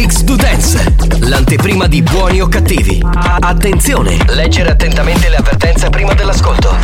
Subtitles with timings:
[0.00, 3.04] Mix to Dance, l'anteprima di buoni o cattivi.
[3.40, 6.76] Attenzione, leggere attentamente le avvertenze prima dell'ascolto.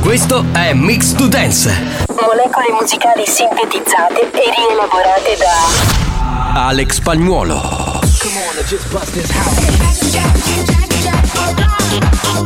[0.00, 1.70] Questo è Mix to Dance.
[2.08, 8.00] Molecole musicali sintetizzate e rielaborate da Alex Spagnuolo.
[12.32, 12.45] Mix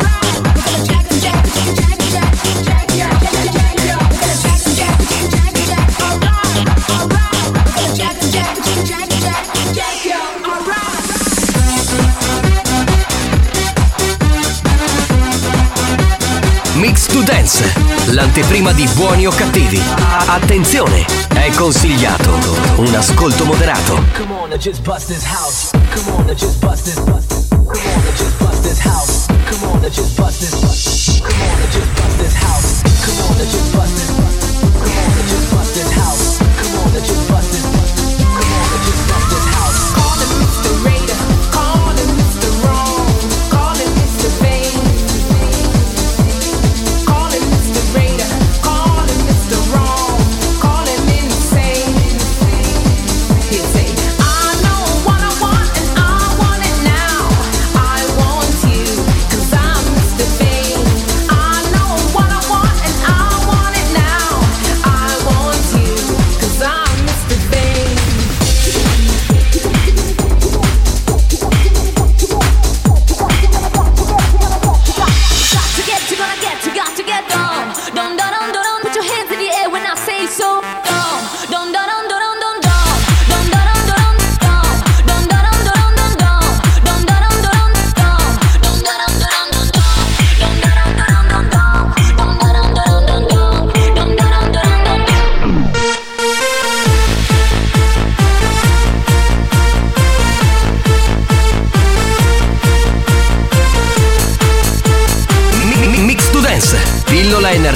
[17.21, 17.73] to Dance,
[18.07, 19.81] l'anteprima di buoni o cattivi.
[20.27, 22.31] Attenzione, è consigliato
[22.77, 24.03] un ascolto moderato.
[24.17, 25.71] Come on, just bust this house.
[25.93, 26.95] Come on, just bust this.
[26.95, 29.27] Come on, just bust this house.
[29.49, 31.21] Come on, just bust this.
[31.21, 32.83] Come on, just bust this house.
[33.05, 34.17] Come on, just bust this.
[34.17, 34.30] Come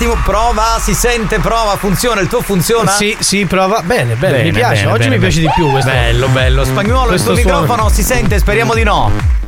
[0.00, 2.90] Attimo, prova, si sente, prova, funziona, il tuo funziona?
[2.90, 3.82] Sì, sì, prova.
[3.82, 4.82] Bene, bene, mi piace.
[4.84, 5.52] bene, Oggi bene, mi piace bene.
[5.54, 5.90] di più questo.
[5.90, 6.64] Bello, bello.
[6.64, 7.60] Spagnuolo, il Questo tuo suono.
[7.60, 9.38] microfono si sente, speriamo di no.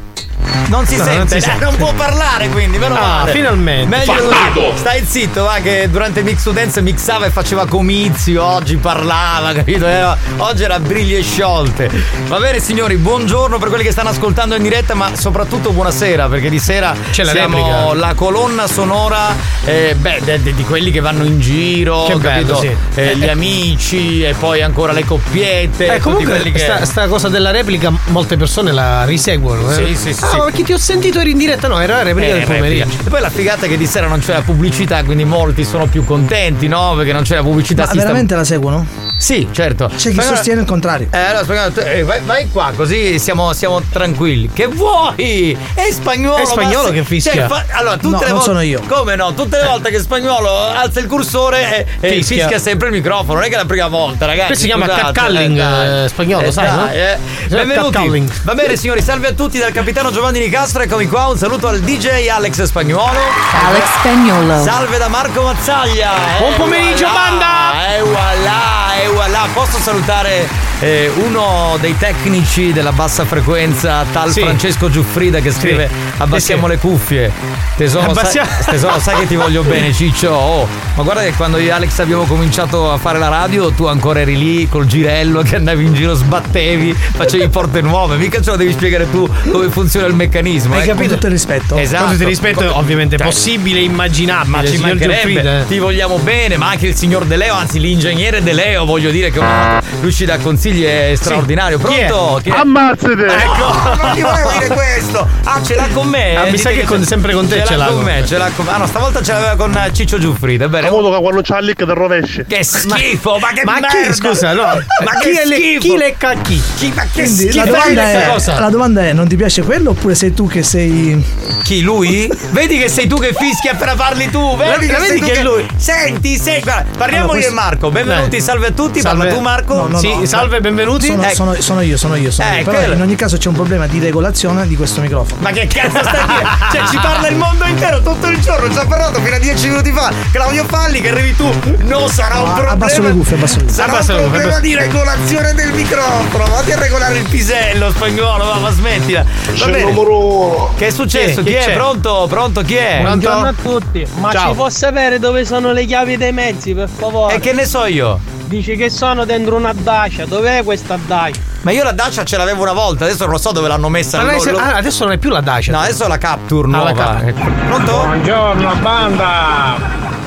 [0.66, 1.64] Non si No, sente, non si Eh, sente.
[1.64, 3.32] non può parlare quindi, meno Ah, male.
[3.32, 3.86] finalmente.
[3.96, 4.12] Meglio
[4.52, 4.72] così.
[4.76, 9.52] Stai zitto, va che durante il Mix to Dance mixava e faceva comizi, oggi parlava,
[9.54, 9.86] capito?
[9.86, 11.90] Era- oggi era briglie sciolte.
[12.26, 16.50] Va bene signori, buongiorno per quelli che stanno ascoltando in diretta, ma soprattutto buonasera, perché
[16.50, 17.94] di sera C'è la siamo replica.
[17.94, 22.54] la colonna sonora eh, beh, de- de- di quelli che vanno in giro, Che bello,
[22.56, 22.60] capito?
[22.60, 23.00] sì.
[23.00, 23.30] Eh, Eh, gli eh.
[23.30, 28.36] amici e poi ancora le coppiette, Eh, comunque che sta, sta cosa della replica molte
[28.36, 29.70] persone la riseguono.
[29.70, 29.74] Eh?
[29.74, 30.36] Sì, sì, sì, Ah, sì.
[30.38, 31.68] perché ti ho sentito eri in diretta?
[31.68, 32.84] No, era la replica Eh, del pomeriggio.
[32.84, 33.02] replica.
[33.06, 35.86] E poi la figata è che di sera non c'è la pubblicità, quindi molti sono
[35.86, 36.94] più contenti, no?
[36.96, 37.82] Perché non c'è la pubblicità.
[37.82, 38.86] Ma si sta- veramente la seguono?
[39.22, 39.86] Sì, certo.
[39.86, 41.06] C'è chi Spagnolo- sostiene il contrario.
[41.12, 44.50] Eh, allora, spagnolo, tu- eh, vai, vai qua, così siamo, siamo tranquilli.
[44.52, 45.56] Che vuoi?
[45.74, 46.38] È spagnolo.
[46.38, 47.32] È spagnolo ma che fischia.
[47.32, 48.44] cioè, fa- allora, tutte No, le non volte.
[48.46, 48.80] sono io.
[48.88, 49.32] Come no?
[49.34, 52.36] Tutte le volte che spagnolo alza il cursore e, e fischia.
[52.38, 52.58] Fischia.
[52.58, 53.34] sempre il microfono.
[53.34, 54.46] Non è che è la prima volta, ragazzi.
[54.48, 55.58] Questo si chiama catcalling,
[56.04, 56.90] eh, spagnolo, sai, dai, no?
[56.90, 57.18] eh.
[57.46, 57.92] Benvenuti.
[57.92, 58.30] catcalling.
[58.42, 60.82] Va bene, signori, salve a tutti dal capitano Giovanni Nicastro.
[60.82, 61.26] Eccomi qua.
[61.28, 63.20] Un saluto al DJ Alex Spagnuolo.
[63.68, 64.62] Alex Spagnolo.
[64.64, 66.10] Salve da Marco Mazzaglia.
[66.38, 67.94] Buon Eh, pomeriggio, voilà, banda!
[67.96, 69.46] E voilà, e voilà.
[69.52, 70.48] Posso salutare
[70.80, 74.40] eh, uno dei tecnici della bassa frequenza, tal Sì.
[74.40, 75.88] Francesco Giuffrida, che scrive:
[76.22, 77.32] Abbassiamo le cuffie.
[77.76, 80.30] Tesoro, Abbassia- sai, tesoro, sai che ti voglio bene, Ciccio.
[80.30, 83.86] Oh, ma guarda che quando io e Alex abbiamo cominciato a fare la radio, tu
[83.86, 88.16] ancora eri lì col girello che andavi in giro, sbattevi, facevi porte nuove.
[88.16, 90.74] Mica ce lo devi spiegare tu come funziona il meccanismo.
[90.74, 90.86] Hai eh.
[90.86, 91.14] capito?
[91.14, 91.76] Tutto il rispetto.
[91.76, 92.10] Esatto.
[92.10, 94.56] Tutto il rispetto, Co- ovviamente, Cioè, possibile, immaginabile.
[94.56, 95.66] ma ci mancherebbe, eh.
[95.66, 99.30] ti vogliamo bene, ma anche il signor De Leo, anzi l'ingegnere De Leo, voglio dire
[99.30, 101.78] che oh, lui ci dà consigli è straordinario.
[101.78, 102.06] Chi è?
[102.06, 102.40] Pronto?
[102.42, 102.52] Chi è?
[102.52, 103.26] Ammazzate!
[103.26, 105.28] Ecco, non ti volevo dire questo.
[105.44, 106.36] Ah, ce l'ha con me?
[106.36, 108.36] Ah, mi Dite sa che con- sempre con te ce ce l'ha con me, ce
[108.38, 110.68] l'ha con Ah, no, stavolta ce l'aveva con eh, Ciccio Giuffrida.
[110.68, 110.88] Bene.
[110.88, 112.44] A modo che quando c'ha il lick del rovescio.
[112.46, 113.88] Che schifo, ma, che Ma merda.
[113.88, 114.62] chi, scusa, no?
[114.62, 115.80] Ma chi, che è le, schifo.
[115.80, 116.62] chi lecca chi?
[116.76, 117.56] Chi, ma che Quindi schifo.
[117.58, 118.60] la domanda, questa è, cosa?
[118.60, 121.24] la domanda è: non ti piace quello oppure sei tu che sei.
[121.64, 122.30] Chi lui?
[122.50, 124.56] Vedi che sei tu che fischi appena parli tu.
[124.56, 125.66] Vedi che vedi che è lui.
[125.76, 126.60] Senti, sei.
[126.60, 127.90] Guarda, parliamo Allora, io e Marco.
[127.90, 129.00] Benvenuti, salve a tutti.
[129.00, 129.34] Parla Salve.
[129.34, 129.74] tu, Marco.
[129.74, 130.24] No, no, sì, no.
[130.26, 131.06] salve, benvenuti.
[131.06, 131.34] Sono, Ecco.
[131.34, 132.64] sono- sono io, sono io, sono Eh, io.
[132.64, 132.94] Però quello.
[132.94, 135.40] in ogni caso c'è un problema di regolazione di questo microfono.
[135.40, 136.48] Ma che cazzo stai a dire?
[136.72, 138.70] Cioè, ci parla il mondo intero tutto il giorno.
[138.72, 140.10] Ci ha parlato fino a dieci minuti fa.
[140.30, 141.50] Claudio Falli, che arrivi tu.
[141.82, 142.70] No, sarà un Ah, problema.
[142.72, 143.76] abbasso le cuffie, abbasso le cuffie.
[143.76, 146.44] Sarà Abbasso un problema abbasso- di regolazione del microfono.
[146.46, 149.24] Vatti a regolare il pisello spagnolo, va, ma smettila.
[149.58, 149.82] Va bene.
[149.84, 150.72] numero.
[150.76, 151.42] Che è successo?
[151.42, 151.72] Chi- Chi, chi è?
[151.74, 152.26] Pronto?
[152.28, 152.62] Pronto?
[152.62, 152.98] Chi è?
[153.02, 154.50] Buongiorno a tutti, ma Ciao.
[154.50, 157.34] ci può sapere dove sono le chiavi dei mezzi, per favore?
[157.34, 158.18] E che ne so io?
[158.52, 161.40] Dice che sono dentro una dacia, dov'è questa dacia?
[161.62, 164.22] Ma io la Dacia ce l'avevo una volta, adesso non lo so dove l'hanno messa.
[164.22, 165.72] Ma Lo- lo- ah, adesso non è più la Dacia.
[165.72, 166.92] No, adesso è la Capture Ah, la nuova.
[166.92, 167.28] Capture.
[167.30, 167.50] Ecco.
[167.66, 167.92] Pronto?
[167.92, 170.20] Buongiorno banda!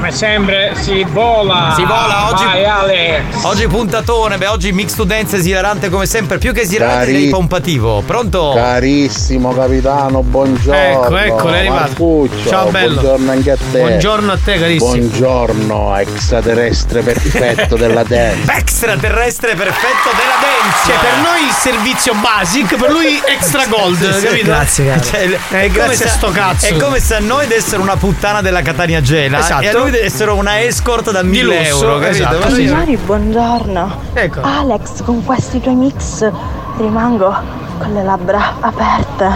[0.00, 1.74] Come sempre si vola!
[1.76, 2.42] Si vola oggi.
[2.42, 3.22] Vai Ale!
[3.42, 7.28] Oggi puntatone, beh, oggi mix to dance esilarante come sempre, più che esilarante Cari- direi
[7.28, 8.02] pompativo.
[8.06, 8.52] Pronto?
[8.54, 10.74] Carissimo capitano, buongiorno.
[10.74, 11.80] Ecco, ecco, è arrivato.
[11.80, 12.94] Marcuccio, Ciao, bello.
[12.94, 13.78] Buongiorno anche a te.
[13.78, 14.90] Buongiorno a te, carissimo.
[14.90, 18.52] Buongiorno, extraterrestre perfetto della dance.
[18.52, 20.49] Extraterrestre perfetto della dance.
[20.86, 24.44] Cioè, per noi il servizio basic, per lui extra gold, Sì, capito?
[24.46, 25.00] Grazie, caro.
[25.02, 26.66] Cioè, Eh, è come grazie se- a sto cazzo.
[26.66, 29.62] È come se a noi dessero una puttana della Catania Gela Esatto.
[29.62, 32.10] e a lui dessero una escort da 1000 lusso, euro, capito?
[32.22, 32.54] esatto, Ma sì.
[32.54, 32.66] sì.
[32.68, 34.02] Signori, buongiorno.
[34.14, 34.40] Ecco.
[34.42, 36.30] Alex, con questi tuoi mix
[36.78, 37.36] rimango
[37.80, 39.28] con le labbra aperte.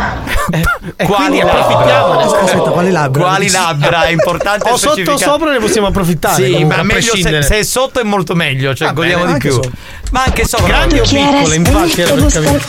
[0.96, 1.61] E Quali quindi labbra?
[1.61, 2.23] approfittiamone.
[2.23, 3.23] Aspetta, quali labbra?
[3.23, 4.02] Quali labbra?
[4.05, 6.44] È importante O sotto sopra ne possiamo approfittare.
[6.44, 9.25] Sì, comunque, ma a meglio se, se è sotto è molto meglio, cioè Va godiamo
[9.25, 9.56] bene, di anche più.
[9.56, 9.70] sopra.
[10.11, 10.67] Ma anche sopra.
[10.67, 12.61] Grandi o piccole, infatti, era te per capire.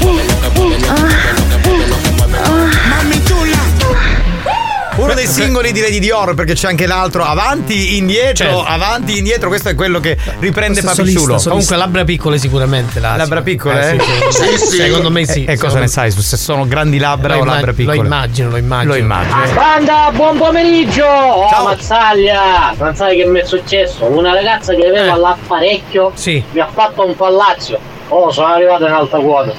[0.00, 0.27] mm,
[5.08, 8.62] Uno dei singoli di Dior perché c'è anche l'altro avanti, indietro, Certo.
[8.62, 9.48] avanti, indietro.
[9.48, 13.44] Questo è quello che riprende solista, Comunque labbra piccole sicuramente là, Labbra sì.
[13.44, 13.92] piccole?
[13.94, 14.00] Eh,
[14.30, 14.76] sì, sì.
[14.76, 15.44] Secondo me sì.
[15.46, 17.96] E, e cosa ne sai su se sono grandi labbra Lo o labbra piccole?
[17.96, 18.92] Lo immagino, lo immagino.
[18.92, 19.54] Lo immagino.
[19.54, 21.06] Banda, buon pomeriggio!
[21.06, 21.64] Oh, Ciao.
[21.64, 22.74] Mazzaglia!
[22.78, 24.04] Non sai che mi è successo?
[24.04, 25.18] Una ragazza che aveva Eh.
[25.18, 26.44] l'apparecchio Sì.
[26.52, 27.78] mi ha fatto un pallazzo.
[28.08, 29.52] Oh, sono arrivato in alta quota.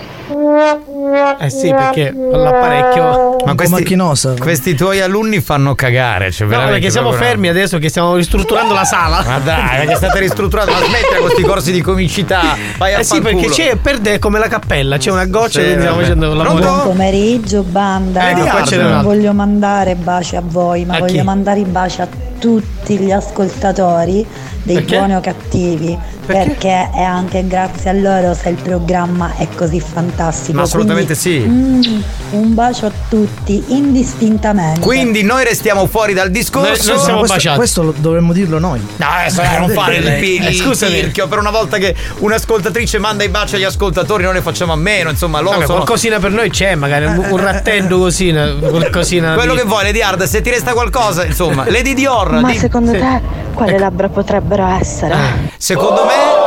[1.40, 3.38] Eh sì, perché con l'apparecchio.
[3.46, 3.96] Ma questi,
[4.40, 6.32] questi tuoi alunni fanno cagare.
[6.32, 9.24] Cioè No, perché siamo proprio- fermi adesso che stiamo ristrutturando la sala.
[9.26, 12.56] Ma dai, perché state ristrutturando, ma smettila con questi corsi di comicità.
[12.78, 15.76] Vai a Eh sì, perché c'è perde come la cappella, c'è una goccia Sì, che
[15.80, 16.64] stiamo facendo la Pronto?
[16.64, 16.84] lavoro.
[16.90, 21.22] pomeriggio banda n'è non voglio mandare baci a voi ma A voglio chi?
[21.24, 22.39] mandare i baci a tutti
[22.88, 24.26] gli ascoltatori
[24.64, 24.98] dei Perché?
[24.98, 26.48] buoni o cattivi Perché?
[26.50, 26.90] perché?
[26.94, 31.90] è anche grazie a loro se il programma è così fantastico Ma assolutamente Quindi, sì.
[31.90, 32.02] mm,
[32.42, 36.92] un bacio a tutti indistintamente Quindi noi restiamo fuori dal Noi- discorso.
[36.94, 37.58] noi siamo questo, baciati.
[37.58, 38.80] questo lo dovremmo dirlo noi.
[38.98, 40.20] No, adesso eh, non fare il, Eh,
[40.50, 40.94] il scusami.
[40.94, 44.76] tirchio per una volta che un'ascoltatrice manda i baci agli ascoltatori, noi ne facciamo a
[44.76, 45.10] meno.
[45.10, 45.78] Insomma, loro Vabbè, sono.
[45.80, 49.34] qualcosina per noi c'è, magari un, un rattello così, qualcosina.
[49.34, 52.29] Quello di- che vuoi, Lady Hard, se ti resta qualcosa, insomma, Lady Dior.
[52.30, 53.00] Ma di- secondo sì.
[53.00, 53.22] te
[53.54, 55.16] quali labbra potrebbero essere?
[55.58, 56.39] Secondo me,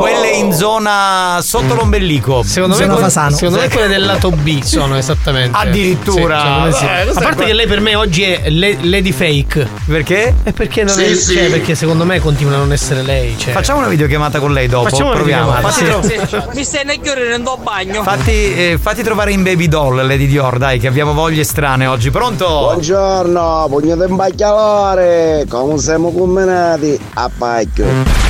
[0.00, 2.42] quelle in zona sotto l'ombelico.
[2.42, 5.56] Secondo me, quelle- secondo me quelle del lato B sono esattamente.
[5.58, 6.68] Addirittura.
[6.70, 6.84] Sì, sì.
[6.84, 9.68] Eh, A parte qua- che lei per me oggi è le- Lady Fake.
[9.86, 10.34] Perché?
[10.42, 11.14] E perché non Sì, è.
[11.14, 11.34] sì.
[11.34, 13.36] Cioè, perché secondo me continua a non essere lei.
[13.38, 13.52] Cioè.
[13.52, 14.88] Facciamo una videochiamata con lei dopo.
[14.88, 15.52] Facciamo proviamo.
[15.52, 16.26] Fatti, sì.
[16.28, 18.02] tro- Mi stai nel chiudere nel bagno.
[18.02, 22.10] fatti, eh, fatti trovare in baby doll Lady Dior, dai, che abbiamo voglie strane oggi.
[22.10, 22.46] Pronto?
[22.46, 28.29] Buongiorno, pugno di imbacchialore, come siamo combinati a pacchio.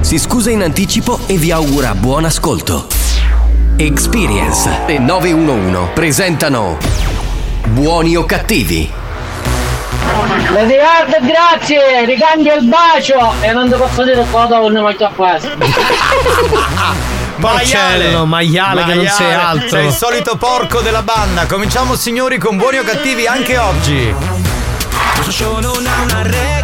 [0.00, 2.86] si scusa in anticipo e vi augura buon ascolto.
[3.76, 6.78] Experience e 911 presentano
[7.66, 8.90] Buoni o cattivi?
[10.52, 15.10] Lady Hard, grazie, ricambio il bacio e non ti posso dire cosa non ne mangia
[15.14, 15.48] questo.
[17.38, 19.68] Porcello, maiale che non sei altro.
[19.68, 21.46] Sei il solito porco della banda.
[21.46, 24.14] Cominciamo signori con buoni o cattivi anche oggi.
[25.22, 26.59] Ha una regola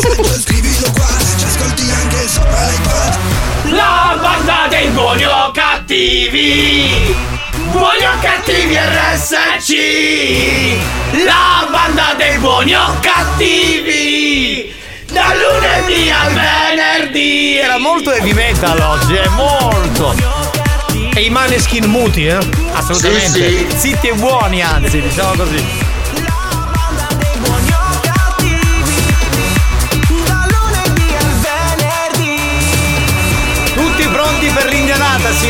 [0.00, 3.18] scrivilo qua Ci ascolti anche sopra l'iPad
[3.72, 7.14] La banda dei buoni o cattivi!
[7.70, 9.74] Buoni o cattivi RSC!
[11.24, 14.74] La banda dei buoni o cattivi!
[15.10, 17.58] Da lunedì a venerdì!
[17.58, 20.14] Era molto heavy metal oggi, è molto.
[21.14, 22.38] E i maneskin muti, eh?
[22.72, 23.66] Assolutamente.
[23.76, 25.85] Zitti e buoni, anzi, diciamo così.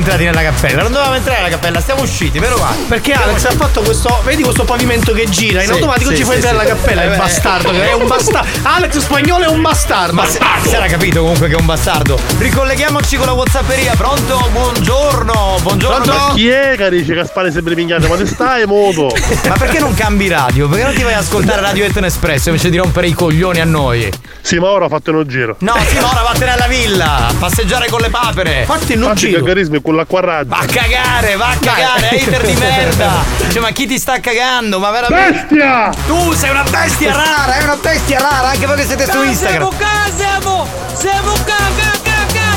[0.00, 0.82] entrati nella cappella?
[0.82, 2.74] Non dovevamo entrare nella cappella, siamo usciti, vero va?
[2.88, 4.20] Perché Alex ha fatto questo.
[4.24, 5.60] Vedi questo pavimento che gira?
[5.60, 6.62] In Sì, automatico sì, ci fa sì, entrare sì.
[6.62, 7.00] alla cappella.
[7.02, 7.16] Eh, Il beh.
[7.16, 8.48] bastardo, che è un bastardo.
[8.62, 10.12] Alex spagnolo è un bastardo.
[10.14, 12.18] Ma se- si era capito comunque che è un bastardo.
[12.38, 13.94] Ricolleghiamoci con la Whatsapperia.
[13.96, 14.48] Pronto?
[14.50, 15.58] Buongiorno.
[15.62, 16.12] Buongiorno.
[16.12, 18.08] Ma chi è che dice che spale sempre minchiate?
[18.08, 19.14] Ma te stai moto?
[19.48, 20.68] Ma perché non cambi radio?
[20.68, 23.64] Perché non ti vai ad ascoltare Radio Eton Espresso invece di rompere i coglioni a
[23.64, 24.10] noi?
[24.42, 25.56] Sì, ma ora ho fatto uno giro.
[25.60, 28.64] No, sì, ma ora vattene alla villa, passeggiare con le papere.
[28.64, 30.48] Fatti Infatti il cagarismo è quello qua raggio.
[30.48, 33.10] Va a cagare, va a cagare, hater di merda.
[33.50, 34.78] Cioè, ma chi ti sta cagando?
[34.78, 35.46] Ma veramente.
[35.48, 35.90] Bestia!
[36.06, 39.58] Tu sei una bestia rara, è una bestia rara, anche voi che siete su Instagram.
[39.58, 40.66] Siamo qua, siamo!
[40.94, 41.90] Siamo qua, qua,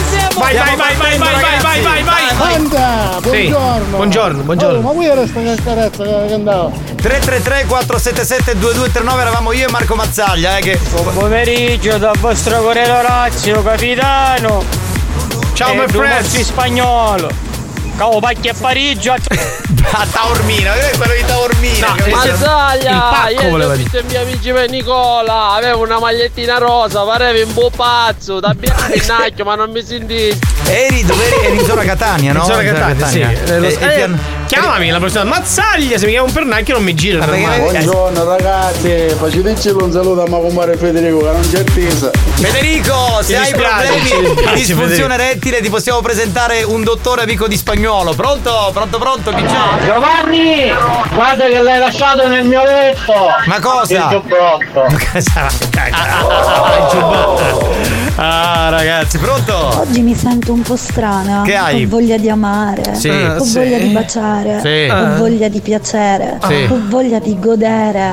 [0.09, 0.39] siamo!
[0.39, 2.55] Vai, vai, vai, vai, vai, vai, vai, vai, vai.
[2.55, 3.29] Anda, Sì.
[3.29, 3.95] buongiorno.
[3.97, 4.77] Buongiorno, buongiorno.
[4.77, 6.71] Oh, ma qui era sta carezza che andava.
[6.95, 10.79] 333 477 2239 eravamo io e Marco Mazzaglia, eh, che.
[10.89, 14.92] Buon pomeriggio dal vostro Corriere Orazio, capitano!
[15.53, 16.39] Ciao, e my friends.
[16.41, 17.29] Spagnolo!
[17.95, 19.10] Cavo pacchi a Parigi!
[19.10, 19.17] A
[20.12, 21.88] Taormina, eh, quello di Taormina.
[21.95, 23.83] No, il Mazzaglia, pacco ieri voleva ho dire.
[23.89, 28.53] visto i miei amici per Nicola, avevo una magliettina rosa, pareva un po' pazzo, da
[28.55, 30.36] bianco, ma non mi sentì.
[30.65, 31.45] Eri dove eri?
[31.45, 32.39] Eri in zona Catania, no?
[32.39, 33.19] In zona Catania, sì.
[33.22, 34.19] Eh, lo- E- e ti eh, hanno-
[34.53, 35.24] Chiamami la prossima.
[35.24, 37.25] Mazzaglia, se mi chiama un pernacchio non mi gira.
[37.25, 37.57] Ma.
[37.57, 42.12] Buongiorno ragazzi, faceteci un saluto a compare Federico che non c'è attesa.
[42.36, 42.93] Federico,
[43.24, 48.13] se hai problemi di disfunzione erettile ti possiamo presentare un dottore amico di spagnolo.
[48.13, 48.69] Pronto?
[48.72, 49.31] Pronto, pronto?
[49.31, 49.86] Chi c'è?
[49.86, 50.72] Giovanni!
[51.15, 53.13] Guarda che l'hai lasciato nel mio letto!
[53.45, 53.93] Ma cosa?
[53.95, 54.86] Il giubbotto!
[55.17, 57.92] Il giubbotto.
[58.15, 59.79] Ah, ragazzi, pronto?
[59.79, 61.41] Oggi mi sento un po' strana.
[61.43, 61.84] Che hai?
[61.86, 62.93] Ho voglia di amare.
[62.96, 63.10] Sì.
[63.10, 63.53] Ho Sì.
[63.58, 64.60] voglia di baciare.
[64.62, 64.88] Sì.
[64.91, 65.15] Ho Ah.
[65.17, 66.38] voglia di piacere.
[66.48, 66.67] Sì.
[66.70, 68.12] Ho voglia di godere.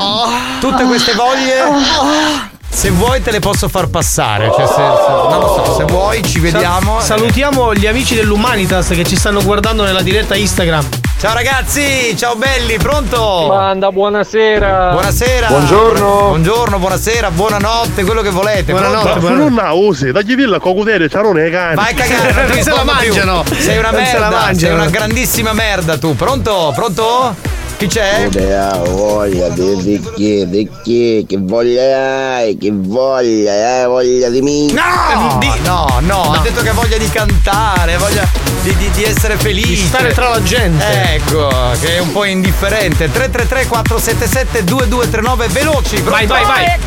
[0.58, 4.50] Tutte queste voglie Se vuoi te le posso far passare.
[4.54, 4.80] Cioè, se, se-
[5.28, 6.98] non lo so, se vuoi ci vediamo.
[7.00, 10.86] Sa- salutiamo gli amici dell'Humanitas che ci stanno guardando nella diretta Instagram.
[11.20, 13.44] Ciao ragazzi, ciao belli, pronto?
[13.46, 14.92] Banda, buonasera.
[14.92, 15.48] Buonasera.
[15.48, 16.28] Buongiorno.
[16.28, 18.72] Buongiorno, buonasera, buonanotte, quello che volete.
[18.72, 19.28] Ma pronto?
[19.28, 21.74] non la usi, dagli villa cocutere, ciarone e cane.
[21.74, 23.44] Vai a cagare, non se la mangiano.
[23.58, 24.74] Sei una Non se la merda, sei mangiano.
[24.76, 26.16] una grandissima merda tu.
[26.16, 26.72] Pronto?
[26.74, 27.34] Pronto?
[27.80, 28.26] Chi c'è?
[28.26, 34.42] Idea, voglia di, di chi, di chi, che voglia hai, che voglia, hai voglia di
[34.42, 34.70] me.
[34.70, 35.38] No!
[35.64, 38.28] No, no, ha detto che ha voglia di cantare, voglia
[38.60, 39.68] di, di- di essere felice.
[39.68, 40.84] Di stare tra la gente.
[41.14, 41.48] Ecco,
[41.80, 43.10] che è un po' indifferente.
[43.10, 45.94] 333 477 2239 veloci.
[46.02, 46.10] pronto?
[46.10, 46.64] Vai, vai, vai.
[46.66, 46.78] Cae,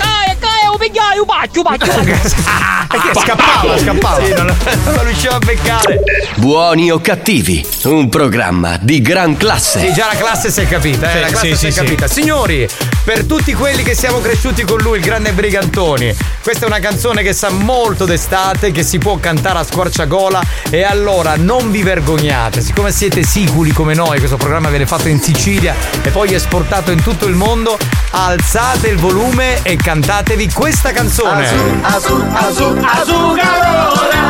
[0.92, 1.92] cae, un baccio, baccio.
[1.94, 4.26] Perché scappava, scappava.
[4.26, 6.02] Sì, non, non riusciva a beccare.
[6.36, 9.80] Buoni o cattivi, un programma di gran classe.
[9.80, 11.80] Sì, già la classe si è capita, eh, Sì, la classe sì, si è sì,
[11.80, 12.08] capita.
[12.08, 12.68] Signori,
[13.04, 17.24] per tutti quelli che siamo cresciuti con lui, il grande Brigantoni, questa è una canzone
[17.24, 22.62] che sa molto d'estate, che si può cantare a squarciagola e allora non vi vergognate,
[22.62, 27.02] siccome siete siculi come noi, questo programma viene fatto in Sicilia e poi esportato in
[27.02, 27.78] tutto il mondo,
[28.12, 31.46] alzate il volume e cantatevi questa canzone.
[31.84, 34.24] Azul, azul, calora.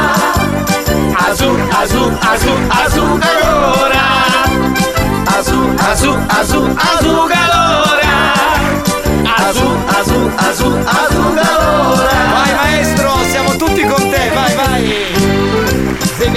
[1.29, 4.05] Azul, azul, azul, azul, calora.
[5.39, 8.15] Azul, azul, azul, azul, calora.
[9.47, 12.17] Azul, azul, azul, azul, calora.
[12.35, 15.12] Vai maestro, siamo tutti con te, vai vai.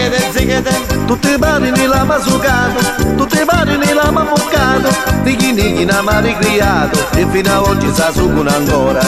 [0.06, 1.04] Zighede, zighede.
[1.06, 2.78] Tutti i mani nella masucato,
[3.16, 4.88] tutti i mani nella mammuccato,
[5.24, 9.00] nighi nighi na mari criato, e fino a oggi sa succono ancora.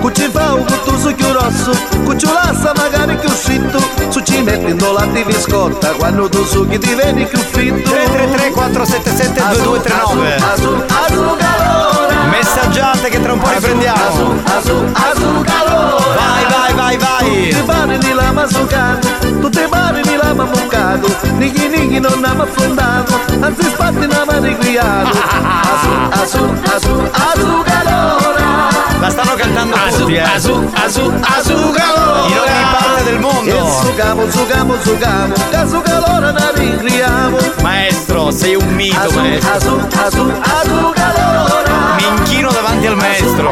[0.00, 1.70] Cucci fa un cotto succhio rosso,
[2.04, 3.78] cuccio lassa magari più scitto,
[4.10, 7.90] su ci metti in latte di scorta, quando tu succhi diveni più fitto.
[7.90, 12.24] 333 477 2239 Asu, asu, calora.
[12.28, 14.42] Messaggiate che tra un po' riprendiamo.
[14.44, 16.14] Asu, asu, calora.
[16.14, 17.48] Vai, vai, vai, vai.
[17.48, 19.08] Tutti i mani nella masucato,
[19.54, 21.06] tutti i mani nella mammuccato,
[21.36, 25.16] nighi nighi non abbiamo affondato, anzi spatti na mani criato.
[25.16, 28.68] Asu, asu, asu, asu, calora.
[28.98, 30.20] La stanno cantando tutti, eh.
[30.22, 32.26] asu, asu, asu, calora.
[32.26, 33.50] In ogni parte del mondo.
[33.50, 37.36] E sucamo, sucamo, sucamo, casu calora na ricriamo.
[37.62, 39.54] Maestro, sei un mito, Asu, maestro.
[39.54, 41.94] asu, asu, asu, calora.
[41.96, 43.50] Mi inchino davanti al maestro.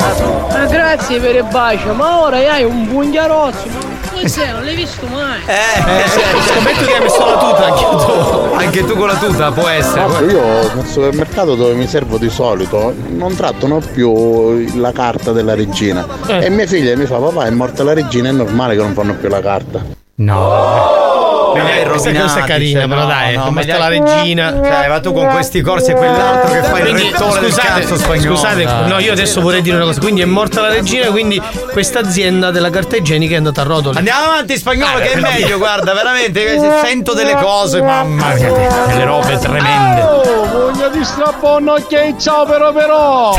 [0.50, 3.91] Ma grazie per il bacio, ma ora hai un bugnarazzo.
[4.22, 4.52] Cos'è?
[4.52, 5.40] Non l'hai visto mai?
[5.46, 6.08] Eh,
[6.46, 8.54] scommetto che hai messo la tuta anche tu.
[8.54, 10.06] Anche tu con la tuta, può essere.
[10.06, 15.54] Guarda, io nel supermercato dove mi servo di solito non trattano più la carta della
[15.54, 16.06] regina.
[16.28, 19.14] E mia figlia mi fa: Papà, è morta la regina, è normale che non fanno
[19.14, 19.84] più la carta.
[20.14, 21.11] No.
[21.54, 24.52] Li hai questa rovinati, cosa è carina, cioè, però dai, no, come sta la regina.
[24.52, 27.80] Cioè, ma tu con questi corsi e quell'altro che fai il Quindi, rettore del scusate,
[27.80, 28.36] cazzo spagnolo.
[28.36, 28.88] Scusate, dai.
[28.88, 30.00] no, io adesso vorrei dire una cosa.
[30.00, 33.96] Quindi è morta la regina, quindi questa azienda della carta igienica è andata a rotoli.
[33.96, 38.52] Andiamo avanti spagnolo che è meglio, guarda, veramente sento delle cose, mamma mia,
[38.86, 40.00] delle robe tremende.
[40.02, 43.34] Oh, voglia di strappone, ok, ciao però però!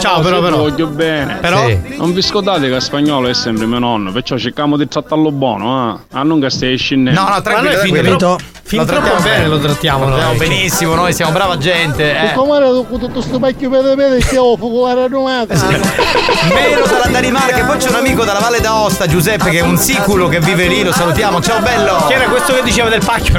[0.00, 0.56] Ciao, però, però.
[0.56, 1.36] voglio bene.
[1.40, 1.66] Però?
[1.66, 1.96] Sì.
[1.96, 6.16] Non vi scordate che spagnolo è sempre mio nonno, perciò cerchiamo di trattarlo buono, eh.
[6.18, 7.05] A non che stai scendendo.
[7.12, 8.16] No, no, tranquillo, noi fin tranquillo.
[8.16, 12.30] troppo- fin Lo trattiamo bene lo trattiamo Lo trattiamo benissimo, noi siamo brava gente.
[12.30, 12.32] Eh.
[12.34, 15.54] Come era tutto sto vecchio vede che ho focolare domata.
[15.54, 19.76] Melo dalla Danimarca, e poi c'è un amico dalla Valle d'Aosta, Giuseppe, che è un
[19.76, 21.40] siculo che vive lì, lo salutiamo.
[21.40, 22.04] Ciao bello!
[22.08, 23.34] Chi era questo che diceva del pacchio?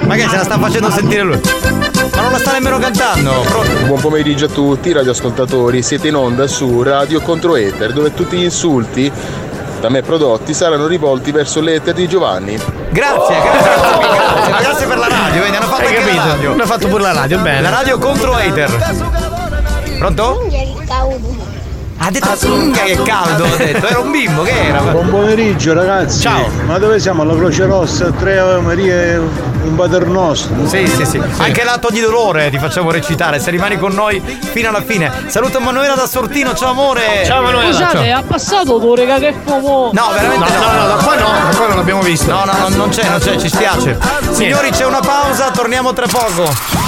[0.00, 1.40] Ma che se la sta facendo sentire lui?
[2.14, 3.32] Ma non la sta nemmeno cantando.
[3.40, 3.70] Pronto?
[3.86, 5.82] Buon pomeriggio a tutti, radioascoltatori.
[5.82, 9.10] Siete in onda su Radio Contro Ether, dove tutti gli insulti
[9.80, 12.56] da me prodotti saranno rivolti verso l'Ether di Giovanni.
[12.90, 16.26] Grazie, grazie, grazie, ma grazie per la radio, vedi, hanno fatto Hai anche la capito?
[16.28, 16.52] radio.
[16.52, 17.60] Hanno fatto pure la radio, bene.
[17.60, 18.94] La radio contro hater.
[19.98, 20.46] Pronto?
[22.06, 24.78] Ha detto Zunga che è caldo, ha detto, era un bimbo, che era?
[24.78, 26.20] Buon pomeriggio ragazzi.
[26.20, 26.48] Ciao.
[26.64, 27.22] Ma dove siamo?
[27.22, 30.68] Alla Croce Rossa, tre Ave Maria e un Pater Nostro.
[30.68, 31.20] Sì, sì, sì.
[31.38, 35.10] Anche l'atto di dolore ti facciamo recitare, se rimani con noi fino alla fine.
[35.26, 37.24] Saluto Emanuela da Sortino, ciao amore.
[37.24, 37.72] Ciao Emanuela.
[37.72, 39.90] Scusate, ha passato tu, raga, che fumo.
[39.92, 40.60] No, veramente no.
[40.60, 42.30] No, no, da qua no, da qua non l'abbiamo visto.
[42.30, 43.98] No, no, no, non c'è, non c'è, ci spiace.
[44.30, 46.85] Signori, c'è una pausa, torniamo tra poco.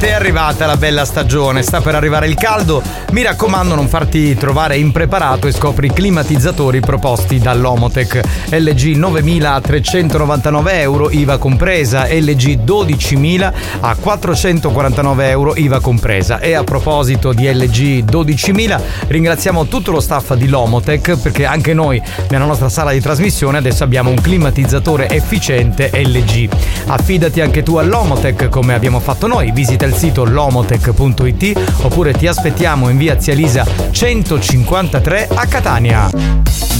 [0.00, 2.82] Finalmente è arrivata la bella stagione, sta per arrivare il caldo.
[3.10, 8.20] Mi raccomando, non farti trovare impreparato e scopri i climatizzatori proposti dall'Omotech.
[8.50, 16.38] LG 9399 euro, IVA compresa, LG 12000 a 449 euro, IVA compresa.
[16.38, 22.00] E a proposito di LG 12000, ringraziamo tutto lo staff di Lomotech perché anche noi
[22.30, 26.48] nella nostra sala di trasmissione adesso abbiamo un climatizzatore efficiente LG.
[26.86, 32.88] Affidati anche tu all'Omotech come abbiamo fatto noi, visita il sito lomotech.it oppure ti aspettiamo
[32.88, 36.10] in via Zialisa 153 a Catania.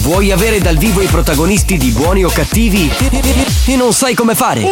[0.03, 2.91] Vuoi avere dal vivo i protagonisti di buoni o cattivi
[3.67, 4.63] e non sai come fare?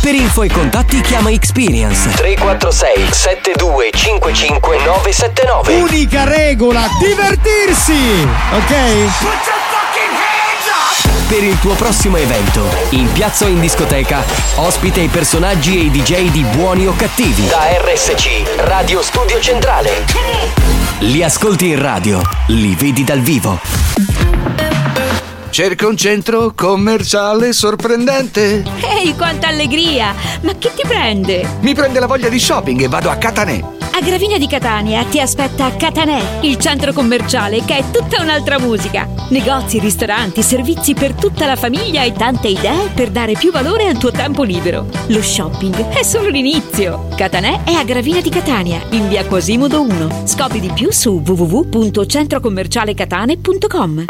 [0.00, 8.26] Per info e contatti chiama Experience 346 7255 979 Unica regola, divertirsi!
[8.54, 8.76] Ok?
[11.28, 14.24] Per il tuo prossimo evento, in piazza o in discoteca,
[14.56, 17.46] ospita i personaggi e i DJ di buoni o cattivi.
[17.46, 20.04] Da RSC, Radio Studio Centrale.
[21.00, 23.60] Li ascolti in radio, li vedi dal vivo.
[25.50, 28.64] Cerca un centro commerciale sorprendente.
[28.80, 30.14] Ehi, quanta allegria!
[30.42, 31.46] Ma che ti prende?
[31.60, 33.77] Mi prende la voglia di shopping e vado a Catanè.
[33.92, 39.08] A Gravina di Catania ti aspetta Catanè, il centro commerciale che è tutta un'altra musica.
[39.30, 43.96] Negozi, ristoranti, servizi per tutta la famiglia e tante idee per dare più valore al
[43.98, 44.86] tuo tempo libero.
[45.08, 47.08] Lo shopping è solo l'inizio.
[47.16, 50.24] Catanè è a Gravina di Catania, in via Quasimodo 1.
[50.24, 54.04] Scopri di più su www.centrocommercialecatane.com.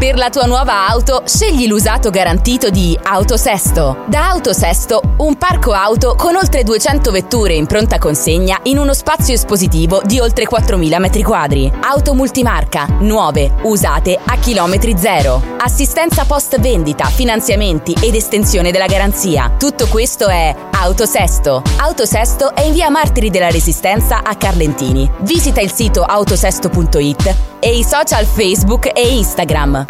[0.00, 4.04] Per la tua nuova auto, scegli l'usato garantito di Autosesto.
[4.06, 9.34] Da Autosesto, un parco auto con oltre 200 vetture in pronta consegna in uno spazio
[9.34, 11.80] espositivo di oltre 4.000 m2.
[11.82, 15.42] Auto multimarca, nuove, usate a chilometri zero.
[15.58, 19.52] Assistenza post vendita, finanziamenti ed estensione della garanzia.
[19.58, 21.62] Tutto questo è Autosesto.
[21.78, 25.08] Autosesto è in via Martiri della Resistenza a Carlentini.
[25.20, 29.84] Visita il sito autosesto.it e i social Facebook e Instagram.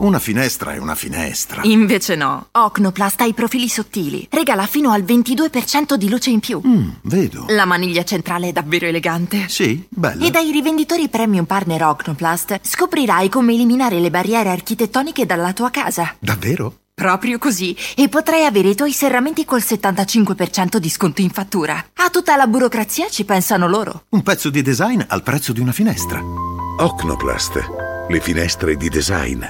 [0.00, 1.62] Una finestra è una finestra.
[1.64, 2.48] Invece no.
[2.52, 4.28] Ocnoplast ha i profili sottili.
[4.30, 6.60] Regala fino al 22% di luce in più.
[6.62, 7.46] Mm, vedo.
[7.48, 9.46] La maniglia centrale è davvero elegante.
[9.48, 10.26] Sì, bello.
[10.26, 16.14] E dai rivenditori premium partner Ocnoplast scoprirai come eliminare le barriere architettoniche dalla tua casa.
[16.18, 16.80] Davvero?
[16.94, 17.76] Proprio così.
[17.96, 21.74] E potrai avere i tuoi serramenti col 75% di sconto in fattura.
[21.94, 24.04] A tutta la burocrazia ci pensano loro.
[24.10, 26.20] Un pezzo di design al prezzo di una finestra.
[26.20, 27.60] Ocnoplast.
[28.08, 29.42] Le finestre di design.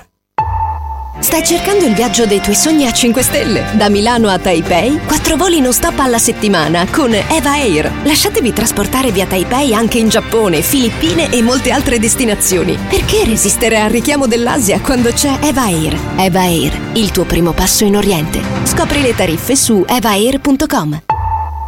[1.23, 3.65] Stai cercando il viaggio dei tuoi sogni a 5 stelle?
[3.75, 7.91] Da Milano a Taipei, 4 voli non stop alla settimana con Eva Air.
[8.03, 12.77] Lasciatevi trasportare via Taipei anche in Giappone, Filippine e molte altre destinazioni.
[12.89, 15.97] Perché resistere al richiamo dell'Asia quando c'è Eva Air?
[16.17, 18.43] Eva Air, il tuo primo passo in Oriente.
[18.65, 21.12] Scopri le tariffe su evair.com.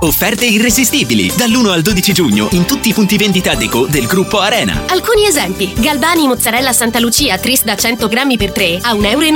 [0.00, 4.82] Offerte irresistibili dall'1 al 12 giugno in tutti i punti vendita Deco del gruppo Arena.
[4.88, 9.32] Alcuni esempi: Galbani mozzarella Santa Lucia Tris da 100 grammi per 3 a 1,99 euro.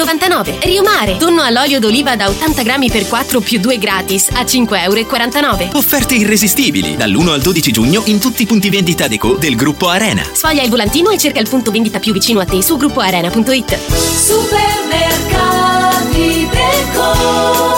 [0.61, 5.79] Riomare tonno all'olio d'oliva da 80 grammi per 4 più 2 gratis a 5,49 euro.
[5.79, 10.23] Offerte irresistibili dall'1 al 12 giugno in tutti i punti vendita Deco del gruppo Arena.
[10.33, 13.79] Sfoglia il volantino e cerca il punto vendita più vicino a te su gruppoarena.it.
[13.87, 17.78] Supermercati Deco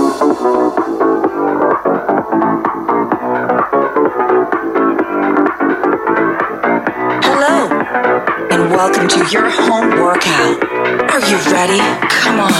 [8.81, 10.63] Welcome to your home workout.
[11.11, 11.77] Are you ready?
[12.09, 12.51] Come on,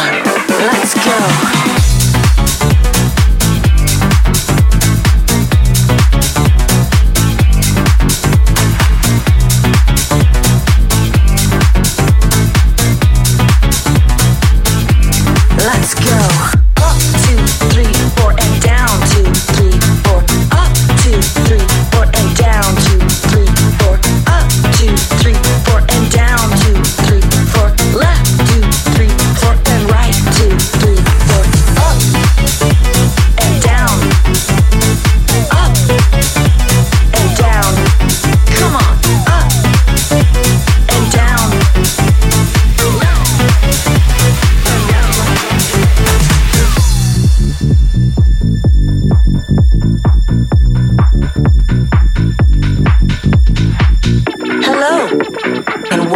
[0.67, 1.80] let's go.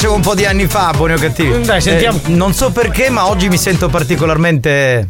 [0.00, 1.60] Facevo un po' di anni fa, buoni o cattivi.
[1.60, 2.18] Dai, sentiamo.
[2.24, 5.06] Eh, non so perché, ma oggi mi sento particolarmente.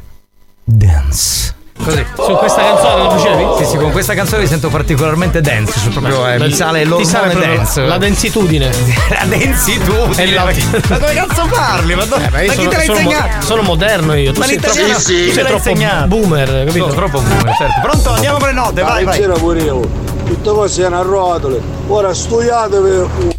[0.65, 1.55] dance.
[1.83, 2.05] Così.
[2.17, 3.45] Su questa canzone lo facevi?
[3.59, 5.79] Sì, sì, con questa canzone mi sento particolarmente dance.
[5.79, 7.83] Cioè proprio eh, mi sale l'ormone dance.
[7.87, 8.69] La densitudine.
[9.11, 10.33] la densitudine.
[10.35, 11.95] La- Ma come cazzo parli?
[11.95, 13.47] Ma, do- Eh, ma io ma chi sono, te l'ha sono mo- insegnato?
[13.47, 14.33] sono moderno io.
[14.33, 15.23] Tu Ma sei troppo, l'italiano- tu Sì, sì.
[15.27, 16.07] sei Te l'ha troppo insegnato.
[16.09, 16.79] boomer, capito?
[16.91, 17.81] Sono troppo boomer, certo.
[17.81, 18.11] Pronto?
[18.11, 19.19] Andiamo con le note, vai, vai.
[19.21, 19.81] C'era pure io.
[20.27, 21.61] Tutte cose erano a rotole.
[21.87, 23.39] Ora studiatevi.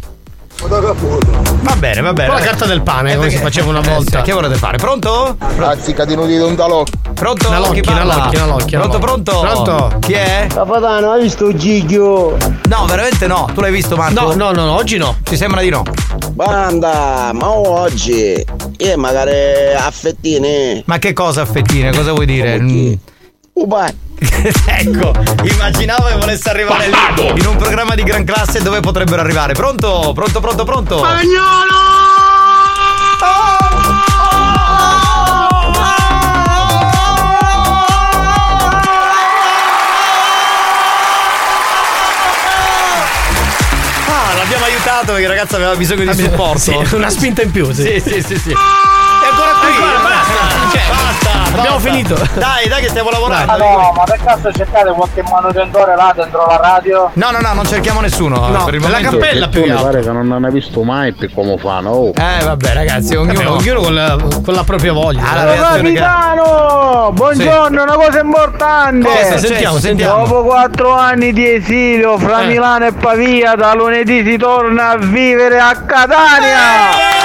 [0.72, 1.26] Da caputo.
[1.60, 2.28] Va bene, va bene.
[2.30, 4.20] Con la carta del pane, come si faceva una volta.
[4.20, 4.78] Eh, che volete fare?
[4.78, 5.36] Pronto?
[5.38, 6.92] Razzica di nudi un talocco.
[7.12, 7.48] Pronto?
[7.48, 9.40] Una Chi locchia, una locchia, una locchia, Pronto, pronto?
[9.40, 9.98] Pronto?
[10.00, 10.46] Chi è?
[10.48, 12.38] Capitano, hai visto Giglio?
[12.70, 13.50] No, veramente no.
[13.52, 14.34] Tu l'hai visto, Marco?
[14.34, 15.14] No, no, no, oggi no.
[15.22, 15.82] Ti sembra di no?
[16.30, 18.42] Banda, ma oggi
[18.78, 20.82] io magari affettini.
[20.86, 21.92] Ma che cosa affettine?
[21.92, 22.98] Cosa vuoi dire?
[23.52, 23.94] Ubai.
[24.66, 29.52] ecco, immaginavo che volesse arrivare lì in un programma di gran classe dove potrebbero arrivare.
[29.52, 30.12] Pronto?
[30.14, 31.00] Pronto, pronto, pronto?
[44.08, 46.84] Ah, l'abbiamo aiutato perché il ragazzo aveva bisogno di supporto.
[46.84, 47.82] Sì, una spinta in più, sì.
[47.82, 48.54] Sì, sì, sì, sì.
[51.62, 52.14] abbiamo finito.
[52.34, 53.46] Dai, dai che stiamo lavorando.
[53.52, 57.10] Ma no, ma per caso cercate qualche manutentore là dentro la radio?
[57.14, 58.48] No, no, no, non cerchiamo nessuno.
[58.48, 59.10] No, per il momento.
[59.10, 61.90] cappella più mi che pare che non hanno visto mai per come fanno.
[61.90, 62.12] Oh.
[62.14, 63.52] Eh, vabbè, ragazzi, ognuno.
[63.52, 65.22] ognuno con la, con la propria voglia.
[65.22, 65.98] Ah, la reazione che.
[66.00, 67.10] Capitano!
[67.12, 69.08] Buongiorno, una cosa importante!
[69.08, 70.26] Cosa Sentiamo, sentiamo.
[70.26, 72.46] Dopo quattro anni di esilio fra Eh.
[72.46, 76.56] Milano e Pavia, da lunedì si torna a vivere a Catania!
[76.90, 77.21] Contenti,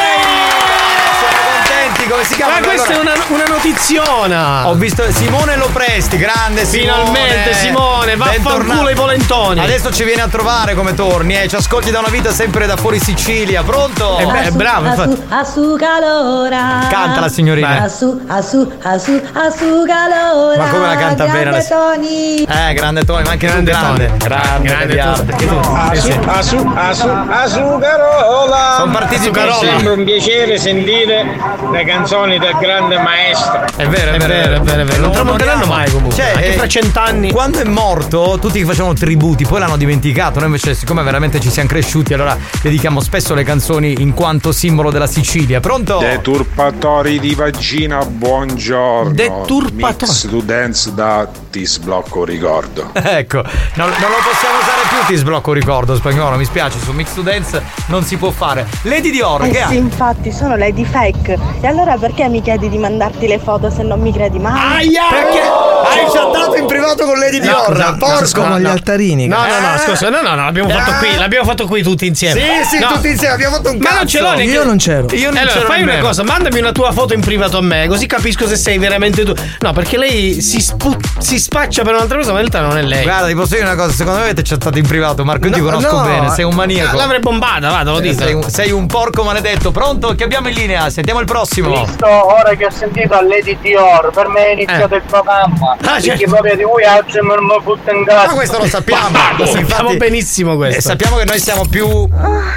[2.09, 2.53] come si chiama?
[2.59, 4.67] Ma questa è una, una notiziona.
[4.67, 7.03] Ho visto Simone Lopresti, grande Simone.
[7.05, 8.87] Finalmente Simone, vaffanculo Bentornato.
[8.87, 9.59] ai polentoni.
[9.59, 11.47] Adesso ci viene a trovare come torni, eh.
[11.47, 13.63] Ci ascolti da una vita sempre da fuori Sicilia.
[13.63, 14.17] Pronto?
[14.19, 15.23] Eh, beh, è bravo, infatti.
[15.29, 16.87] A su calora.
[16.89, 17.81] Canta la signorina.
[17.83, 20.57] A su, a su, a su, a su calora.
[20.63, 22.43] Ma come la canta bene la Grande Tony.
[22.43, 24.05] Eh, grande Tony, ma anche Grande tu grande.
[24.07, 24.17] Tony.
[24.27, 28.75] Grande, Grande tu, perché tu- A su, a su, a su, a su Carola!
[28.77, 29.65] Sono partiti pesci.
[29.65, 31.25] Sempre un piacere sentire
[31.71, 33.65] le canzoni del grande maestro.
[33.75, 35.01] È vero, È vero, è vero, è vero.
[35.01, 36.15] Non tramonteranno mai comunque.
[36.15, 37.31] Cioè, Anche eh, fra cent'anni.
[37.31, 40.37] Quando è morto, tutti che facevano tributi, poi l'hanno dimenticato.
[40.39, 44.91] Noi invece, siccome veramente ci siamo cresciuti, allora dedichiamo spesso le canzoni in quanto simbolo
[44.91, 45.59] della Sicilia.
[45.59, 45.97] Pronto?
[45.97, 49.13] Deturpatori di vagina, buongiorno.
[49.13, 49.75] Deturpatori.
[49.75, 52.91] Mix to dance da ti sblocco ricordo.
[53.17, 53.37] Ecco,
[53.75, 57.21] non, non lo possiamo usare più, ti sblocco ricordo spagnolo, mi spiace, su Mix to
[57.21, 58.67] Dance non si può fare.
[58.83, 59.67] Lady Dior, Eh che ha?
[59.69, 61.37] sì, infatti, sono Lady Fake.
[61.61, 64.89] E allora perché mi chiedi di mandarti le foto se non mi credi mai?
[65.09, 67.77] Perché hai chattato in privato con Lady Dior?
[67.77, 68.19] no, Porco!
[68.19, 69.27] nascono gli altarini.
[69.27, 69.79] No, no, no, Eh.
[69.79, 72.39] scusa, no, no, no, l'abbiamo fatto qui, l'abbiamo fatto qui tutti insieme.
[72.63, 72.87] Sì, sì, No.
[72.93, 73.97] tutti insieme, abbiamo fatto un Ma cazzo.
[73.97, 75.07] non ce l'ho neanche Io non c'ero.
[75.13, 77.87] Io non allora, c'ero fai una cosa, mandami una tua foto in privato a me,
[77.87, 79.33] così capisco se sei veramente tu.
[79.59, 82.81] No, perché lei si, spu- si spaccia per un'altra cosa, ma in realtà non è
[82.81, 83.03] lei.
[83.03, 85.59] Guarda, ti posso dire una cosa, secondo me avete chattato in privato, Marco, io ti
[85.61, 86.03] No, conosco no.
[86.03, 86.95] bene, sei un maniaco.
[86.97, 88.49] L'avrei bombata, va, te lo Eh, dico.
[88.49, 89.71] Sei un porco maledetto.
[89.71, 90.15] Pronto?
[90.15, 90.89] Che abbiamo in linea?
[90.89, 91.76] Sentiamo il prossimo.
[91.85, 95.71] Visto ora che ho sentito a Lady Dior, per me è iniziato il programma.
[95.71, 96.29] Ah, perché certo.
[96.29, 98.27] proprio di voi oggi mi mi butto in casa.
[98.27, 99.17] Ma questo lo sappiamo.
[99.37, 100.81] Lo sappiamo benissimo Eh, questo.
[100.81, 102.07] sappiamo che noi siamo più.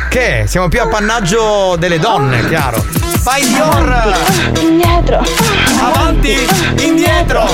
[0.09, 0.44] Che?
[0.46, 2.85] Siamo più appannaggio delle donne, chiaro.
[3.22, 4.14] Vai Dior!
[4.61, 5.22] Indietro.
[5.83, 6.37] Avanti,
[6.78, 7.46] indietro,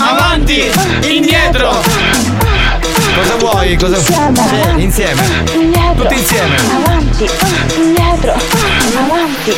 [0.00, 0.70] avanti,
[1.08, 1.70] indietro.
[3.22, 3.76] Cosa vuoi?
[3.76, 4.74] Cosa Insieme.
[4.76, 5.22] Sì, insieme.
[5.52, 6.02] Indietro.
[6.02, 6.56] Tutti insieme.
[6.56, 7.30] Avanti.
[7.76, 8.34] Indietro.
[8.98, 9.54] Avanti.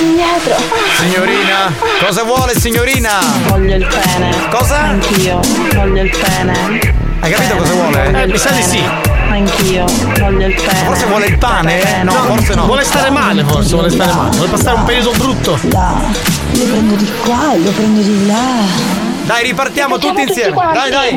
[0.00, 0.54] Indietro.
[0.98, 3.10] Signorina, cosa vuole signorina?
[3.48, 4.30] Voglio il pene.
[4.50, 4.78] Cosa?
[4.78, 5.40] Anch'io.
[5.74, 6.96] Voglio il pene.
[7.20, 8.22] Hai capito cosa vuole?
[8.22, 8.70] Eh, mi sa di pene.
[8.70, 8.82] sì.
[9.30, 9.84] Anch'io.
[10.20, 10.84] Voglio il pene.
[10.84, 12.02] Forse vuole il pane?
[12.04, 12.66] No, forse no.
[12.66, 14.36] Vuole stare male, forse, vuole stare male.
[14.36, 15.58] Vuole passare un periodo brutto.
[15.62, 19.16] Lo prendo di qua, lo prendo di là.
[19.28, 20.52] Dai, ripartiamo tutti insieme.
[20.52, 21.12] Tutti dai, dai.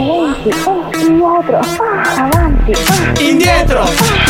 [0.99, 1.61] Indietro,
[2.17, 2.73] avanti.
[3.19, 3.87] Indietro,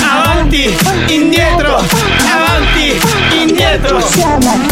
[0.08, 0.78] avanti.
[1.08, 1.78] Indietro,
[2.32, 3.02] avanti.
[3.42, 3.98] Indietro.
[3.98, 4.68] Insieme.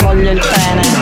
[0.00, 0.98] Voglio il pene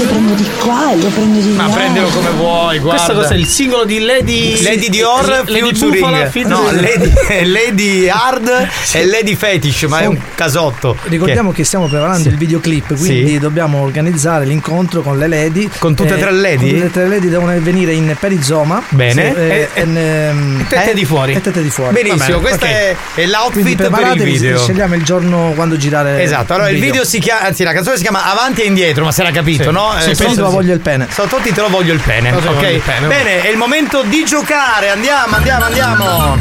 [0.00, 1.66] lo prendo di qua e lo prendo di là.
[1.66, 3.12] Ma prendilo come vuoi, guarda.
[3.12, 6.30] Questo è Il singolo di Lady Lady Dior Lady Featuring.
[6.30, 7.12] Bufala, no, Lady,
[7.44, 8.98] Lady eh, Hard sì.
[8.98, 10.02] e Lady Fetish, ma sì.
[10.04, 10.96] è un casotto.
[11.04, 12.28] Ricordiamo che, che stiamo preparando sì.
[12.28, 15.68] il videoclip, quindi dobbiamo organizzare l'incontro con le Lady.
[15.78, 16.72] Con tutte e eh, tre le Lady?
[16.72, 18.82] Tutte e tre le Lady devono venire in perizoma.
[18.88, 19.34] Bene.
[19.34, 21.32] Eh, ehm, e, e, e, tette di fuori.
[21.34, 21.92] E tette di fuori.
[21.92, 22.72] Benissimo, questa okay.
[22.72, 24.58] è, è l'outfit per il video.
[24.58, 26.22] Scegliamo il giorno quando girare.
[26.22, 28.66] Esatto, allora il video, il video si chiama, anzi la canzone si chiama Avanti e
[28.66, 29.89] indietro, ma si era capito, no?
[29.94, 30.00] No?
[30.00, 31.06] Sì, Eh, per so- lo voglio il pene.
[31.10, 32.32] Sotto il titolo voglio il pene.
[32.32, 32.54] Sotto Ok.
[32.54, 33.06] voglio il pene.
[33.06, 34.90] Bene, è il momento di giocare.
[34.90, 36.38] Andiamo, andiamo, andiamo.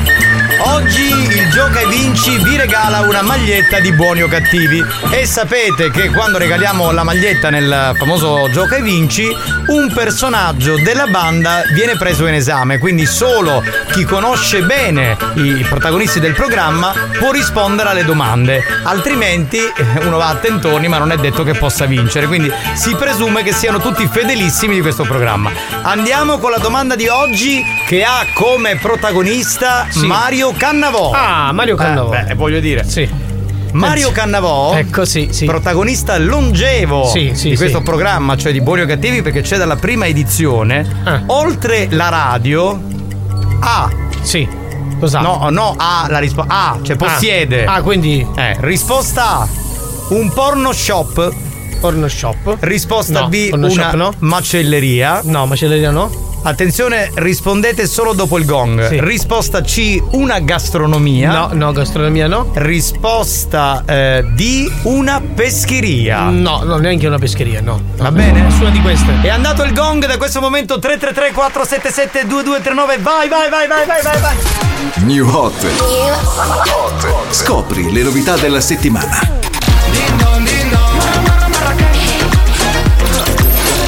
[0.62, 4.84] Oggi il Gioca e Vinci vi regala una maglietta di buoni o cattivi.
[5.12, 9.26] E sapete che quando regaliamo la maglietta nel famoso Gioca e Vinci,
[9.68, 12.78] un personaggio della banda viene preso in esame.
[12.78, 18.62] Quindi solo chi conosce bene i protagonisti del programma può rispondere alle domande.
[18.84, 22.28] Altrimenti eh, uno va a tentoni, ma non è detto che possa vincere.
[22.28, 25.52] Quindi si presume che siano tutti fedelissimi di questo programma.
[25.84, 30.06] Andiamo con la domanda di oggi che ha come protagonista Sì.
[30.06, 31.12] Mario Cannavò.
[31.12, 32.14] Ah, Mario Cannavò.
[32.14, 32.84] Eh, beh, voglio dire.
[32.84, 33.28] Sì.
[33.72, 35.46] Mario Cannavò, ecco, sì, sì.
[35.46, 40.08] protagonista longevo Sì, di questo programma, cioè di Buoni o Cattivi, perché c'è dalla prima
[40.08, 41.22] edizione, Ah.
[41.28, 42.82] oltre la radio,
[43.60, 43.90] ha.
[44.22, 44.48] Sì.
[45.00, 45.20] Cos'ha?
[45.22, 46.52] No, no, ha la risposta.
[46.54, 47.64] Ah, cioè possiede.
[47.66, 48.26] Ah, quindi.
[48.36, 49.48] Eh, risposta A.
[50.10, 51.32] Un porno shop.
[51.80, 52.58] Porno shop.
[52.62, 53.50] Risposta No, B.
[53.50, 54.14] porno Una shop no.
[54.20, 55.22] macelleria.
[55.24, 56.29] No, macelleria no.
[56.42, 58.88] Attenzione, rispondete solo dopo il gong.
[58.88, 59.00] Sì.
[59.00, 60.02] Risposta C.
[60.12, 61.32] Una gastronomia.
[61.32, 62.52] No, no, gastronomia no.
[62.54, 64.72] Risposta eh, D.
[64.84, 66.30] Una pescheria.
[66.30, 67.82] No, no, neanche una pescheria, no.
[67.98, 68.42] Va bene?
[68.42, 69.22] Nessuna di queste.
[69.22, 72.98] È andato il gong da questo momento 333 477 2239.
[73.00, 74.36] Vai, vai, vai, vai, vai, vai, vai.
[75.04, 75.68] New Hot.
[77.32, 79.49] Scopri le novità della settimana.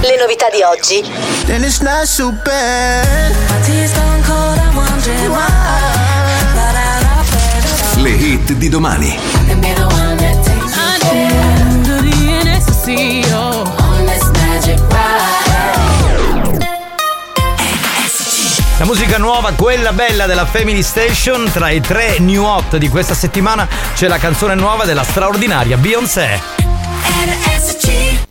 [0.01, 1.03] Le novità di oggi.
[1.45, 3.35] Then it's not so bad.
[7.97, 9.19] Le hit di domani.
[18.77, 23.13] La musica nuova, quella bella della Family Station, tra i tre new hot di questa
[23.13, 26.41] settimana c'è la canzone nuova della straordinaria Beyoncé.
[27.23, 28.30] NSG.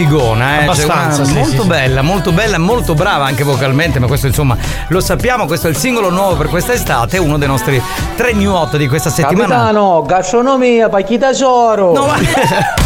[0.00, 0.56] Figona, eh.
[0.56, 1.66] Cioè, Abbastanza, una- sì, molto sì, sì.
[1.66, 4.56] bella, molto bella, molto brava anche vocalmente, ma questo insomma
[4.88, 7.80] lo sappiamo, questo è il singolo nuovo per questa estate, uno dei nostri
[8.16, 9.56] tre new hot di questa settimana.
[9.56, 11.92] Capitano, gastronomia, pacchi tesoro.
[11.92, 12.16] No, ma...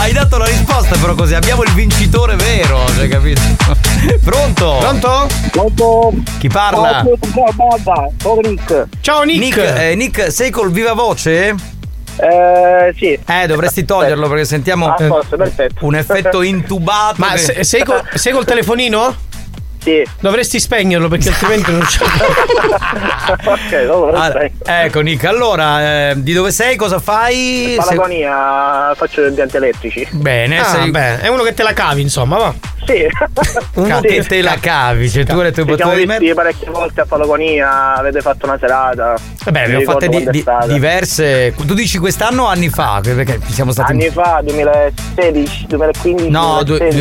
[0.00, 3.40] Hai dato la risposta però così, abbiamo il vincitore vero, cioè capito?
[4.22, 4.76] Pronto?
[4.78, 5.26] Pronto?
[5.50, 6.12] Pronto?
[6.38, 7.04] Chi parla?
[8.18, 8.86] Ciao Nick.
[9.00, 9.40] Ciao Nick.
[9.40, 11.77] Nick, eh, Nick, sei col viva voce?
[12.20, 13.18] Eh, sì.
[13.26, 15.84] Eh, dovresti toglierlo perché sentiamo Ah, forse, perfetto.
[15.86, 17.14] un effetto intubato.
[17.18, 19.14] Ma che- se- sei, col, sei col telefonino?
[19.80, 20.04] Sì.
[20.20, 22.02] Dovresti spegnerlo perché altrimenti non c'è.
[23.44, 24.20] ok, allora
[24.64, 26.76] Ah, ecco Nick, allora eh, di dove sei?
[26.76, 27.64] Cosa fai?
[27.66, 30.06] Sei- Palagonia, faccio gli impianti elettrici.
[30.10, 32.54] Bene, Ah, sei beh, è uno che te la cavi, insomma, va.
[32.88, 33.06] Sì.
[33.74, 37.02] uno che te la cavi, cioè tu e le tue bottone di visti parecchie volte
[37.02, 39.14] a Palagonia, avete fatto una serata.
[39.44, 41.54] Vabbè, abbiamo fatte di- di- diverse.
[41.54, 43.00] Tu dici quest'anno o anni fa?
[43.02, 43.92] Perché siamo stati.
[43.92, 46.30] Anni fa, 2016, 2015.
[46.30, 46.96] No, du- 2016,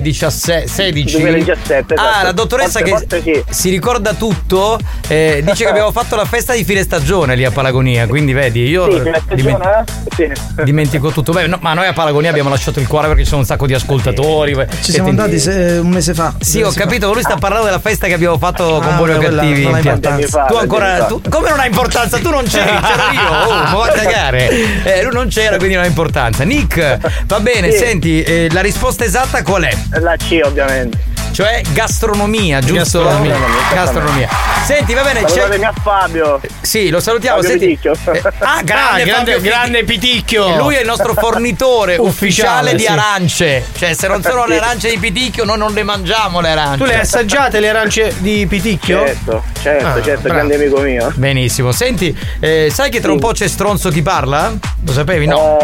[0.00, 1.16] 2017, 16.
[1.20, 2.24] 2017, Ah, esatto.
[2.26, 3.44] la dottoressa Forse- che forse sì.
[3.62, 4.78] si ricorda tutto.
[5.08, 8.06] eh, dice che abbiamo fatto la festa di fine stagione lì a Palagonia.
[8.06, 10.32] Quindi vedi, io Sì, fine dimen- stagione, eh?
[10.54, 10.62] Sì.
[10.64, 11.32] dimentico tutto.
[11.32, 13.66] Beh, no, ma noi a Palagonia abbiamo lasciato il cuore perché ci sono un sacco
[13.66, 14.54] di ascoltatori.
[14.82, 16.34] Ci siamo andati se- un mese fa.
[16.40, 19.12] Sì, ho capito, ma lui sta parlando della festa che abbiamo fatto con Ah, buoni
[19.12, 19.62] o quella cattivi.
[19.64, 20.44] non ha importanza.
[20.46, 21.04] Tu ancora.
[21.04, 22.18] tu- come non ha importanza?
[22.18, 23.28] Tu non c'eri, c'ero io.
[23.50, 24.48] Oh, ma va a cagare.
[24.84, 26.44] Eh, lui non c'era, quindi non ha importanza.
[26.44, 27.78] Nick, va bene, Sì.
[27.78, 29.76] senti, eh, la risposta esatta qual è?
[30.00, 30.98] La C, ovviamente.
[31.40, 32.98] Cioè gastronomia, giusto?
[33.02, 33.36] Gastronomia.
[33.72, 34.28] Gastronomia.
[34.66, 35.28] Senti, va bene, c'è.
[35.28, 36.40] Salutatemi a Fabio.
[36.60, 37.36] Sì, lo salutiamo.
[37.40, 37.92] Fabio Senti, Piticchio.
[38.12, 40.56] eh, ah, grande, Ah, grande- Fabio grande Piticchio.
[40.58, 42.86] Lui è il nostro fornitore ufficiale, Ufficiale, di sì.
[42.88, 43.64] arance.
[43.74, 46.76] Cioè, se non sono le arance di Piticchio, noi non le mangiamo le arance.
[46.76, 49.06] Tu le hai assaggiate le arance di Piticchio?
[49.06, 50.34] Certo, certo, Ah, certo, bravo.
[50.34, 51.10] grande amico mio.
[51.14, 51.72] Benissimo.
[51.72, 54.52] Senti, eh, sai che tra un po' c'è stronzo chi parla?
[54.84, 55.26] Lo sapevi?
[55.26, 55.56] No.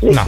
[0.00, 0.24] no.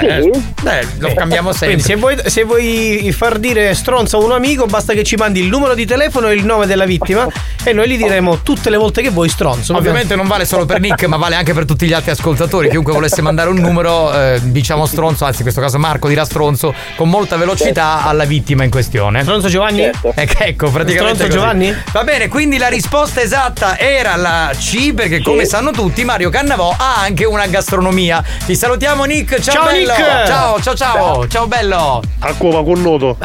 [0.00, 0.30] Eh,
[0.64, 1.66] eh, lo cambiamo sempre.
[1.68, 5.40] Quindi se vuoi, se vuoi far dire stronzo a un amico basta che ci mandi
[5.40, 7.26] il numero di telefono e il nome della vittima
[7.62, 9.74] e noi gli diremo tutte le volte che vuoi stronzo.
[9.76, 12.68] Ovviamente non vale solo per Nick, ma vale anche per tutti gli altri ascoltatori.
[12.68, 16.74] Chiunque volesse mandare un numero, eh, diciamo stronzo, anzi in questo caso Marco dirà stronzo,
[16.96, 19.22] con molta velocità alla vittima in questione.
[19.22, 19.82] Stronzo Giovanni?
[19.82, 21.14] Ecco, ecco, praticamente.
[21.14, 21.30] Stronzo così.
[21.30, 21.74] Giovanni?
[21.92, 26.74] Va bene, quindi la risposta esatta era la C, perché come sanno tutti, Mario Cannavò
[26.76, 28.22] ha anche una gastronomia.
[28.44, 30.06] Ti salutiamo Nick, ciao, Ciao, bello!
[30.06, 30.26] Nick!
[30.26, 32.02] Ciao, ciao, ciao, ciao, bello!
[32.20, 33.16] A come con noto.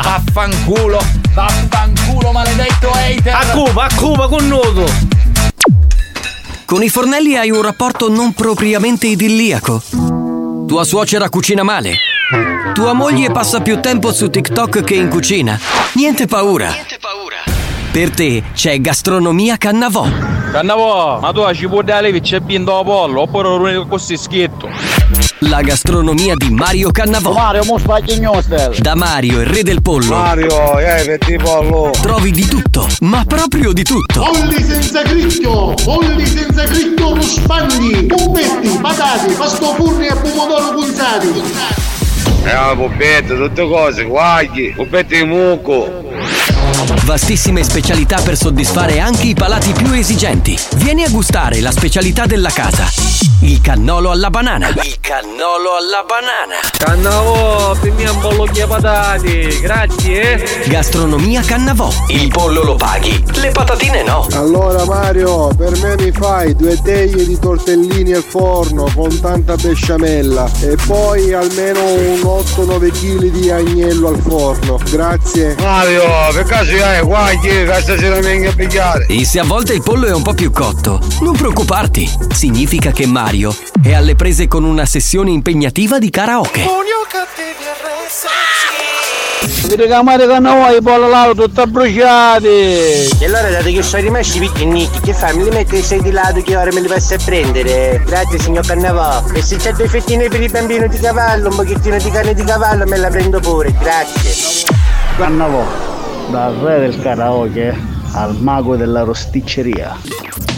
[0.00, 0.98] Vaffanculo,
[1.34, 3.34] vaffanculo, maledetto hater!
[3.34, 4.84] A Cuba, a Cuba con nudo!
[6.64, 9.82] Con i fornelli hai un rapporto non propriamente idilliaco.
[10.66, 11.96] Tua suocera cucina male.
[12.74, 15.58] Tua moglie passa più tempo su TikTok che in cucina.
[15.94, 16.74] Niente paura.
[17.90, 20.06] Per te c'è Gastronomia Cannavò.
[20.52, 24.68] Cannavò, ma tu ci puoi dare che c'è bindo pollo oppure l'unico così schietto.
[25.40, 27.32] La gastronomia di Mario Cannavò.
[27.32, 27.80] Mario, mo.
[28.78, 30.16] Da Mario, il re del pollo.
[30.16, 31.90] Mario, eh, vedi pollo.
[32.00, 34.20] Trovi di tutto, ma proprio di tutto.
[34.20, 41.28] Polli senza cricchio, polli senza cricchio ruspagni, pumpetti, patate, pasto furni e pomodoro punzati.
[42.44, 46.06] Eh, puppette, tutte cose, guagli, puppette di mucco.
[47.04, 50.58] Vastissime specialità per soddisfare anche i palati più esigenti.
[50.76, 53.27] Vieni a gustare la specialità della casa.
[53.40, 54.68] Il cannolo alla banana.
[54.70, 56.58] Il cannolo alla banana.
[56.76, 60.64] Cannavò, primi un pollo di patate, grazie.
[60.66, 61.88] Gastronomia Cannavò.
[62.08, 64.26] Il pollo lo paghi, le patatine no.
[64.32, 70.50] Allora Mario, per me mi fai due teglie di tortellini al forno con tanta besciamella
[70.60, 74.80] e poi almeno un 8-9 kg di agnello al forno.
[74.90, 75.54] Grazie.
[75.60, 79.06] Mario, per caso hai guagli, che stasera venga a pigliare.
[79.06, 82.26] E se a volte il pollo è un po' più cotto, non preoccuparti.
[82.34, 83.26] Significa che Mario
[83.82, 86.64] è alle prese con una sessione impegnativa di karaoke.
[89.60, 92.46] Vedete che amate con noi, i pollo tutto bruciati.
[92.46, 95.36] E allora date che sono rimasti picchinichi, che fai?
[95.36, 98.02] Me li metti sei di lato che ora me li passi a prendere?
[98.06, 99.22] Grazie signor Cannavò.
[99.34, 102.44] E se c'è due fettine per il bambino di cavallo, un pochettino di carne di
[102.44, 104.64] cavallo, me la prendo pure, grazie.
[105.18, 105.66] Cannavò,
[106.30, 107.76] dal re del karaoke
[108.12, 110.57] al mago della rosticceria.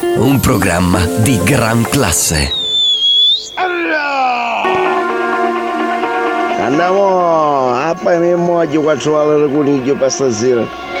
[0.17, 2.53] un programma di gran classe.
[6.59, 11.00] Andiamo a poi mi muoio quattro valore coniglio per stasera.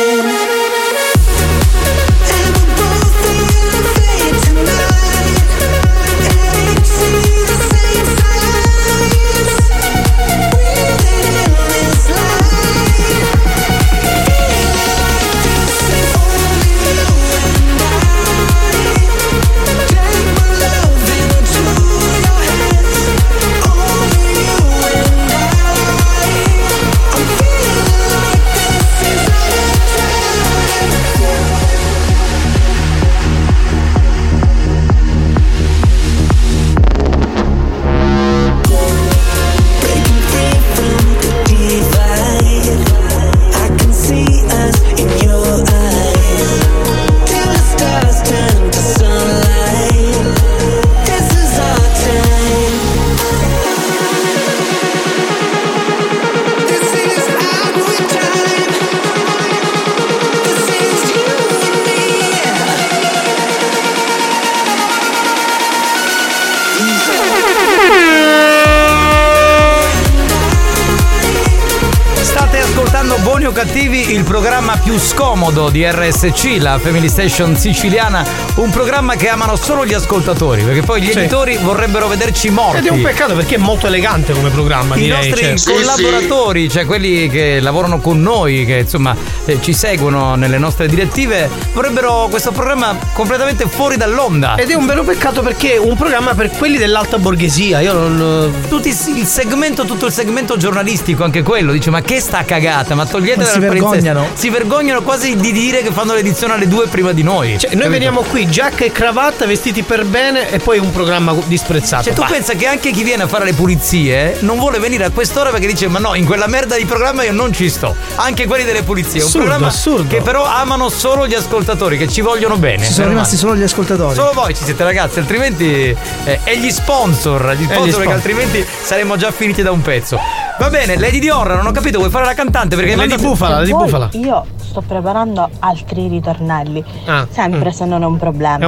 [75.61, 78.23] scomodo di RSC, la Family Station siciliana,
[78.55, 81.19] un programma che amano solo gli ascoltatori, perché poi gli Sì.
[81.19, 82.77] editori vorrebbero vederci morti.
[82.77, 85.29] Ed è un peccato perché è molto elegante come programma, I direi.
[85.29, 85.73] nostri cioè.
[85.75, 91.47] collaboratori, cioè quelli che lavorano con noi, che insomma eh, ci seguono nelle nostre direttive,
[91.73, 94.55] vorrebbero questo programma completamente fuori dall'onda.
[94.55, 97.81] Ed è un vero peccato perché è un programma per quelli dell'alta borghesia.
[97.81, 98.51] Io non.
[98.67, 102.95] Tutti il segmento, tutto il segmento giornalistico, anche quello, dice: Ma che sta cagata?
[102.95, 104.27] Ma togliete Ma si dal palinsesto." vergognano.
[104.33, 107.57] Si vergognano quasi di dire che fanno l'edizione alle due prima di noi.
[107.59, 107.89] Cioè, noi Capito?
[107.89, 112.03] veniamo qui, giacca e cravatta, vestiti per bene e poi un programma disprezzato.
[112.03, 112.27] Cioè, tu Bah.
[112.27, 115.67] pensa che anche chi viene a fare le pulizie non vuole venire a quest'ora perché
[115.67, 117.95] dice: Ma no, in quella merda di programma io non ci sto.
[118.15, 119.19] Anche quelli delle pulizie.
[119.19, 120.07] È un Assurdo, programma assurdo.
[120.07, 122.85] che però amano solo gli ascoltatori, che ci vogliono bene.
[122.85, 124.15] Ci sono rimasti solo gli ascoltatori.
[124.15, 125.95] Solo voi ci siete ragazzi, altrimenti.
[126.25, 127.97] eh, e gli sponsor, gli sponsor, sponsor.
[127.97, 130.19] perché altrimenti saremmo già finiti da un pezzo.
[130.59, 132.75] Va bene, Lady Dior, non ho capito, vuoi fare la cantante?
[132.75, 134.09] Perché Lady Bufala, Lady Bufala.
[134.13, 136.83] Io sto preparando altri ritornelli.
[137.05, 137.27] Ah.
[137.29, 138.65] Sempre se non è un problema.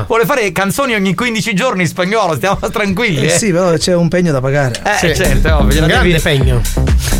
[0.00, 3.26] Eh, vuole fare canzoni ogni 15 giorni in spagnolo, stiamo tranquilli.
[3.26, 4.74] Eh Eh, sì, però c'è un pegno da pagare.
[4.82, 6.60] Eh, certo, è ovvio, Un grande devi- pegno.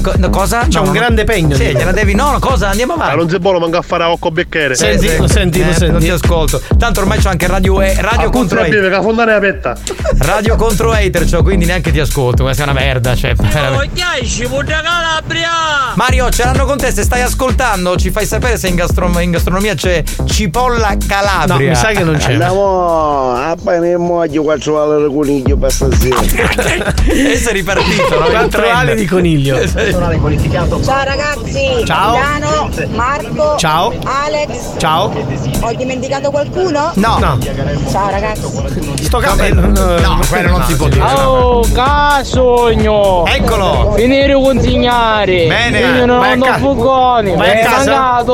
[0.02, 0.66] Co- cosa?
[0.68, 0.92] C'è No, un no.
[0.92, 1.54] grande pegno.
[1.54, 2.14] Sì, gliela devi.
[2.14, 2.68] No, no, cosa?
[2.68, 3.16] Andiamo avanti.
[3.16, 4.74] non si buono manca a fare a occo becchiere.
[4.74, 5.90] Senti, lo senti, Eh, senti.
[5.92, 6.60] Non ti ascolto.
[6.78, 8.90] Tanto ormai c'ho anche radio, eh, radio contro hater.
[8.90, 9.76] la fondana è aperta.
[10.18, 12.42] Radio contro hater, c'ho, quindi neanche ti ascolto.
[12.44, 13.14] Questa è una merda.
[13.14, 13.34] Cioè.
[15.94, 16.90] Mario, ce l'hanno con te.
[16.90, 21.56] Se stai ascoltando, ci fai sapere se in, gastro- in gastronomia c'è cipolla calabria.
[21.56, 22.32] No, mi sa che non c'è.
[22.32, 26.20] Andiamo a poi mi muoio quattro valore coniglio per stasera.
[27.06, 28.26] e sei ripartito, no?
[28.26, 29.60] Quattro ali di coniglio.
[29.92, 32.12] Ciao ragazzi, Ciao.
[32.16, 33.92] Milano, Marco, Ciao.
[34.04, 34.72] Alex.
[34.78, 35.12] Ciao.
[35.60, 36.92] Ho dimenticato qualcuno?
[36.94, 37.18] No.
[37.18, 37.38] No.
[37.90, 38.40] Ciao ragazzi.
[39.02, 41.04] Sto No, no, quello non si può dire.
[41.04, 43.26] Oh, casogno!
[43.26, 43.92] Eccolo!
[43.94, 45.46] Finire consegnare!
[45.46, 47.36] Bene, Io non ho ca- fugoni!
[47.36, 48.24] vai a È casa.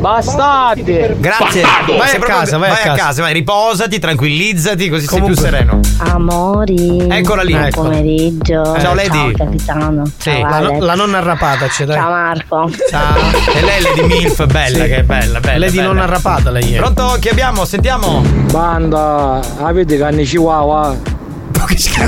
[0.00, 1.16] Bastardi!
[1.18, 1.62] Grazie.
[1.62, 1.96] Bastardo.
[1.96, 3.22] Vai a casa, vai, a casa.
[3.22, 5.80] vai, riposati, tranquillizzati, così Comunque- sei più sereno.
[6.12, 7.06] Amori.
[7.08, 7.52] Eccola lì.
[7.52, 7.82] Buon Ecco.
[7.82, 8.76] pomeriggio.
[8.78, 9.08] Ciao, Lady.
[9.34, 10.04] Ciao capitano.
[10.18, 10.30] Sì.
[10.30, 10.78] Ciao, La, Alex.
[10.78, 11.96] no- la nonna arrapata c'è, dai.
[11.96, 12.70] Ciao Marco.
[12.90, 13.16] Ciao.
[13.54, 14.90] E lei è Lady Milf, bella, Sì.
[14.90, 15.58] che è bella, bella.
[15.58, 15.86] Lady bella.
[15.88, 16.78] nonna arrapata lei è.
[16.78, 17.16] Pronto?
[17.20, 17.64] Chi abbiamo?
[17.64, 18.22] Sentiamo.
[18.50, 21.18] Banda, avete canne chihuahua?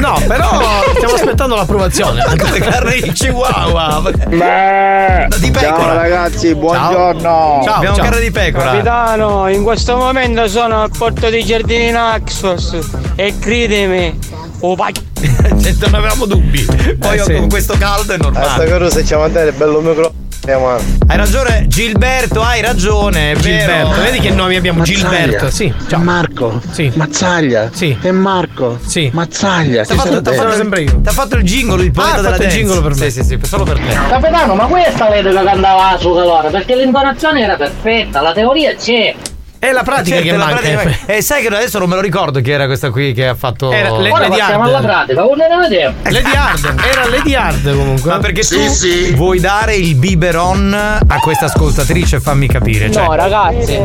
[0.00, 2.20] No, però stiamo aspettando l'approvazione.
[2.26, 4.02] Anche carne di Chihuahua.
[4.28, 5.76] Beh, Di pecora.
[5.76, 7.20] ciao ragazzi, buongiorno.
[7.64, 8.04] Ciao, abbiamo ciao.
[8.04, 8.64] carne di pecora.
[8.64, 12.76] Capitano, in questo momento sono al porto di Giardini Naxos
[13.14, 14.18] e credimi,
[14.62, 14.92] oh vai!
[15.80, 16.64] non avevamo dubbi.
[16.98, 17.34] Poi Eh, io sì.
[17.34, 18.68] con questo caldo è normale.
[18.70, 20.12] cosa se ci mandare bello micro.
[20.44, 23.30] Hai ragione, Gilberto, hai ragione.
[23.30, 23.42] è vero.
[23.72, 24.78] Gilberto, vedi che nomi abbiamo?
[24.80, 24.98] Mazzaglia.
[24.98, 25.72] Gilberto, sì.
[25.88, 26.00] Ciao.
[26.00, 26.60] Marco.
[26.72, 26.90] Sì.
[26.96, 27.70] Mazzaglia.
[27.72, 27.96] Sì.
[28.02, 28.76] E Marco.
[28.84, 29.08] Sì.
[29.12, 29.84] Mazzaglia.
[29.84, 31.00] T'ha fatto, t'ha fatto- sempre io.
[31.00, 32.56] t'ha fatto il jingle, il poeta Ah, ha della fatto il dance.
[32.64, 33.10] jingle per me.
[33.10, 33.94] Sì, sì, sì, solo per te.
[34.08, 39.14] Capitano, ma questa l'etica che andava su calore, perché l'intonazione era perfetta, la teoria c'è.
[39.62, 40.60] È la pratica Certo, che la manca.
[40.60, 43.36] pratica- E sai che adesso non me lo ricordo chi era questa qui che ha
[43.36, 43.70] fatto.
[43.70, 44.74] Era le- Ora Lady passiamo Hard.
[44.74, 45.94] alla pratica, vedere.
[46.02, 48.10] Lady Hard, era Lady Hard comunque.
[48.10, 48.56] Ma perché tu
[49.14, 52.18] vuoi dare il biberon a questa ascoltatrice?
[52.18, 52.90] Fammi capire.
[52.90, 53.78] Cioè, No ragazzi,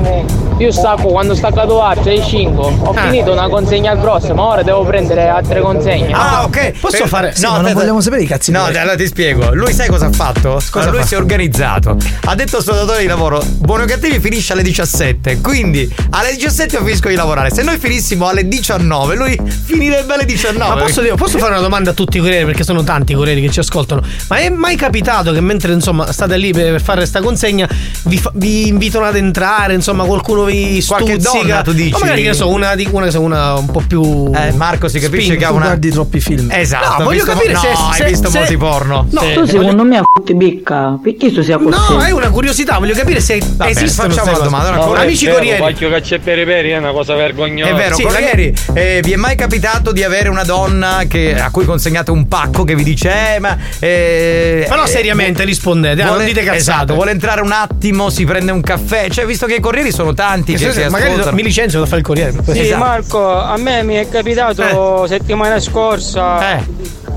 [0.58, 3.02] io stacco quando staccato altre ai 5, ho Ah.
[3.04, 6.12] finito una consegna grossa, ma ora devo prendere altre consegne.
[6.12, 6.72] Ah, ok.
[6.80, 9.54] Posso Per- fare- sì, No, ma non vogliamo sapere i cazzi No, allora ti spiego.
[9.54, 10.60] Lui sai cosa ha fatto?
[10.72, 11.06] Cosa lui fa?
[11.06, 11.96] si è organizzato.
[12.26, 15.40] Ha detto al suo datore di lavoro: Buono o cattivi finisce alle 17.
[15.42, 15.66] Quindi
[16.12, 17.50] alle 17 io finisco di lavorare.
[17.52, 20.76] Se noi finissimo alle 19, lui finirebbe alle 19.
[20.76, 23.16] Ma posso, dire- posso fare una domanda a tutti i corrieri perché sono tanti i
[23.16, 24.02] corrieri che ci ascoltano.
[24.30, 27.68] Ma è mai capitato che mentre insomma state lì per fare sta consegna
[28.04, 31.44] vi, fa- vi invitano ad entrare, insomma qualcuno vi Qualche stuzzica?
[31.44, 31.94] donna, tu dici?
[31.94, 35.00] O magari che ne so, una, di- una, una un po' più Eh, Marco si
[35.00, 35.40] capisce spinta.
[35.40, 35.66] che ha una.
[35.66, 36.50] guardi troppi film.
[36.52, 36.98] Esatto.
[37.00, 39.08] No, voglio visto- capire no, se- hai se- visto se- molti porno.
[39.10, 41.78] No, Tu secondo me a f***i bicca, perché tu sia così?
[41.78, 44.44] No, è una curiosità, voglio capire se Vabbè, esistono facciamo cose.
[44.44, 45.57] domanda, una Amici corrieri.
[45.58, 47.72] Faccio caccia per i peri è una cosa vergognosa.
[47.72, 51.50] È vero, Sì, corrieri, eh, vi è mai capitato di avere una donna che- a
[51.52, 53.58] cui consegnate un pacco che vi dice, eh, ma.
[53.80, 56.58] eh, Però eh, seriamente rispondete, eh, vuole- non dite cazzate.
[56.58, 59.10] Esatto, vuole entrare un attimo, si prende un caffè.
[59.10, 61.36] Cioè, visto che i corrieri sono tanti, Che che, se- che magari ascoltano.
[61.36, 62.34] mi licenzio da fare il corriere.
[62.46, 62.78] Sì, Esatto.
[62.84, 66.58] Marco, a me mi è capitato settimana scorsa.
[66.58, 66.64] Eh.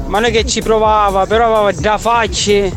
[0.06, 2.72] Ma non è che ci provava, però aveva da facci,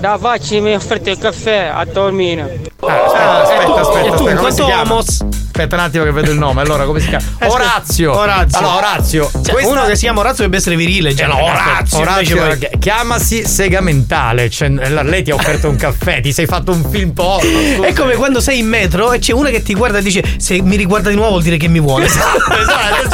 [0.00, 2.46] da facci mi ha offerto il caffè a Tormino.
[2.80, 4.84] Ah, aspetta, tu- aspetta, e tu, aspetta, in come si chiama?
[5.04, 5.43] house.
[5.56, 6.62] Aspetta un attimo che vedo il nome.
[6.62, 7.22] Allora, come si chiama?
[7.24, 7.52] Aspetta.
[7.52, 8.18] Orazio.
[8.18, 8.58] Orazio.
[8.58, 9.30] Allora, Orazio.
[9.32, 11.14] Cioè, questa- Uno che si chiama Orazio dovrebbe essere virile.
[11.14, 11.98] Cioè, no, Orazio.
[12.00, 14.50] Orazio, poi- chiamasi sega mentale.
[14.50, 17.48] Cioè, lei ti ha offerto un caffè, ti sei fatto un film porno.
[17.76, 17.86] scusa.
[17.86, 20.60] È come quando sei in metro e c'è una che ti guarda e dice se
[20.60, 22.06] mi riguarda di nuovo vuol dire che mi vuole.
[22.06, 22.40] Esatto,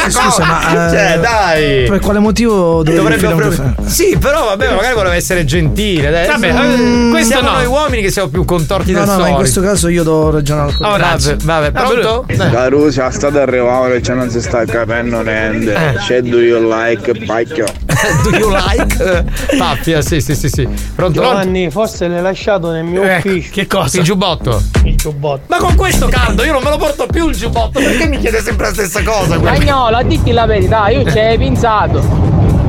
[0.10, 0.86] Scusa, ma.
[0.88, 1.88] eh, Cioè, dai.
[1.88, 3.88] Per quale motivo dovrebbe Dovrebbe offrire un offrire- caffè?
[3.90, 6.10] Sì, però vabbè, magari voleva essere gentile.
[6.10, 6.26] Dai.
[6.26, 7.56] Vabbè, Mm, eh, questo siamo no.
[7.56, 9.38] noi uomini che siamo più contorti No, del no, ma in solito.
[9.38, 12.24] questo caso io do ragione al Oh, Vabbè, vabbè, pronto?
[12.36, 15.72] Caruso, state arrivando che non si sta capendo niente.
[15.74, 15.94] Eh.
[15.94, 17.66] C'è do you like pacchio?
[18.24, 19.24] Do you like?
[19.58, 20.66] Pappia, sì, sì, sì, sì.
[20.94, 21.20] Pronto?
[21.20, 23.50] Giovanni, forse l'hai lasciato nel mio Ecco, ufficio.
[23.52, 23.98] che cosa?
[23.98, 24.62] Il giubbotto.
[24.84, 25.42] Il giubbotto.
[25.48, 27.78] Ma con questo caldo io non me lo porto più il giubbotto.
[27.78, 29.36] Perché mi chiede sempre la stessa cosa?
[29.36, 32.02] Spagnolo, ditti la verità, io ci hai pensato.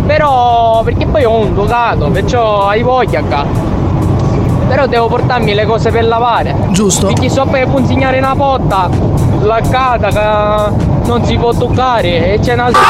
[0.05, 3.45] Però, perché poi ho un ducato, perciò hai voglia qua.
[4.71, 6.55] Però devo portarmi le cose per lavare.
[6.69, 7.07] Giusto.
[7.07, 8.89] Perché so per consegnare una potta,
[9.41, 12.81] laccata, che non si può toccare e c'è un altro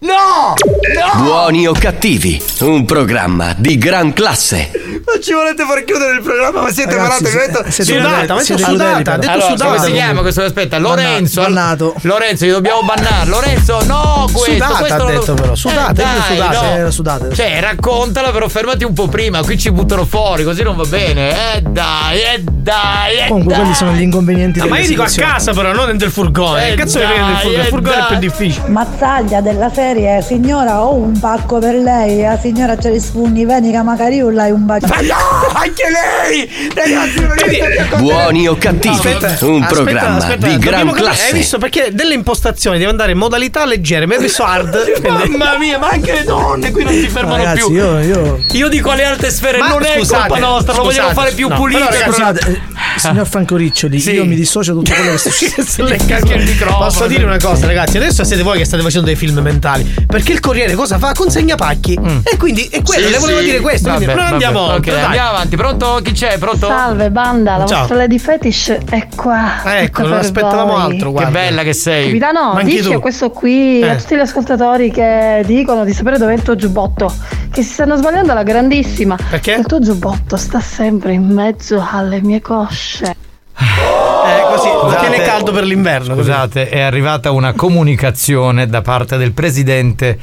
[0.00, 0.54] No!
[0.54, 1.22] No!
[1.22, 4.81] Buoni o cattivi, un programma di gran classe.
[5.04, 7.24] Non ci volete far chiudere il programma, ma siete malati.
[7.26, 9.64] ha detto- siete Sudata, siete sudata, ha detto sudata.
[9.64, 10.42] Come si chiama questo?
[10.42, 11.42] Aspetta, Lorenzo.
[11.42, 11.94] Bannato.
[12.02, 13.28] Lorenzo, gli dobbiamo bannare.
[13.28, 14.52] Lorenzo, no, questo.
[14.52, 16.68] Sudata, questo ha lo- detto però, sudata, Eh, dai, sudata, no.
[16.76, 17.34] era sudata.
[17.34, 19.42] Cioè, raccontala, però fermati un po' prima.
[19.42, 21.54] Qui ci buttano fuori, così non va bene.
[21.56, 23.60] Eh dai, eh dai, eh Comunque, dai.
[23.62, 26.12] quelli sono gli inconvenienti Ah, della ma io dico a casa però, non dentro il
[26.12, 26.66] furgone.
[26.66, 27.56] Eh, che cazzo dai, viene del furgone?
[27.56, 28.68] eh, Il furgone è più difficile.
[28.68, 33.70] Mazzaglia della serie, signora ho un pacco per lei, la signora ce li sfugni, veni
[33.72, 34.86] che magari io l'hai un bacio.
[35.00, 36.70] No, anche lei!
[36.74, 41.32] Ragazzi, Buoni o cattivi, un programma di gran capire- Hai classe.
[41.32, 45.00] visto perché delle impostazioni deve andare in modalità leggere, mi ha messo hard.
[45.06, 47.72] Mamma mia, ma anche le donne qui non si fermano Ragazzi, più.
[47.74, 48.44] io, io...
[48.52, 51.48] Io dico alle alte sfere, Ma non è scusate, colpa nostra, lo vogliamo fare più
[51.48, 51.86] no, pulito.
[51.86, 52.60] però, ragazzi, eh,
[52.96, 54.12] signor Franco Riccioli, Sì.
[54.12, 56.34] io mi dissocio da tutto quello che sta succedendo.
[56.34, 56.84] il microfono.
[56.84, 57.96] Posso dire una cosa, ragazzi?
[57.96, 59.84] Adesso siete voi che state facendo dei film mentali.
[60.06, 61.12] Perché il Corriere cosa fa?
[61.12, 61.98] Consegna pacchi.
[62.22, 63.44] E quindi è quello, Sì, le volevo sì.
[63.44, 63.88] dire questo.
[63.90, 64.92] Vabbè, quindi vabbè, andiamo ok, oltre.
[64.92, 65.04] dai.
[65.04, 65.56] andiamo avanti.
[65.56, 66.00] Pronto?
[66.02, 66.38] Chi c'è?
[66.38, 66.66] Pronto?
[66.68, 67.78] Salve banda, la Ciao.
[67.78, 69.60] vostra Lady Fetish è qua.
[69.80, 70.80] Ecco, tutta non aspettavamo voi.
[70.82, 71.30] altro, Che guarda.
[71.30, 72.06] bella che sei.
[72.06, 72.92] Capitano, Ma dici tu.
[72.92, 73.88] a questo qui, Eh.
[73.88, 77.12] a tutti gli ascoltatori che dicono di sapere dov'è il tuo giubbotto,
[77.52, 79.16] che si stanno sbagliando alla grandissima.
[79.30, 79.52] Perché?
[79.52, 82.40] Il tuo giubbotto sta sempre in mezzo alle mie
[82.72, 83.16] cosce.
[83.58, 85.08] Eh, così, Scusate.
[85.08, 86.14] tiene caldo per l'inverno.
[86.14, 86.28] così.
[86.30, 90.18] Scusate, è arrivata una comunicazione da parte del presidente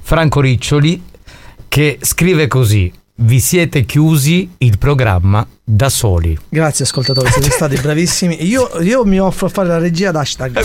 [0.00, 1.02] Franco Riccioli
[1.66, 6.36] che scrive così: Vi siete chiusi, il programma da soli.
[6.48, 8.46] Grazie ascoltatori, siete stati bravissimi.
[8.46, 10.64] Io, io mi offro a fare la regia d'hashtag.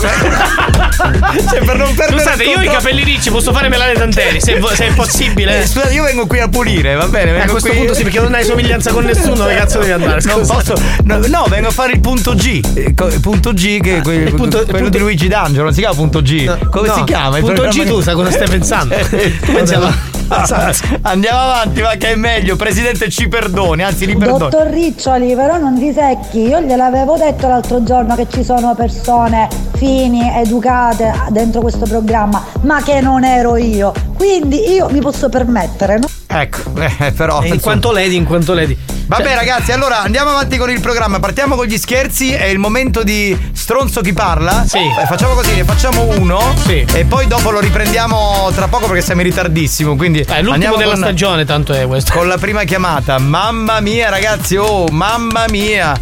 [1.50, 4.58] cioè, per non perdere Scusate, io ho i capelli ricci, posso fare melane tanteri, se,
[4.72, 5.60] se è possibile.
[5.60, 7.36] Eh, Scusate, io vengo qui a pulire, va bene?
[7.36, 10.22] Eh, a questo qui- punto sì, perché non hai somiglianza con nessuno, cazzo devi andare?
[10.24, 10.74] Non posso.
[11.02, 12.62] No, no, vengo a fare il punto G.
[12.72, 15.74] Eh, Il punto G, che è quel- il punto- quello punto- di Luigi D'Angelo, non
[15.74, 16.68] si chiama punto G.
[16.70, 17.36] Come no, si chiama?
[17.36, 18.94] Il punto programma G tu sai cosa stai pensando.
[21.02, 22.56] Andiamo avanti, ma che è meglio.
[22.56, 24.50] Presidente, ci perdoni, anzi, li perdoni.
[24.50, 29.48] Dottor Riccioli, però non si secchi, io gliel'avevo detto l'altro giorno che ci sono persone
[29.74, 33.92] fini, educate dentro questo programma, ma che non ero io.
[34.16, 36.23] Quindi io mi posso permettere, no?
[36.36, 37.42] Ecco, eh, però.
[37.44, 38.76] in quanto lady, in quanto lady.
[39.06, 41.20] Vabbè Cioè- ragazzi, allora andiamo avanti con il programma.
[41.20, 42.32] Partiamo con gli scherzi.
[42.32, 44.64] È il momento di stronzo chi parla.
[44.66, 44.78] Sì.
[44.78, 46.40] Eh, facciamo così, ne facciamo uno.
[46.64, 46.84] Sì.
[46.92, 49.94] E poi dopo lo riprendiamo tra poco perché siamo in ritardissimo.
[49.94, 52.12] Quindi È l'ultimo della con- stagione, tanto è questo.
[52.12, 53.18] Con la prima chiamata.
[53.18, 55.94] Mamma mia, ragazzi, oh, mamma mia.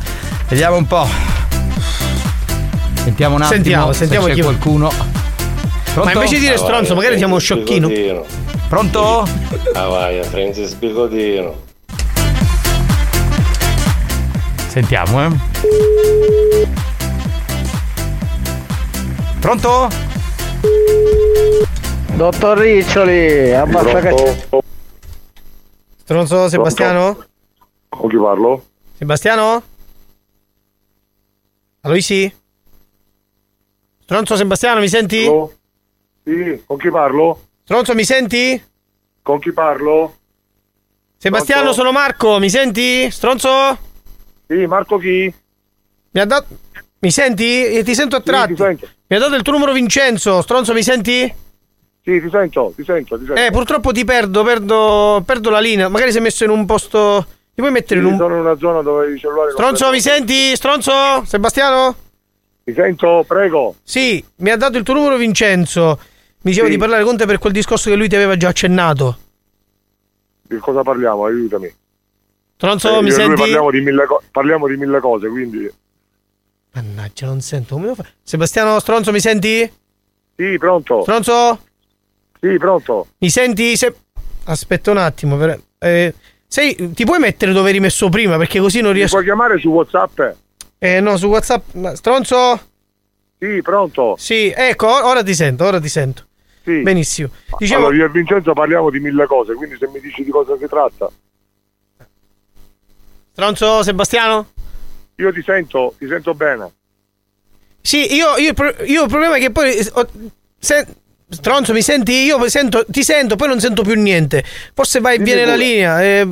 [0.49, 1.09] Vediamo un po'.
[3.03, 3.63] Sentiamo un attimo.
[3.63, 4.89] Sentiamo, se sentiamo c'è chi- qualcuno.
[5.93, 6.05] Pronto?
[6.05, 7.89] Ma invece di dire stronzo, magari siamo sciocchino.
[8.73, 9.27] Pronto?
[9.75, 11.55] Ah vai, Francis Bigodino.
[14.67, 15.31] Sentiamo, eh.
[19.41, 19.89] Pronto?
[22.15, 24.61] Dottor Riccioli, abbassa caccia.
[25.97, 27.27] Stronzo Sebastiano?
[27.91, 28.65] Con chi parlo?
[28.97, 29.63] Sebastiano?
[31.83, 32.35] Aloisi?
[34.01, 35.31] Stronzo Sebastiano, mi senti?
[36.25, 37.39] Sì, con chi parlo?
[37.65, 38.63] Stronzo, mi senti?
[39.23, 40.17] Con chi parlo?
[41.17, 41.79] Sebastiano, Pronto?
[41.79, 43.11] sono Marco, mi senti?
[43.11, 43.79] Stronzo?
[44.49, 45.33] Sì, Marco chi?
[46.11, 46.47] Mi ha dato.
[46.99, 47.65] Mi senti?
[47.67, 48.55] Eh, Ti sento a tratti.
[49.07, 50.43] Mi ha dato il tuo numero Vincenzo.
[50.43, 51.33] Stronzo, mi senti?
[52.05, 53.41] Sì, ti sento, ti sento, ti sento.
[53.41, 55.89] Eh, purtroppo ti perdo, perdo, perdo la linea.
[55.89, 57.25] Magari sei messo in un posto.
[57.55, 58.19] Ti puoi mettere in Sì, un.
[58.19, 60.57] sono in una zona dove i cellulari Stronzo, mi senti?
[60.57, 61.25] Stronzo?
[61.25, 61.95] Sebastiano?
[62.65, 63.77] Ti sento, prego.
[63.85, 65.99] Sì, mi ha dato il tuo numero Vincenzo.
[66.43, 66.73] Mi diceva Sì.
[66.73, 69.19] di parlare con te per quel discorso che lui ti aveva già accennato.
[70.43, 71.25] Di cosa parliamo?
[71.25, 71.73] Aiutami.
[72.57, 73.41] Stronzo, Eh, mi senti?
[73.41, 75.71] Parliamo di, mille parliamo di mille cose, quindi.
[76.75, 77.75] Mannaggia, non sento.
[77.75, 78.15] Come devo fare?
[78.23, 79.71] Sebastiano Stronzo, mi senti?
[80.37, 81.03] Sì, pronto.
[81.03, 81.61] Stronzo?
[82.41, 83.07] Sì, pronto.
[83.19, 83.77] Mi senti?
[83.77, 83.95] Se...
[84.45, 85.37] Aspetta un attimo.
[85.37, 85.61] Per...
[85.79, 86.15] Eh,
[86.47, 86.93] sei...
[86.93, 88.37] Ti puoi mettere dove eri messo prima?
[88.37, 89.13] Perché così non Mi riesco.
[89.15, 90.21] puoi chiamare su WhatsApp?
[90.79, 91.77] Eh no, su WhatsApp.
[91.95, 92.61] Stronzo?
[93.39, 94.15] Sì, pronto.
[94.19, 96.27] Sì, ecco, or- ora ti sento, ora ti sento.
[96.65, 96.81] Sì.
[96.83, 97.29] Benissimo.
[97.59, 100.57] Dicevo, Allora, io e Vincenzo parliamo di mille cose, quindi se mi dici di cosa
[100.57, 101.11] si tratta.
[103.33, 104.47] Stronzo Sebastiano?
[105.17, 106.71] Io ti sento, ti sento bene.
[107.81, 108.53] Sì, io, io,
[108.87, 109.75] io il problema è che poi.
[109.77, 109.91] eh,
[110.59, 110.87] se-
[111.29, 112.13] Stronzo, mi senti?
[112.13, 114.45] Io sento, ti sento, poi non sento più niente.
[114.75, 115.65] Forse vai Dimmi viene la pure.
[115.65, 116.03] linea.
[116.03, 116.29] eh.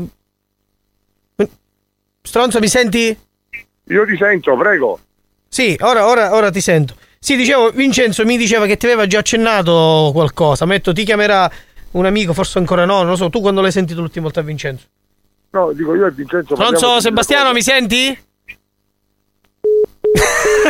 [2.22, 3.18] Stronzo, mi senti?
[3.85, 5.01] Io ti sento, prego.
[5.49, 6.95] Sì, ora, ora, ora ti sento.
[7.23, 10.64] Sì, dicevo, Vincenzo mi diceva che ti aveva già accennato qualcosa.
[10.64, 11.51] Metto, ti chiamerà
[11.93, 13.29] un amico, forse ancora no, non lo so.
[13.29, 14.87] Tu quando l'hai sentito l'ultima volta, Vincenzo?
[15.51, 16.55] No, dico io e Vincenzo.
[16.55, 18.18] di Sebastiano, mi senti?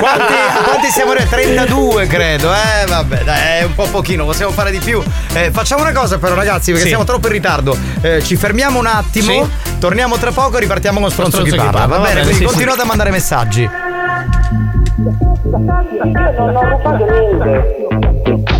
[0.01, 0.35] Quanti,
[0.65, 1.31] quanti siamo arrivati?
[1.31, 5.01] 32 credo, eh vabbè, dai, è un po' pochino, possiamo fare di più.
[5.33, 6.89] Eh, facciamo una cosa però ragazzi, perché Sì.
[6.89, 7.79] siamo troppo in ritardo.
[8.01, 9.49] Eh, ci fermiamo un attimo,
[9.79, 11.81] torniamo tra poco e ripartiamo con Stronzo, Stronzo chi chi parla.
[11.83, 12.51] parla, Va va bene, bene, quindi sì, sì.
[12.51, 13.71] continuate a mandare messaggi.
[15.01, 15.17] Non
[16.37, 18.60] ho rubato niente.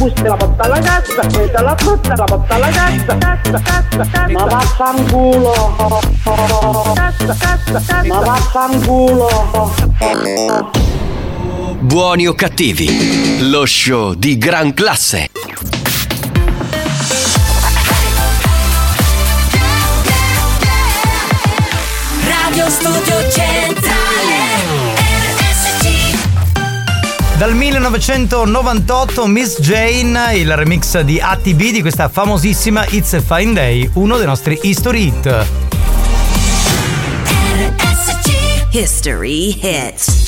[0.00, 4.28] busta la porto alla cassa, prendo la frutta la porto alla cassa, cassa, cassa, cassa.
[4.30, 5.52] Ma vaffanculo.
[6.94, 8.02] Cassa, cassa, cassa.
[8.06, 9.28] Ma vaffanculo.
[11.80, 15.28] Buoni o cattivi, lo show di gran classe.
[22.24, 24.09] Radio Studio Centrale
[27.40, 33.88] Dal 1998 Miss Jane, il remix di ATB di questa famosissima It's a Fine Day,
[33.94, 35.46] uno dei nostri history hit.
[38.72, 40.24] History Hits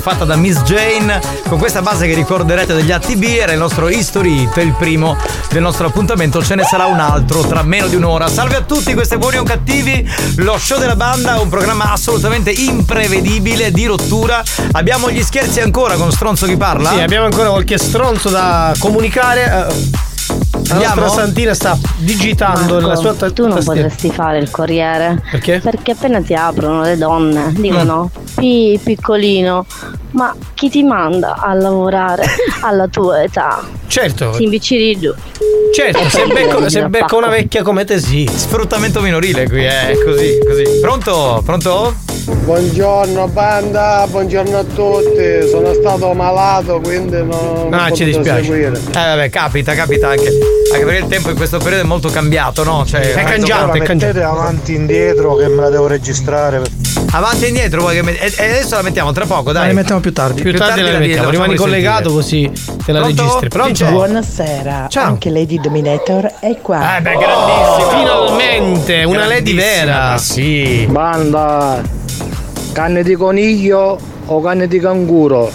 [0.00, 4.42] rifatta da Miss Jane con questa base che ricorderete degli ATB, era il nostro History
[4.44, 5.14] Hit, il primo
[5.50, 8.26] del nostro appuntamento, ce ne sarà un altro tra meno di un'ora.
[8.28, 13.70] Salve a tutti, questi buoni o cattivi, lo show della banda, un programma assolutamente imprevedibile,
[13.70, 14.42] di rottura.
[14.72, 16.92] Abbiamo gli scherzi ancora con Stronzo chi parla?
[16.92, 19.44] Sì, abbiamo ancora qualche stronzo da comunicare.
[19.44, 20.08] eh,
[20.68, 21.00] La Andiamo?
[21.00, 23.80] nostra Santina sta digitando Marco, nella sua ta- tu non tastiera.
[23.82, 25.58] potresti fare il corriere Perché?
[25.58, 28.34] Perché appena ti aprono le donne dicono Mm.
[28.36, 29.66] Pi piccolino
[30.60, 32.22] chi ti manda a lavorare
[32.60, 33.64] alla tua età?
[33.86, 34.34] Certo.
[34.34, 35.10] Si imbiccioli giù
[35.74, 38.28] Certo, se becco, se becco una vecchia come te sì.
[38.30, 40.64] Sfruttamento minorile qui, è così, così.
[40.82, 41.40] Pronto?
[41.46, 41.94] Pronto?
[42.44, 45.48] Buongiorno banda, buongiorno a tutti.
[45.48, 48.42] Sono stato malato, quindi non, non Ah, ci dispiace.
[48.42, 48.76] seguire.
[48.76, 50.28] Eh vabbè, capita, capita anche.
[50.74, 52.84] Anche perché il tempo in questo periodo è molto cambiato, no?
[52.84, 56.60] Cioè, Allora, mettete avanti e indietro che me la devo registrare.
[57.12, 59.66] Avanti e indietro, vuoi che met- e, e adesso la mettiamo tra poco, dai.
[59.68, 60.42] La mettiamo più tardi.
[60.42, 62.48] Più tardi la mettiamo, rimani collegato così
[62.84, 63.22] te la Pronto?
[63.22, 63.48] registri.
[63.48, 63.84] Pronto?
[63.86, 66.98] Buonasera, anche Lady Dominator è qua.
[66.98, 67.98] Eh beh, grandissima.
[67.98, 70.16] Finalmente, una lady vera.
[70.18, 70.86] Sì.
[70.88, 71.82] Banda,
[72.72, 75.50] canne di coniglio o canne di canguro?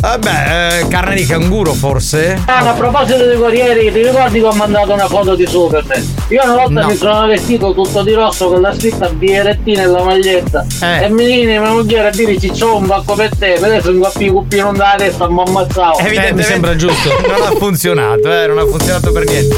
[0.00, 2.40] Vabbè, eh, carne di canguro forse?
[2.46, 6.17] Ah, a proposito di corrieri, ti ricordi che ho mandato una foto di Superman?
[6.28, 6.86] Io una volta No.
[6.88, 10.66] mi sono vestito tutto di rosso con la scritta BRT nella maglietta.
[10.82, 11.04] Eh.
[11.04, 14.00] E mi viene mia moglie a dire c'ho un bacco per te, per adesso mi
[14.00, 15.98] coppi i cuppino dalla testa, mi ammazzavo.
[16.00, 16.86] Evidentemente
[17.26, 19.56] non ha funzionato, eh, non ha funzionato per niente.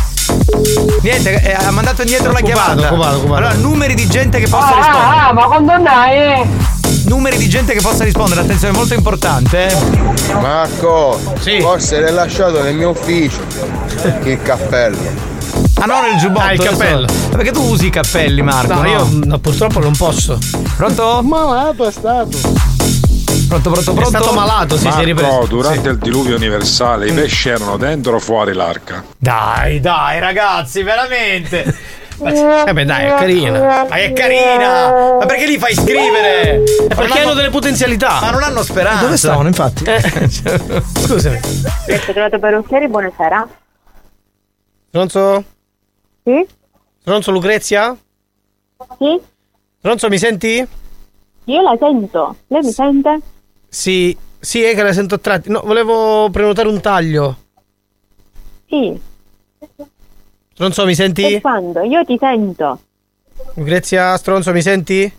[1.03, 2.93] Niente, eh, ha mandato indietro la Occupato, chiamata.
[2.93, 3.37] occupato, occupato.
[3.39, 5.21] Allora, numeri di gente che possa Ah, rispondere.
[5.29, 6.49] ah, ma quando andai?
[7.07, 9.67] Numeri di gente che possa rispondere, attenzione, molto importante.
[9.67, 10.33] eh.
[10.41, 11.19] Marco,
[11.61, 13.41] forse l'hai lasciato nel mio ufficio.
[14.23, 15.10] Il cappello.
[15.83, 16.45] Ah no, nel giubbotto.
[16.45, 17.07] Ah, il cappello.
[17.31, 18.75] Ma Perché tu usi i cappelli, Marco?
[18.75, 20.39] No, io no, purtroppo non posso.
[20.77, 21.23] Pronto?
[21.23, 22.37] Malato è stato.
[23.49, 24.03] Pronto, pronto, pronto?
[24.03, 25.47] È stato malato, sì, si è Marco, ripreso.
[25.47, 29.03] durante il diluvio universale i pesci erano dentro o fuori l'arca?
[29.17, 31.65] Dai, dai, ragazzi, veramente.
[32.23, 33.87] Eh beh, dai, è carina.
[33.89, 35.17] Ma è carina!
[35.19, 36.63] Ma perché li fai scrivere?
[36.63, 38.19] Eh, perché hanno delle potenzialità.
[38.21, 39.05] Ma non hanno speranza.
[39.05, 39.85] Dove stavano, infatti?
[41.07, 41.41] Scusami.
[42.13, 43.49] Trovato parrucchieri, buonasera.
[44.89, 45.45] Stronzo?
[46.23, 46.47] Sì?
[47.01, 47.97] Stronzo Lucrezia?
[48.99, 49.21] Sì?
[49.79, 50.67] Stronzo mi senti?
[51.45, 52.37] Io la sento.
[52.49, 53.21] Lei mi sente?
[53.69, 55.51] Sì, sì, è che la sento a tratti.
[55.51, 57.37] No, volevo prenotare un taglio.
[58.69, 59.01] Sì.
[60.53, 61.41] Stronzo mi senti?
[61.41, 61.83] Quando?
[61.83, 62.81] Io ti sento.
[63.55, 65.13] Lucrezia, Stronzo mi senti?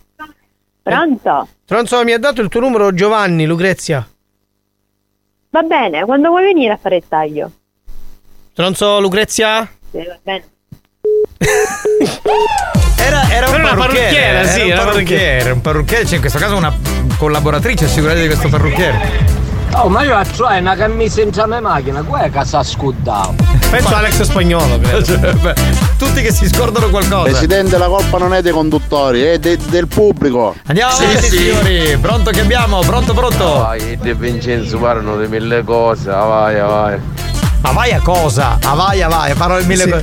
[0.82, 1.48] Pronto?
[1.64, 4.06] Stronzo mi ha dato il tuo numero Giovanni, Lucrezia.
[5.50, 7.50] Va bene, quando vuoi venire a fare il taglio?
[8.52, 9.68] Stronzo Lucrezia?
[9.90, 10.50] Sì, va bene.
[12.96, 16.14] Era, era un Era una parrucchiere, parrucchiera, sì, era un era parrucchiere, un parrucchiere, cioè
[16.14, 16.72] in questo caso una
[17.18, 19.40] collaboratrice sicuramente di questo parrucchiere.
[19.74, 23.34] Oh, ma io ho una camisa in già mia macchina, qua è che si scudavo.
[23.70, 25.02] Penso Alex Spagnolo, credo.
[25.02, 25.54] Cioè, beh,
[25.96, 27.22] tutti che si scordano qualcosa.
[27.30, 30.54] Presidente, la colpa non è dei conduttori, è de- del pubblico.
[30.66, 31.36] Andiamo Sì, avanti sì.
[31.38, 32.80] signori, pronto che abbiamo?
[32.80, 33.60] Pronto, pronto?
[33.60, 37.00] Vai, De Vincenzo parlano di mille cose, ah, vai, ah, vai.
[37.62, 38.58] Ma vai a cosa?
[38.62, 39.90] Ah vai, ah vai, parlo di mille, Sì.
[39.90, 40.02] co-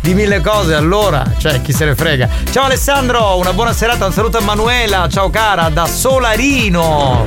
[0.00, 2.28] di mille cose allora, cioè chi se ne frega.
[2.50, 7.26] Ciao Alessandro, una buona serata, un saluto a Manuela, ciao cara, da Solarino.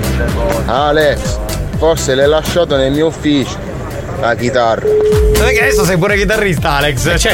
[0.66, 1.40] Alex,
[1.78, 3.72] forse l'hai lasciato nel mio ufficio.
[4.20, 4.86] La chitarra.
[5.34, 7.20] Perché adesso sei pure chitarrista Alex?
[7.20, 7.34] Cioè,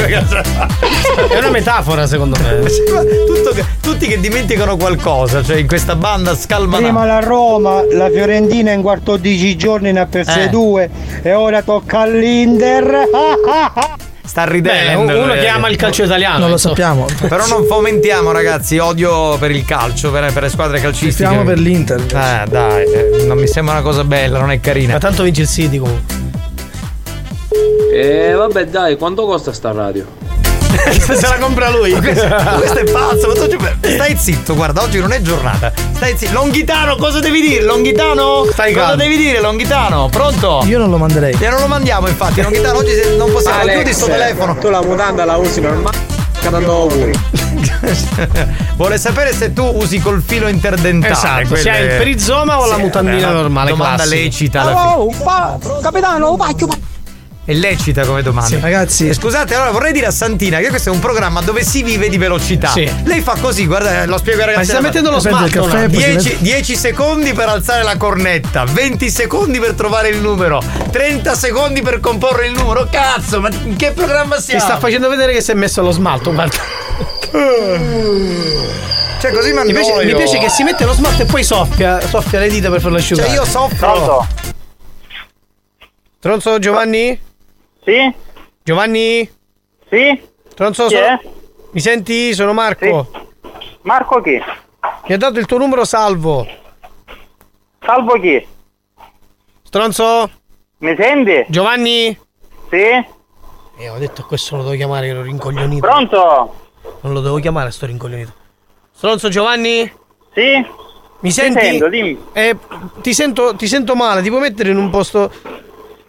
[1.28, 2.62] È una metafora secondo me.
[3.26, 6.82] Tutto che- tutti che dimenticano qualcosa, cioè in questa banda scalmanata.
[6.82, 10.48] Prima la Roma, la Fiorentina in 14 giorni ne ha perse Eh.
[10.48, 10.90] due
[11.22, 13.08] e ora tocca all'Inter.
[14.30, 15.06] sta ridendo.
[15.06, 15.40] Beh, uno eh.
[15.40, 16.38] che ama il calcio italiano.
[16.38, 17.04] Non lo sappiamo.
[17.28, 21.24] Però non fomentiamo, ragazzi, odio per il calcio, per, per le squadre calcistiche.
[21.24, 21.98] Stiamo per l'Inter.
[21.98, 24.92] Eh, dai, eh, non mi sembra una cosa bella, non è carina.
[24.92, 26.14] Ma tanto vince il City comunque.
[27.92, 30.06] E vabbè dai, quanto costa sta radio?
[31.00, 31.92] Se la compra lui.
[32.00, 35.72] Questo, è pazzo, ma tu- stai zitto, guarda, oggi non è giornata.
[35.94, 36.32] Stai zitto.
[36.32, 37.62] Longhitano, cosa devi dire?
[37.64, 38.46] Longhitano?
[38.52, 39.02] Stai cosa calmo.
[39.02, 40.08] devi dire, Longhitano?
[40.10, 40.62] Pronto?
[40.66, 41.36] Io non lo manderei.
[41.38, 42.40] E non lo mandiamo, infatti.
[42.42, 44.56] Longhitano, oggi se- non possiamo chiudi sto telefono.
[44.58, 46.18] Tu la mutanda la usi normale.
[48.76, 51.12] Vuole sapere se tu usi col filo interdentale.
[51.12, 54.22] Esatto, quelle- se hai il perizoma o la Sì, mutandina è una normale, Domanda classica.
[54.22, 54.96] lecita.
[54.98, 56.68] Oh, pa- capitano, pacchio,
[57.50, 58.60] È lecita come domanda.
[58.60, 59.08] Ragazzi.
[59.08, 62.08] E scusate, allora vorrei dire a Santina che questo è un programma dove si vive
[62.08, 62.68] di velocità.
[62.68, 62.88] Sì.
[63.02, 64.66] Lei fa così, guarda, lo spiego ai Ma ragazzi.
[64.66, 69.72] si sta mettendo lo si 10, 10 secondi per alzare la cornetta, 20 secondi per
[69.72, 72.86] trovare il numero, 30 secondi per comporre il numero.
[72.88, 74.60] Cazzo, ma in che programma Ti siamo?
[74.60, 76.56] sta facendo vedere che si è messo lo smalto, guarda.
[79.18, 82.38] Cioè, così mi piace, mi piace che si mette lo smalto e poi soffia, soffia
[82.38, 83.26] le dita per farlo asciugare.
[83.26, 84.24] Cioè, io soffro.
[86.20, 87.28] Tronzo Giovanni?
[87.84, 88.14] Sì?
[88.62, 89.28] Giovanni?
[89.88, 90.22] Sì?
[90.54, 91.20] Tronzo Chi sono-?
[91.72, 92.34] Mi senti?
[92.34, 93.10] Sono Marco.
[93.82, 94.40] Marco chi?
[95.06, 96.46] Mi ha dato il tuo numero salvo.
[97.80, 98.46] Salvo chi?
[99.62, 100.30] Stronzo?
[100.78, 101.46] Mi senti?
[101.48, 102.18] Giovanni?
[102.68, 102.76] Sì?
[103.78, 105.86] Eh, ho detto questo lo devo chiamare che ero rincoglionito.
[105.86, 106.54] Pronto?
[107.00, 108.32] Non lo devo chiamare sto rincoglionito.
[108.92, 109.90] Stronzo Giovanni?
[110.34, 110.66] Sì?
[111.20, 111.60] Mi senti?
[111.60, 112.18] sento, dimmi.
[112.32, 112.56] Eh,
[113.00, 115.30] ti sento, ti sento male, ti puoi mettere in un posto.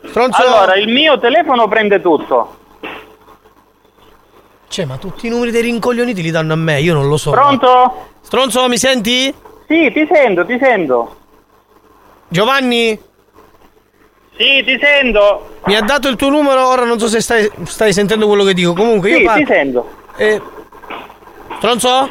[0.05, 0.41] Stronzo.
[0.41, 2.57] Allora, il mio telefono prende tutto.
[4.67, 7.31] Cioè, ma tutti i numeri dei rincoglioniti li danno a me, io non lo so.
[7.31, 8.07] Pronto?
[8.21, 9.33] Stronzo, mi senti?
[9.67, 11.15] Sì, ti sento, ti sento.
[12.29, 12.97] Giovanni?
[14.37, 15.57] Sì, ti sento.
[15.65, 18.53] Mi ha dato il tuo numero, ora non so se stai, stai sentendo quello che
[18.53, 18.73] dico.
[18.73, 19.45] Comunque io Sì, parlo.
[19.45, 19.89] ti sento.
[20.15, 20.41] Eh,
[21.57, 22.09] Stronzo?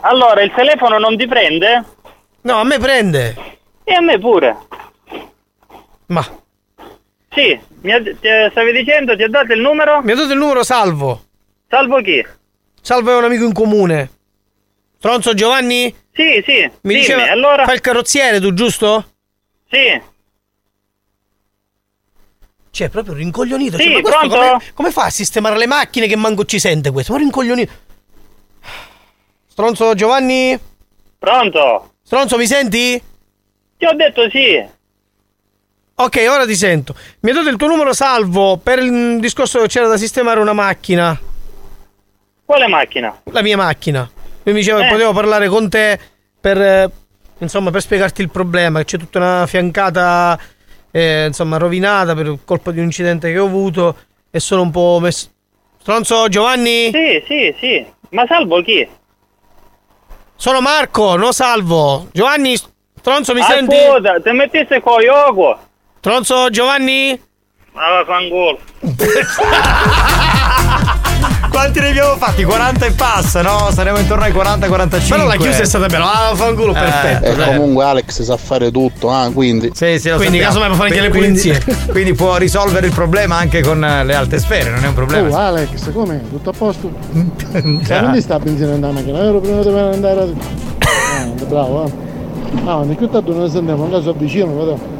[0.00, 1.84] Allora, il telefono non ti prende?
[2.42, 3.36] No, a me prende.
[3.84, 4.56] E a me pure.
[6.06, 6.24] Ma.
[7.36, 8.16] Sì, mi ha- ti-
[8.50, 10.00] stavi dicendo, ti ha dato il numero?
[10.02, 11.24] Mi ha dato il numero Salvo.
[11.68, 12.24] Salvo chi?
[12.80, 14.10] Salvo è un amico in comune.
[14.96, 15.94] Stronzo Giovanni?
[16.14, 16.62] Sì, sì.
[16.62, 17.30] Mi dimmi, diceva.
[17.30, 17.66] allora?
[17.66, 19.12] Fai il carrozziere tu, giusto?
[19.70, 20.00] Sì.
[22.70, 23.76] Cioè, proprio rincoglionito.
[23.76, 24.28] Sì, cioè, pronto?
[24.34, 27.12] come, come fa a sistemare le macchine che manco ci sente questo?
[27.12, 27.72] Ma rincoglionito.
[29.46, 30.58] Stronzo Giovanni?
[31.18, 31.96] Pronto?
[32.02, 33.02] Stronzo, mi senti?
[33.76, 34.74] Ti ho detto sì.
[35.98, 36.94] Ok, ora ti sento.
[37.20, 40.52] Mi ha dato il tuo numero salvo per il discorso che c'era da sistemare una
[40.52, 41.18] macchina.
[42.44, 43.18] Quale macchina?
[43.32, 44.08] La mia macchina.
[44.42, 44.90] Mi diceva che Eh.
[44.90, 45.98] potevo parlare con te
[46.40, 46.60] per.
[46.60, 46.90] eh,
[47.38, 48.80] insomma, per spiegarti il problema.
[48.80, 50.38] Che c'è tutta una fiancata.
[50.90, 53.96] eh, insomma, rovinata per colpa di un incidente che ho avuto.
[54.30, 55.28] E sono un po' messo.
[55.80, 56.90] Stronzo Giovanni?
[56.92, 57.86] Sì, sì, sì.
[58.10, 58.86] Ma salvo chi?
[60.36, 62.08] Sono Marco, no salvo.
[62.12, 63.76] Giovanni, stronzo mi ah, senti?
[63.76, 65.58] scusa, ti mettiste con Yoko.
[65.98, 67.18] Stronzo Giovanni?
[67.72, 68.58] Ma vaffanculo.
[71.50, 72.44] Quanti ne abbiamo fatti?
[72.44, 73.70] 40 e passa, no?
[73.72, 75.08] Saremo intorno ai 40-45.
[75.08, 76.28] Però la chiusa è stata bella.
[76.28, 77.24] Ah, fanculo, perfetto.
[77.24, 77.56] E dai.
[77.56, 79.70] comunque Alex sa fare tutto, ah, quindi.
[79.74, 80.46] Sì, sì, lo Quindi, sappiamo.
[80.46, 81.76] casomai può fare anche le Quindi- pulizie.
[81.92, 85.28] Quindi può risolvere il problema anche con eh, le alte sfere, non è un problema.
[85.28, 86.22] Oh Alex, come?
[86.28, 86.90] Tutto a posto?
[87.82, 88.02] Già.
[88.02, 90.24] Ma non sta benzina nella macchina, ero prima di andare a...
[90.24, 91.90] Ah, bravo, eh.
[92.64, 94.94] Ah, ma che tanto non sentiamo, un caso avvicino, guarda.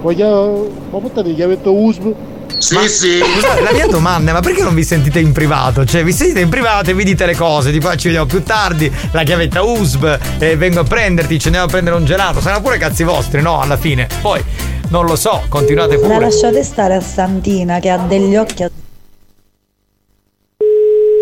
[0.00, 0.70] Voglio...
[0.90, 2.14] Ma portate chiavetta USB?
[2.58, 3.20] Sì, sì.
[3.22, 5.84] Scusate, la mia domanda è: ma perché non vi sentite in privato?
[5.84, 8.42] Cioè, vi sentite in privato e vi dite le cose, tipo "Ah, ci vediamo più
[8.42, 12.40] tardi, la chiavetta USB, e vengo a prenderti, ci andiamo a prendere un gelato.
[12.40, 13.60] Saranno pure cazzi vostri, no?
[13.60, 14.08] Alla fine.
[14.20, 14.44] Poi,
[14.88, 16.20] non lo so, continuate La pure.
[16.20, 18.70] lasciate stare a Santina che ha degli occhi a...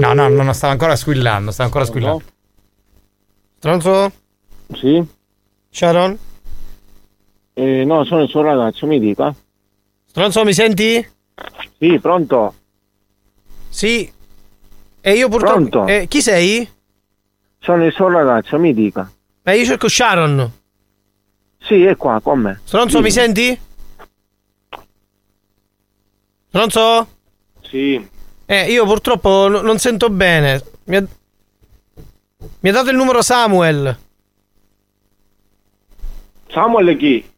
[0.00, 2.22] No, no, no, no, stavo ancora squillando, stavo ancora squillando.
[3.58, 4.12] Stronzo?
[4.74, 5.06] Sì?
[5.70, 6.18] Sharon?
[7.58, 9.34] Eh, no, sono il suo ragazzo, mi dica.
[10.06, 11.04] Stronzo, mi senti?
[11.76, 12.54] Sì, pronto?
[13.68, 14.08] Sì.
[15.00, 15.54] E io purtroppo.
[15.68, 15.86] Pronto?
[15.88, 16.68] Eh, chi sei?
[17.58, 19.10] Sono il suo ragazzo, mi dica.
[19.42, 20.52] Eh, io cerco Sharon.
[21.58, 22.60] Sì, è qua, con me.
[22.62, 23.02] Stronzo, Sì.
[23.02, 23.60] mi senti?
[26.48, 27.08] Stronzo?
[27.62, 28.08] Sì.
[28.46, 30.62] Eh, io purtroppo n- non sento bene.
[30.84, 31.04] Mi ha...
[32.60, 33.98] mi ha dato il numero Samuel.
[36.50, 37.28] Samuel chi?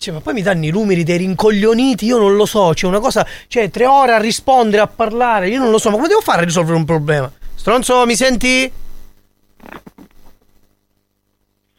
[0.00, 2.70] Cioè, ma poi mi danno i numeri dei rincoglioniti, io non lo so.
[2.72, 3.26] C'è una cosa.
[3.48, 5.50] Cioè, tre ore a rispondere, a parlare.
[5.50, 5.90] Io non lo so.
[5.90, 7.30] Ma come devo fare a risolvere un problema?
[7.54, 8.72] Stronzo, mi senti?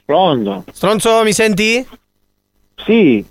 [0.06, 0.66] Pronto?
[0.72, 1.88] Stronzo, mi senti?
[2.86, 3.26] Sì.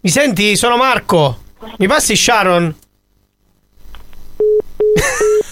[0.00, 0.54] Mi senti?
[0.54, 1.38] Sono Marco.
[1.78, 2.76] Mi passi Sharon?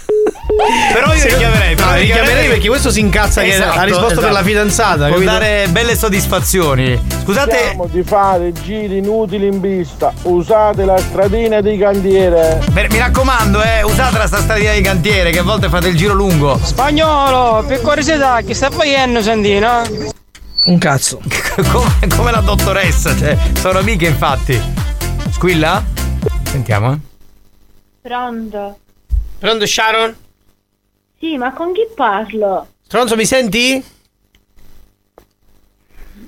[0.92, 4.20] Però io Sì, richiamerei, però no, richiamerei richiamerei perché questo si incazza che ha risposto
[4.20, 6.98] per la fidanzata, Può dare belle soddisfazioni.
[7.24, 10.12] Scusate, Cerchiamo di fare giri inutili in pista.
[10.22, 12.62] Usate la stradina di cantiere.
[12.70, 15.96] beh, mi raccomando, eh, usate la sta stradina di cantiere che a volte fate il
[15.96, 16.59] giro lungo.
[16.62, 19.82] Spagnolo, per curiosità, chi sta facendo Santino?
[20.66, 21.20] Un cazzo.
[21.70, 24.61] come, come la dottoressa, cioè, sono amiche infatti.
[25.30, 25.82] Squilla?
[26.44, 26.98] Sentiamo, eh.
[28.00, 28.78] Pronto?
[29.38, 30.16] Pronto Sharon?
[31.18, 32.66] Sì, ma con chi parlo?
[32.82, 33.84] Stronzo mi senti?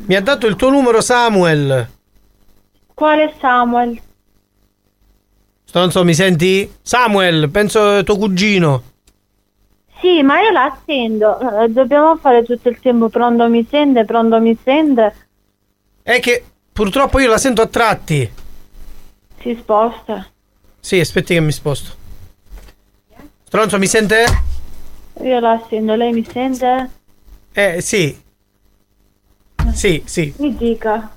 [0.07, 1.89] Mi ha dato il tuo numero Samuel.
[2.95, 4.01] Quale Samuel?
[5.65, 6.73] Stronzo mi senti?
[6.81, 8.83] Samuel, penso tuo cugino.
[10.01, 11.39] Sì, ma io la attendo.
[11.63, 15.27] Eh, Dobbiamo fare tutto il tempo pronto mi sente, pronto mi sente.
[16.03, 18.31] È che purtroppo io la sento a tratti.
[19.41, 20.27] Si sposta.
[20.81, 21.95] Sì, aspetti che mi sposto.
[23.45, 24.25] Stronzo mi sente?
[25.23, 26.91] Io la attendo, lei mi sente?
[27.53, 28.17] Eh, sì.
[29.73, 30.33] Sì, sì.
[30.39, 31.11] Mi dica.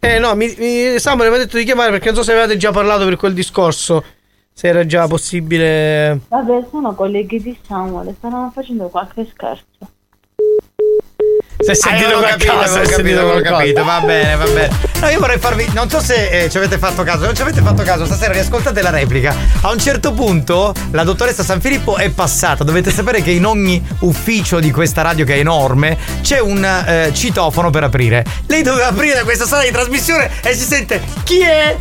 [0.00, 2.56] Eh no, mi, mi- Samuel mi ha detto di chiamare perché non so se avevate
[2.56, 4.04] già parlato per quel discorso.
[4.52, 6.20] Se era già possibile.
[6.28, 9.64] Vabbè, sono colleghi di Samuel, stavano facendo qualche scherzo.
[11.60, 13.56] Si è sentito avevo qualcosa, capito, è avevo capito, avevo qualcosa.
[13.56, 14.70] capito, va bene, va bene.
[15.00, 15.68] No, io vorrei farvi.
[15.72, 18.80] Non so se eh, ci avete fatto caso, non ci avete fatto caso, stasera riascoltate
[18.80, 19.34] la replica.
[19.62, 22.62] A un certo punto la dottoressa San Filippo è passata.
[22.62, 27.10] Dovete sapere che in ogni ufficio di questa radio, che è enorme, c'è un eh,
[27.12, 28.24] citofono per aprire.
[28.46, 31.76] Lei doveva aprire questa sala di trasmissione e si sente chi è?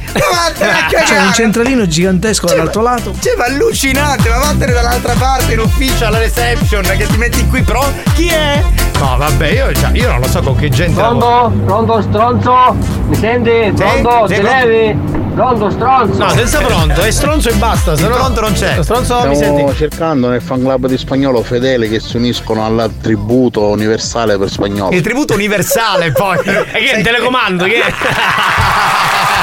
[1.05, 3.13] C'è un centralino gigantesco dall'altro lato.
[3.19, 7.61] Cioè, ma allucinante, ma vattene dall'altra parte in ufficio alla reception che ti metti qui
[7.61, 7.93] pro.
[8.15, 8.63] Chi è?
[8.99, 10.99] No, vabbè, io, cioè, io non lo so con che gente.
[10.99, 11.51] lavoro.
[11.65, 11.65] Pronto?
[11.65, 12.75] Pronto stronzo?
[13.07, 13.71] Mi senti?
[13.75, 14.27] Pronto?
[14.27, 14.65] sì, Ti pronto.
[14.67, 14.99] levi?
[15.37, 16.23] Pronto stronzo?
[16.23, 17.95] No, senza pronto, è stronzo e basta.
[17.95, 18.77] Se no, pronto non c'è.
[18.81, 19.75] Stronzo mi Stiamo senti?
[19.75, 24.95] cercando nel fan club di spagnolo fedeli che si uniscono al tributo universale per spagnolo.
[24.95, 26.37] Il tributo universale poi.
[26.47, 27.65] E che è il telecomando?
[27.65, 27.93] Che è?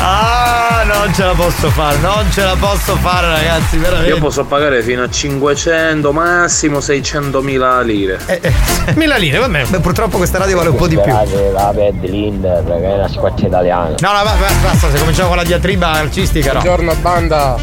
[0.00, 4.10] Ah, non ce la posso fare, non ce la posso fare, ragazzi, veramente.
[4.10, 8.18] Io posso pagare fino a 500, massimo 600 mila lire.
[8.94, 9.66] Mila lire, va bene.
[9.68, 11.10] Beh, purtroppo questa radio vale un po' di più.
[11.12, 13.88] No, la Bad Linder, che è una squadra italiana.
[13.98, 16.60] no, va- va- basta, se cominciamo con la diatriba calcistica, no.
[16.60, 17.56] Buongiorno banda,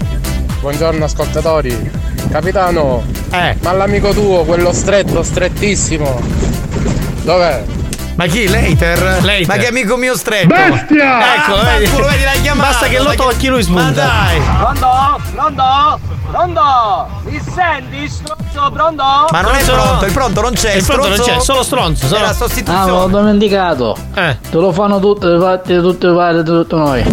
[0.60, 1.92] buongiorno ascoltatori.
[2.30, 3.56] Capitano, Eh.
[3.62, 6.20] ma l'amico tuo, quello stretto, strettissimo,
[7.24, 7.64] dov'è?
[8.16, 8.48] Ma chi?
[8.48, 9.20] Leiter?
[9.24, 9.48] Leiter.
[9.56, 10.48] Ma che amico mio stretto?
[10.48, 11.36] Bestia!
[11.36, 12.70] Ecco, Ah, vedi, vedi, l'hai chiamato.
[12.70, 13.82] Basta che l'hai l'otto chiam- occhi lui spunta.
[13.84, 14.42] Ma dai!
[14.60, 15.22] Pronto?
[15.36, 16.00] Pronto?
[16.32, 17.08] Pronto?
[17.24, 18.72] Mi senti stronzo?
[18.72, 19.04] Pronto?
[19.32, 20.74] Ma non è pronto, il pronto non c'è.
[20.76, 22.06] Il pronto non c'è, solo stronzo.
[22.06, 22.22] È Solo...
[22.22, 23.08] la Ah, l'ho sostituzione.
[23.08, 23.98] dimenticato.
[24.14, 24.38] Eh.
[24.50, 27.04] Te lo fanno tutte, fate tutte pare di tutti noi.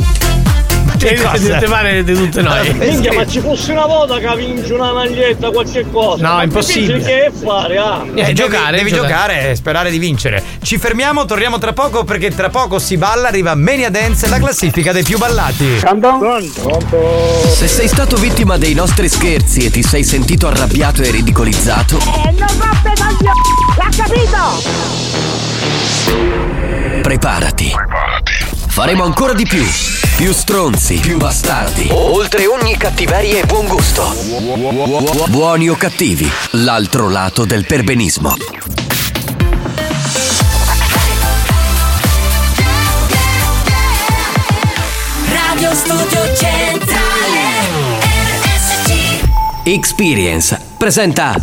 [1.03, 1.37] Che Di- cosa?
[1.37, 2.73] di tutte mani di tutte noi.
[2.75, 6.27] Minchia, ma ci fosse una volta che vince una maglietta, qualche cosa.
[6.29, 7.01] No, Ma impossibile.
[7.01, 8.03] Che fare, ah?
[8.07, 9.09] Eh, devi- giocare, devi giocare.
[9.09, 10.43] giocare e sperare di vincere.
[10.63, 14.93] Ci fermiamo, torniamo tra poco perché tra poco si balla, arriva Mania Dance, la classifica
[14.93, 15.81] dei più ballati.
[17.55, 22.31] Se sei stato vittima dei nostri scherzi e ti sei sentito arrabbiato e ridicolizzato, Eh,
[22.31, 23.41] non roppe coglioni!
[23.77, 25.41] L'ha capito?
[27.03, 27.75] preparati.
[28.73, 29.63] Faremo ancora di più.
[30.17, 31.89] Più stronzi, più bastardi.
[31.91, 34.03] Oltre ogni cattiveria e buon gusto.
[35.29, 38.35] Buoni o cattivi, l'altro lato del perbenismo.
[45.29, 47.41] Radio Studio Centrale
[48.41, 49.21] RSC
[49.65, 51.35] Experience presenta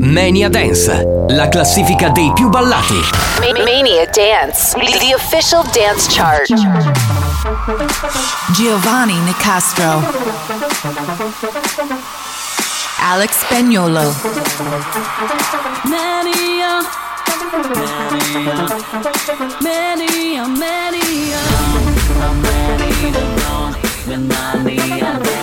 [0.00, 3.31] Mania Dance, la classifica dei più ballati.
[3.64, 6.48] Mania Dance, the official dance chart.
[8.54, 10.02] Giovanni Nicastro.
[12.98, 14.12] Alex Spagnolo.
[15.88, 16.82] Mania.
[19.62, 20.46] Mania.
[20.48, 21.38] Mania.
[22.22, 25.41] I'm ready to Mania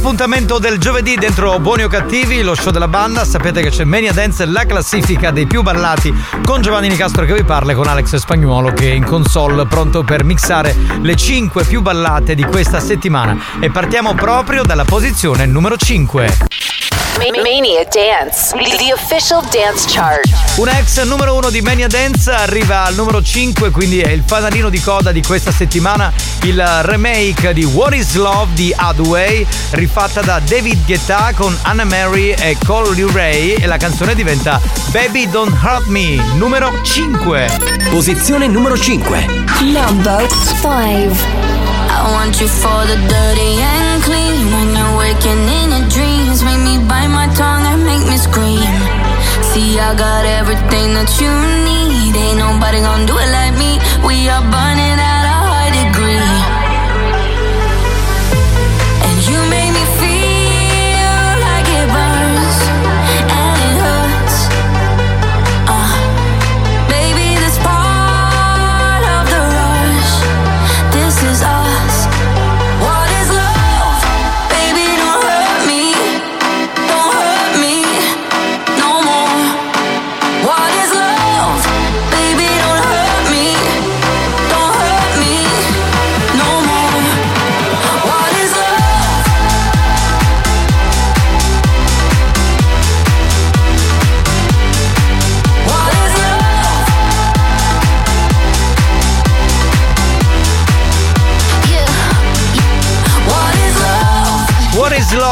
[0.00, 3.22] shirt L'appuntamento del giovedì dentro Buoni o Cattivi, lo show della banda.
[3.26, 6.12] Sapete che c'è Mania Dance, la classifica dei più ballati
[6.42, 10.02] con Giovanni Nicastro che vi parla e con Alex Spagnuolo che è in console pronto
[10.02, 13.38] per mixare le 5 più ballate di questa settimana.
[13.60, 16.79] E partiamo proprio dalla posizione numero 5.
[17.18, 20.20] Ma- Mania Dance, the official dance chart.
[20.56, 24.68] Un ex numero uno di Mania Dance arriva al numero 5, quindi è il fanalino
[24.68, 26.12] di coda di questa settimana,
[26.42, 32.30] il remake di What is Love di Hathaway, rifatta da David Guetta con Anna Mary
[32.30, 34.60] e Cole Ray e la canzone diventa
[34.90, 37.48] Baby Don't Hurt Me, numero 5.
[37.90, 39.26] Posizione numero 5.
[39.62, 40.26] Number
[40.60, 41.12] five.
[41.92, 44.50] I want you for the dirty and clean.
[44.52, 45.86] When you're waking in your
[46.30, 48.62] dreams, make me bite my tongue and make me scream.
[49.50, 51.32] See, I got everything that you
[51.66, 52.14] need.
[52.14, 53.78] Ain't nobody gonna do it like me.
[54.06, 54.69] We are burning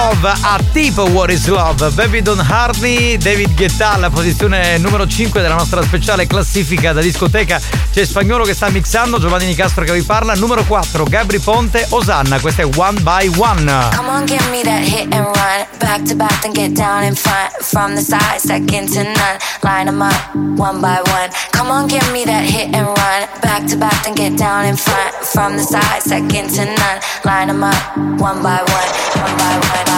[0.09, 5.07] Love a tipo What is Love Baby Don't Hurt Me David Guetta alla posizione numero
[5.07, 7.61] 5 della nostra speciale classifica da discoteca
[7.93, 12.41] c'è Spagnolo che sta mixando Giovanni Nicastro che vi parla numero 4 Gabri Ponte Osanna
[12.41, 15.67] questo è One by One Come on, give me that hit and run.
[15.79, 17.53] Back to back, then get down in front.
[17.61, 19.39] From the side, second to none.
[19.63, 21.31] Line them up, one by one.
[21.53, 23.29] Come on, give me that hit and run.
[23.43, 25.15] Back to back, then get down in front.
[25.25, 26.99] From the side, second to none.
[27.25, 27.77] Line them up,
[28.21, 28.89] one by one.
[29.19, 29.98] One by one,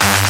[0.00, 0.29] Thank you.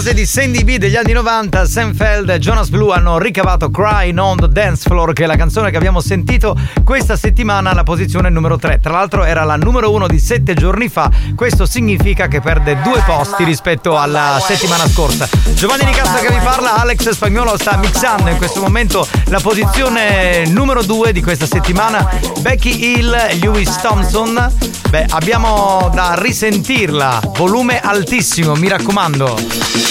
[0.00, 4.18] Base di Sandy B degli anni 90, Sam Feld e Jonas Blue hanno ricavato Crying
[4.18, 8.30] on the Dance Floor, che è la canzone che abbiamo sentito questa settimana alla posizione
[8.30, 8.80] numero 3.
[8.80, 13.02] Tra l'altro era la numero 1 di 7 giorni fa, questo significa che perde due
[13.04, 15.28] posti rispetto alla settimana scorsa.
[15.52, 20.82] Giovanni Nicastro che vi parla, Alex Spagnolo sta mixando in questo momento la posizione numero
[20.82, 22.08] 2 di questa settimana,
[22.40, 24.50] Becky Hill e Lewis Thompson.
[24.88, 29.89] Beh, abbiamo da risentirla, volume altissimo, mi raccomando.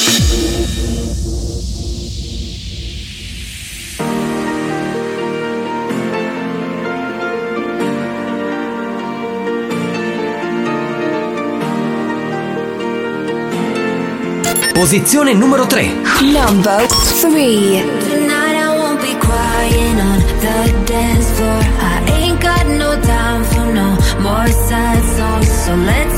[14.90, 15.94] Posizione numero 3.
[16.32, 16.88] Number
[17.20, 17.84] three.
[18.10, 21.62] Tonight I won't be crying on the dance floor.
[21.80, 25.48] I ain't got no time for no more sad songs.
[25.66, 26.09] So let's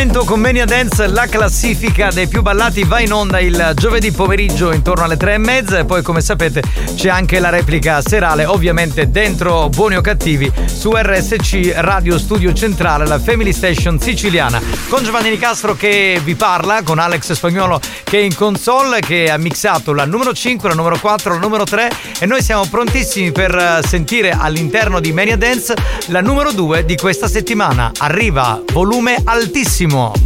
[0.00, 4.72] Appuntamento con Mania Dance, la classifica dei più ballati va in onda il giovedì pomeriggio
[4.72, 6.62] intorno alle tre e mezza e poi come sapete
[6.94, 13.08] c'è anche la replica serale, ovviamente dentro Buoni o Cattivi su RSC Radio Studio Centrale,
[13.08, 14.62] la Family Station siciliana.
[14.88, 19.36] Con Giovanni Nicastro che vi parla, con Alex Spagnolo che è in console, che ha
[19.36, 21.90] mixato la numero 5, la numero 4, la numero 3
[22.20, 25.74] e noi siamo prontissimi per eh, sentire all'interno di Mania Dance
[26.06, 27.90] la numero 2 di questa settimana.
[27.98, 30.19] Arriva volume altissimo.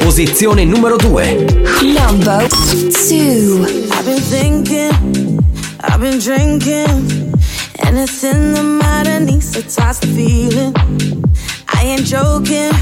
[0.00, 1.92] Posizione numero 2.
[1.92, 3.66] Number two.
[3.92, 5.40] I've been thinking,
[5.80, 7.34] I've been drinking.
[7.78, 10.74] Anything that's in the matter needs to toss the feeling.
[11.68, 12.72] I ain't joking,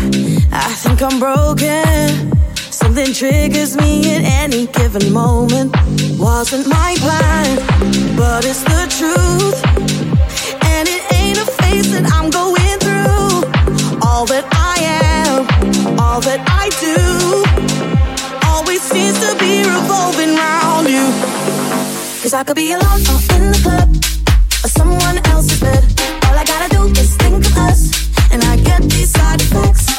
[0.52, 2.32] I think I'm broken.
[2.70, 5.74] Something triggers me at any given moment.
[6.18, 9.63] Wasn't my plan, but it's the truth.
[22.34, 23.88] Cause I could be alone or in the club,
[24.64, 25.84] or someone else's bed.
[26.26, 29.93] All I gotta do is think of us, and I get these side effects.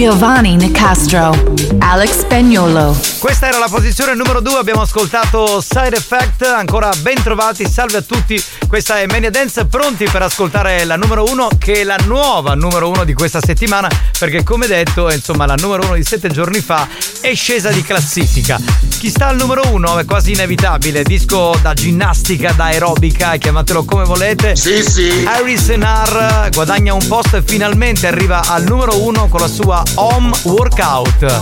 [0.00, 1.52] Giovanni Nicastro.
[1.78, 2.98] Alex Spagnolo.
[3.18, 8.00] Questa era la posizione numero 2, abbiamo ascoltato Side Effect, ancora ben trovati, salve a
[8.00, 12.54] tutti, questa è Mania Dance, pronti per ascoltare la numero 1 che è la nuova
[12.54, 16.60] numero 1 di questa settimana, perché come detto, insomma, la numero 1 di 7 giorni
[16.60, 16.88] fa
[17.20, 18.58] è scesa di classifica.
[19.00, 24.04] Chi sta al numero 1 è quasi inevitabile, disco da ginnastica, da aerobica, chiamatelo come
[24.04, 24.54] volete.
[24.56, 25.26] Sì, sì.
[25.40, 30.30] Iris Senar guadagna un posto e finalmente arriva al numero 1 con la sua Home
[30.42, 31.40] Workout.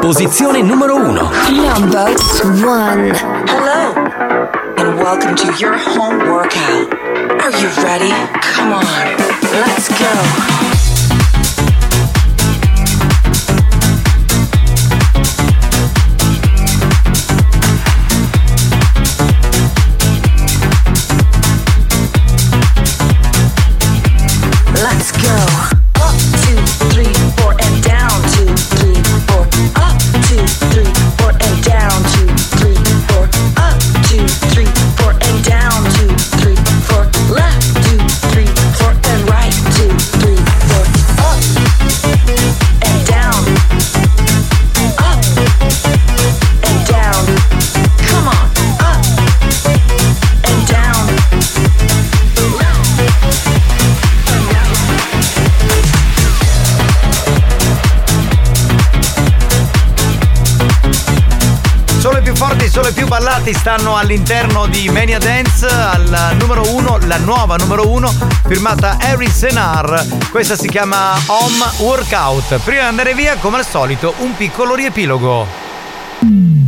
[0.00, 1.30] Posizione numero 1.
[1.50, 2.14] Number
[2.64, 3.12] one.
[3.46, 3.94] Hello,
[4.76, 6.92] and welcome to your home workout.
[7.42, 8.12] Are you ready?
[8.56, 8.84] Come on,
[9.52, 10.75] let's go.
[63.46, 68.12] Ballati stanno all'interno di Mania Dance al numero 1, la nuova numero 1
[68.46, 70.04] firmata Harry Senar.
[70.30, 72.58] Questa si chiama Home Workout.
[72.60, 76.65] Prima di andare via, come al solito, un piccolo riepilogo.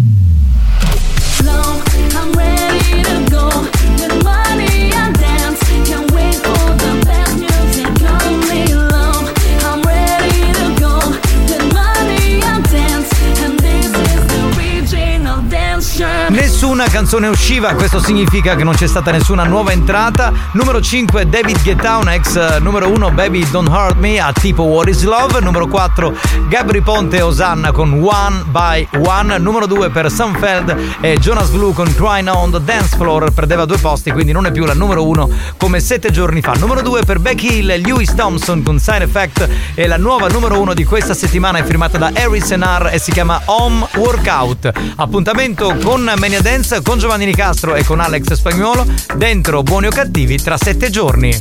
[16.79, 20.33] Nessuna canzone usciva, questo significa che non c'è stata nessuna nuova entrata.
[20.53, 24.87] Numero 5 David Guetta, ex eh, numero 1 Baby Don't Hurt Me a tipo What
[24.87, 25.41] is Love.
[25.41, 26.15] Numero 4
[26.49, 29.39] Gabri Ponte Osanna con One by One.
[29.39, 33.33] Numero 2 per Sunfeld e Jonas Blue con Crying on the Dance Floor.
[33.33, 36.53] Perdeva due posti, quindi non è più la numero 1 come 7 giorni fa.
[36.53, 39.49] Numero 2 per Becky Hill e Lewis Thompson con Side Effect.
[39.75, 43.11] E la nuova numero 1 di questa settimana è firmata da Harry Senar e si
[43.11, 44.71] chiama Home Workout.
[44.95, 48.87] Appuntamento con Mania Dance, con Giovanni Nicastro e con Alex Spagnuolo
[49.17, 51.39] dentro Buoni o Cattivi tra 7 giorni.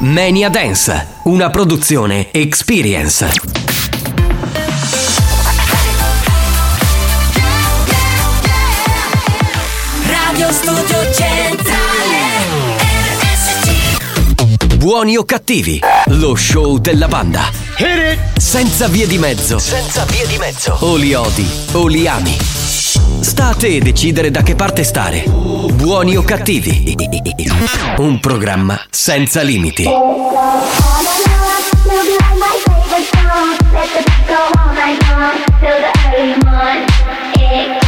[0.00, 3.30] Mania Dance, una produzione Experience.
[10.08, 10.85] Radio Studio
[14.86, 15.80] Buoni o cattivi,
[16.10, 17.50] lo show della banda.
[18.36, 19.58] Senza vie di mezzo.
[19.58, 20.76] Senza vie di mezzo.
[20.78, 22.36] O li odi o li ami.
[23.18, 25.24] Sta a te decidere da che parte stare.
[25.26, 26.94] Buoni o cattivi.
[27.96, 29.82] Un programma senza limiti.
[29.82, 29.92] Let
[33.92, 37.85] the beat go all night long till the early morning.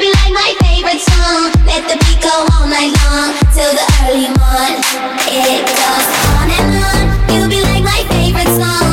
[0.00, 1.52] be like my favorite song.
[1.66, 4.80] Let the beat go all night long till the early morn.
[5.28, 7.34] It goes on and on.
[7.34, 8.89] You'll be like my favorite song.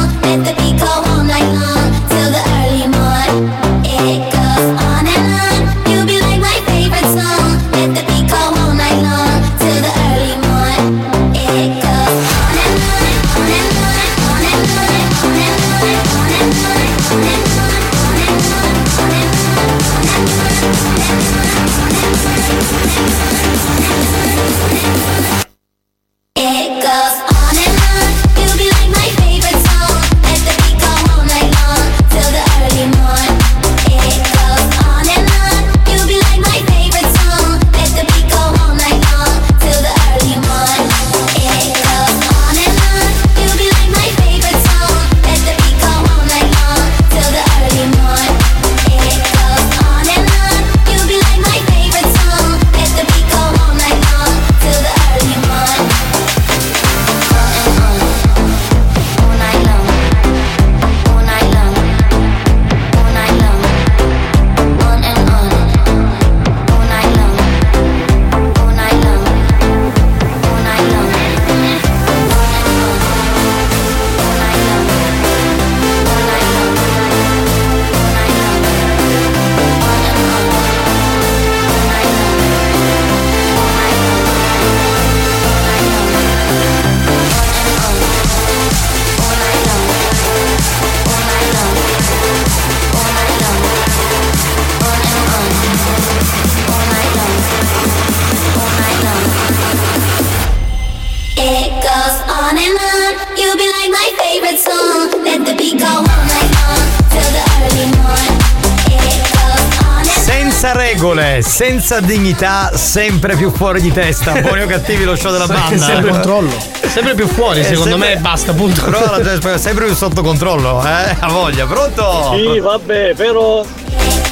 [111.87, 114.33] Senza dignità, sempre più fuori di testa.
[114.41, 115.85] Buoni o cattivi lo show della banda.
[115.85, 116.51] Sempre controllo.
[116.85, 118.83] Sempre più fuori, Eh, secondo sempre- me basta, punto.
[118.83, 121.15] Però la gente è sempre più sotto controllo, eh?
[121.17, 122.33] Ha voglia, pronto?
[122.35, 123.63] Sì, vabbè, però.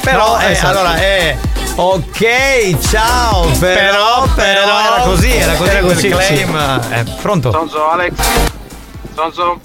[0.02, 0.68] Però, eh, esatto.
[0.78, 1.38] allora, eh.
[1.76, 6.80] Ok, ciao, però, però, però- era così, era così, era quel così, claim.
[6.90, 7.50] Eh, pronto?
[7.52, 8.12] Sonzo, Alex.
[9.14, 9.60] Sonzo.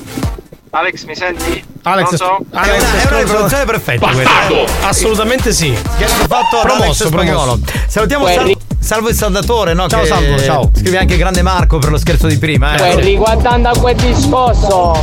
[0.74, 1.62] Alex, mi senti?
[1.84, 2.38] Alex, Sonzo?
[2.54, 4.48] Alex, è una, riproduzione perfetta questa.
[4.48, 4.66] eh.
[4.84, 5.78] Assolutamente sì.
[5.96, 7.60] Scherzo fatto Promosso, Alex Spagnolo.
[7.92, 9.90] Salutiamo Guerri- Salvo, il Saldatore, no?
[9.90, 10.72] Ciao, che Salvo, ciao.
[10.74, 12.78] Scrive anche grande Marco per lo scherzo di prima, eh.
[12.78, 14.96] Poi riguardando a quel discorso,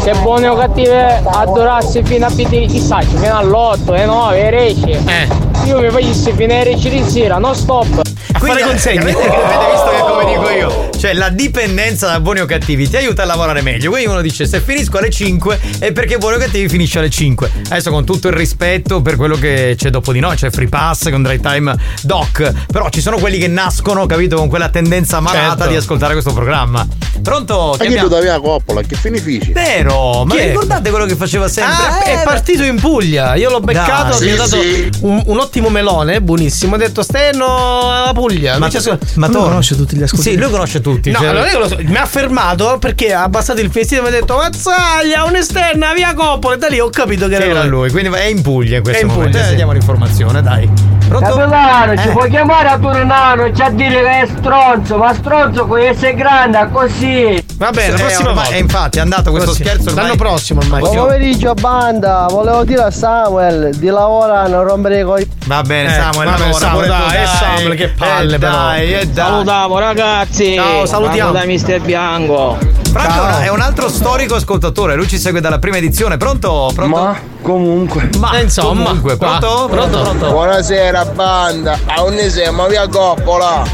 [0.00, 4.98] se buoni o cattive adorassi fino a PD, chissà, fino all'8, alle 9, alle 10.
[5.64, 8.02] Io mi facessi fino alle 10 di sera, non stop.
[8.38, 9.83] Quindi avete, avete visto
[10.44, 13.90] dico io, cioè la dipendenza da buoni o cattivi ti aiuta a lavorare meglio.
[13.90, 17.50] Quindi uno dice se finisco alle 5 è perché buoni o cattivi finisce alle 5.
[17.68, 21.10] Adesso con tutto il rispetto per quello che c'è dopo di noi, c'è Free Pass
[21.10, 25.56] con Drive Time Doc, però ci sono quelli che nascono, capito, con quella tendenza malata
[25.56, 25.66] Certo.
[25.68, 26.86] di ascoltare questo programma.
[27.22, 27.68] Pronto?
[27.70, 29.52] Ma che Chiamiamo- tu davia Coppola, che finifici?
[29.52, 31.84] Vero, ma Chi ricordate quello che faceva sempre?
[31.86, 33.34] Ah, Eh, è partito in Puglia.
[33.34, 34.26] Io l'ho beccato, Dai.
[34.32, 34.90] mi ha Sì, dato sì.
[35.00, 36.74] un, un ottimo melone, buonissimo.
[36.74, 38.58] Ha detto Steno alla Puglia.
[38.58, 41.10] Ma, dice- ma tu conosce tutti gli Sì, lui conosce tutti.
[41.10, 44.02] No, cioè- allora io lo so, mi ha fermato perché ha abbassato il vestito e
[44.02, 46.54] mi ha detto Mazzaglia, un'esterna, via Coppola.
[46.56, 48.82] E da lì ho capito che Che era era lui, quindi è in Puglia in
[48.82, 49.30] questo È in momento.
[49.30, 49.54] Puglia, Eh, sì.
[49.56, 50.68] Diamo l'informazione, dai.
[51.08, 51.36] Pronto?
[51.36, 52.12] Capitano, ci Eh.
[52.12, 56.68] puoi chiamare a Turnano, c'è a dire che è stronzo, ma stronzo con essere grande,
[56.72, 57.44] così.
[57.56, 58.56] Va bene, la Eh, prossima ormai- volta.
[58.56, 59.68] E infatti è andato questo Prossimo.
[59.68, 60.80] scherzo ormai- L'anno prossimo ormai.
[60.80, 65.28] Buon pomeriggio banda, volevo dire a Samuel di lavorare, non rompere i coi.
[65.46, 68.52] Va bene, Eh, Samuel, va bene, lavora, Samuel, dai, eh, Samuel, che palle, eh, però.
[68.52, 69.24] dai, eh, dai.
[69.26, 70.54] Salutiamo ragazzi.
[70.54, 71.32] Ciao, salutiamo.
[71.32, 72.58] Da Mister Bianco.
[72.94, 73.40] Franco Ciao.
[73.40, 76.16] è un altro storico ascoltatore, lui ci segue dalla prima edizione.
[76.16, 76.70] Pronto?
[76.72, 76.96] Pronto?
[76.96, 78.08] Ma comunque.
[78.18, 79.66] Ma Eh, insomma, comunque, pronto?
[79.68, 80.30] Pronto, pronto.
[80.30, 83.64] Buonasera banda, a un siamo via coppola.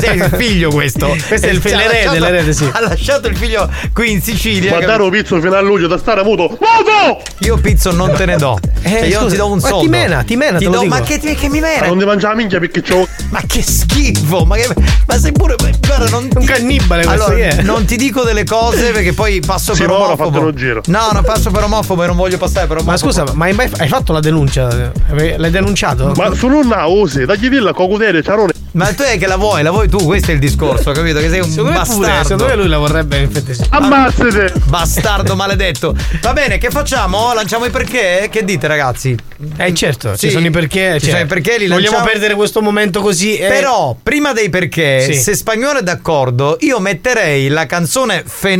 [0.00, 1.08] Sei il figlio questo.
[1.28, 2.70] Questo è il ha l'erede, l'erede, sì.
[2.72, 4.70] Ha lasciato il figlio qui in Sicilia.
[4.70, 6.44] Guardare un pizzo fino a luglio da stare muto.
[6.48, 7.20] Muto!
[7.40, 8.58] Io pizzo non te ne do.
[8.82, 9.82] Cioè, io non scusa, ti do un ma soldo.
[9.84, 10.94] ti mena, ti mena, Ti te lo do- dico.
[10.94, 11.86] Ma che, che mi mena?
[11.86, 13.06] Non ti mangia la minchia perché c'ho.
[13.28, 14.44] Ma che schifo!
[14.46, 14.68] Ma, che,
[15.06, 15.56] ma sei pure.
[15.86, 17.62] Guarda, non Un cannibale questo allora, è?
[17.62, 20.30] non ti dico delle cose perché poi passo Sì, per omofobo.
[20.30, 20.80] fatto un giro.
[20.86, 22.90] No, non passo per omofobo e non voglio passare per omofobo.
[22.90, 24.68] Ma scusa, ma hai, mai, hai fatto la denuncia?
[25.10, 26.12] L'hai denunciato?
[26.16, 28.52] Ma sono una ose, dagli di la cocutere, ciarone.
[28.72, 31.18] Ma tu è che la vuoi, la vuoi tu, questo è il discorso, capito?
[31.18, 32.02] Che sei un Secondo bastardo.
[32.04, 33.64] pure, secondo me lui la vorrebbe in effetti sì.
[33.68, 34.52] Ammazzate!
[34.66, 35.92] Bastardo maledetto.
[36.22, 37.32] Va bene, che facciamo?
[37.34, 38.28] Lanciamo i perché?
[38.30, 39.16] Che dite, ragazzi?
[39.56, 40.26] Eh certo, Sì.
[40.26, 40.92] ci sono i perché.
[41.00, 43.36] Ci cioè, sono i perché, li Vogliamo lanciamo- perdere questo momento così.
[43.38, 43.48] eh.
[43.48, 45.14] Però, prima dei perché, Sì.
[45.14, 48.58] se Spagnolo è d'accordo, io metterei la canzone fenomeno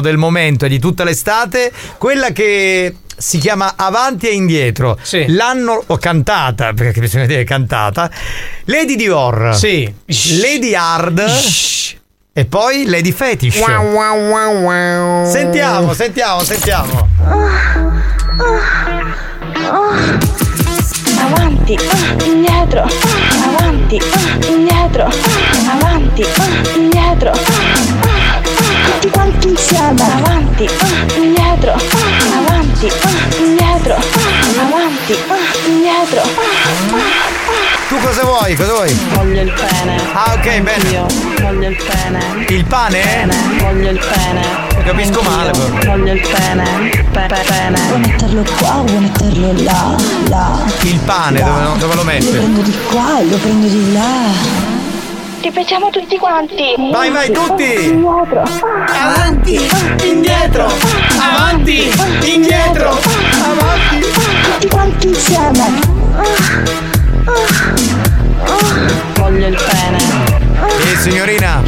[0.00, 4.98] del momento e di tutta l'estate, quella che si chiama Avanti e Indietro.
[5.00, 5.26] Sì.
[5.28, 8.10] L'hanno ho cantata, perché bisogna dire cantata.
[8.64, 9.54] Lady Dior.
[9.54, 9.92] Sì.
[10.40, 11.24] Lady Hard.
[12.34, 13.58] E poi Lady Fetish.
[15.30, 17.08] Sentiamo, sentiamo, sentiamo.
[21.18, 22.88] Avanti, ah, indietro, ah,
[23.56, 28.11] avanti, ah, indietro, ah, avanti, ah, indietro, ah, ah,
[28.92, 36.20] tutti quanti insieme, avanti, ah, indietro, ah, avanti, ah, indietro, ah, avanti, ah, indietro.
[36.20, 37.40] ah, ah.
[37.88, 38.54] Tu cosa vuoi?
[38.56, 38.98] Cosa vuoi?
[39.14, 39.96] Voglio il pene.
[40.14, 40.88] Ah, ok, bene.
[40.90, 41.06] Io
[41.42, 42.44] voglio il pene.
[42.48, 43.00] Il pane?
[43.00, 44.40] Pene, voglio il pene.
[44.84, 45.96] Capisco male, però.
[45.96, 46.64] Voglio il pene.
[47.12, 47.80] Pe- pe- pene.
[47.88, 49.94] Vuoi metterlo qua, vuoi metterlo là,
[50.28, 50.58] là.
[50.82, 52.26] Il pane, dove, dove lo Lo metti?
[52.28, 54.10] prendo di qua e lo prendo di là.
[55.42, 56.74] Ripetiamo tutti quanti.
[56.92, 57.64] Vai, vai, tutti!
[57.64, 58.44] Indietro.
[58.86, 59.58] Avanti,
[60.04, 60.70] indietro,
[61.18, 61.90] avanti,
[62.32, 64.06] indietro, avanti.
[64.44, 65.80] Tutti quanti insieme.
[69.14, 69.98] Voglio il pene.
[70.92, 71.60] Eh, signorina.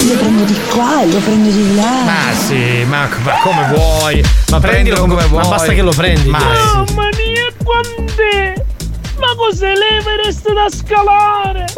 [0.00, 2.02] Lo prendo di qua e lo prendo di là.
[2.04, 4.24] Ma sì, ma, ma come vuoi?
[4.50, 5.42] Ma prendilo come, come- vuoi.
[5.44, 6.44] ma basta che lo prendi, Ma sì.
[6.94, 8.66] Mamma mia, quant'è?
[9.18, 11.64] Ma cos'è l'Everest da scalare?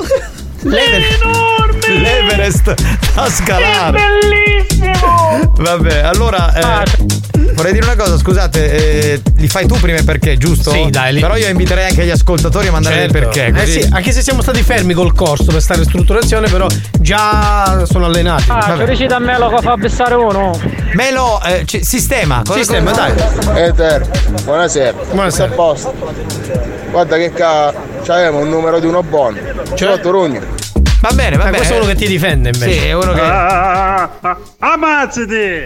[0.63, 1.89] È enorme!
[1.89, 2.75] L'Everest
[3.15, 3.99] da È scalare.
[4.81, 5.53] Bellissimo!
[5.57, 6.83] Vabbè, allora Ah.
[6.83, 10.71] eh, vorrei dire una cosa, scusate, eh, li fai tu prima perché, giusto?
[10.71, 13.17] Sì, dai, li- Però io inviterei anche gli ascoltatori a mandare Certo.
[13.17, 13.47] il perché.
[13.47, 16.67] Eh così- sì, anche se siamo stati fermi col corso per stare in strutturazione, però
[16.99, 18.45] già sono allenati.
[18.49, 20.59] Ah, ci riuscite a me lo fa bessare uno?
[20.95, 22.43] Melo, eh, ci- sistema.
[22.45, 23.09] Cosa Sistema, cosa-
[23.53, 23.63] dai.
[23.69, 24.09] Eter,
[24.45, 24.97] buonasera.
[25.13, 25.49] Buonasera.
[25.49, 25.95] Tutto a posto.
[26.91, 27.73] Guarda che ca...
[28.05, 29.37] c'avevamo un numero di uno buono.
[29.75, 30.01] Cioè?
[30.03, 30.41] Rugno.
[31.01, 31.57] Va bene, va Ma bene.
[31.57, 32.73] questo è uno che ti difende invece.
[32.79, 33.21] Sì, è uno che.
[33.21, 35.63] Ah, ah, ah, ammazzati!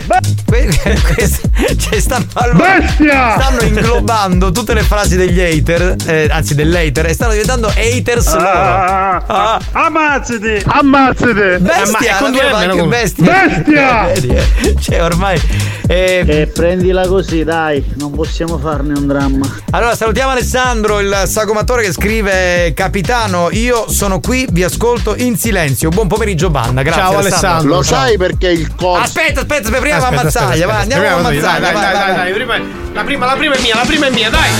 [1.76, 3.38] Cioè, stanno, allora, Bestia!
[3.40, 8.46] stanno inglobando tutte le frasi degli hater, eh, anzi dell'hater, e stanno diventando haters loro.
[8.48, 9.60] Ah, ah, Ah.
[9.86, 10.62] ammazzati!
[10.66, 11.32] Ammazzati!
[11.32, 13.24] Bestia, Eh, ma- la tua va almeno anche con- bestia.
[13.46, 14.12] Bestia!
[14.64, 14.74] Eh?
[14.80, 15.40] Cioè, ormai.
[15.88, 19.46] eh, E prendila così, dai, non possiamo farne un dramma.
[19.70, 25.88] Allora, salutiamo Alessandro, il sagomatore che scrive: Capitano, io sono qui, vi ascolto in silenzio.
[25.90, 26.82] Buon pomeriggio, banda.
[26.82, 27.02] Grazie.
[27.02, 27.68] Ciao, Alessandro.
[27.68, 27.98] Lo ciao.
[27.98, 29.02] sai perché il corso...
[29.02, 31.60] Aspetta, aspetta, aspetta, prima Aspetta, va a aspetta, Mazzaglia, aspetta, va, andiamo a aspetta, Mazzaglia.
[31.60, 32.58] Dai, dai, dai, dai, prima-
[32.94, 34.50] la, prima, la prima è mia, la prima è mia, dai.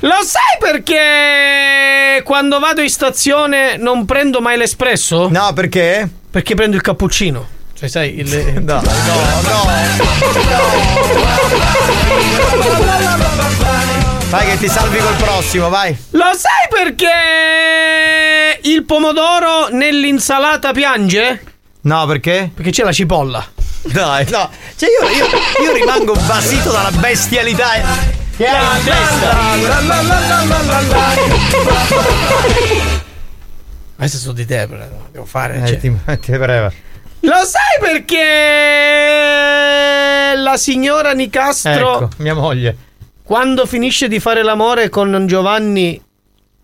[0.00, 5.28] Lo sai perché quando vado in stazione non prendo mai l'espresso?
[5.30, 6.08] No, perché?
[6.30, 7.46] Perché prendo il cappuccino.
[7.78, 8.62] Cioè, sai, il.
[8.62, 8.90] No, no,
[9.42, 9.60] no.
[14.32, 15.94] Vai che ti salvi col prossimo, vai.
[16.12, 21.42] Lo sai perché il pomodoro nell'insalata piange?
[21.82, 22.50] No, perché?
[22.54, 23.46] Perché c'è la cipolla.
[23.82, 24.48] Dai, no.
[24.74, 25.26] Cioè io, io,
[25.62, 27.72] io rimango basito dalla bestialità
[28.34, 29.36] che hai in testa.
[33.96, 34.86] Questo sono di te, però.
[35.10, 35.62] Devo fare.
[35.62, 35.78] Eh, cioè.
[35.78, 36.72] ti, ti prego.
[37.20, 38.24] Lo sai perché
[40.36, 42.90] la signora Nicastro, Ecco, mia moglie.
[43.32, 45.98] Quando finisce di fare l'amore con Giovanni,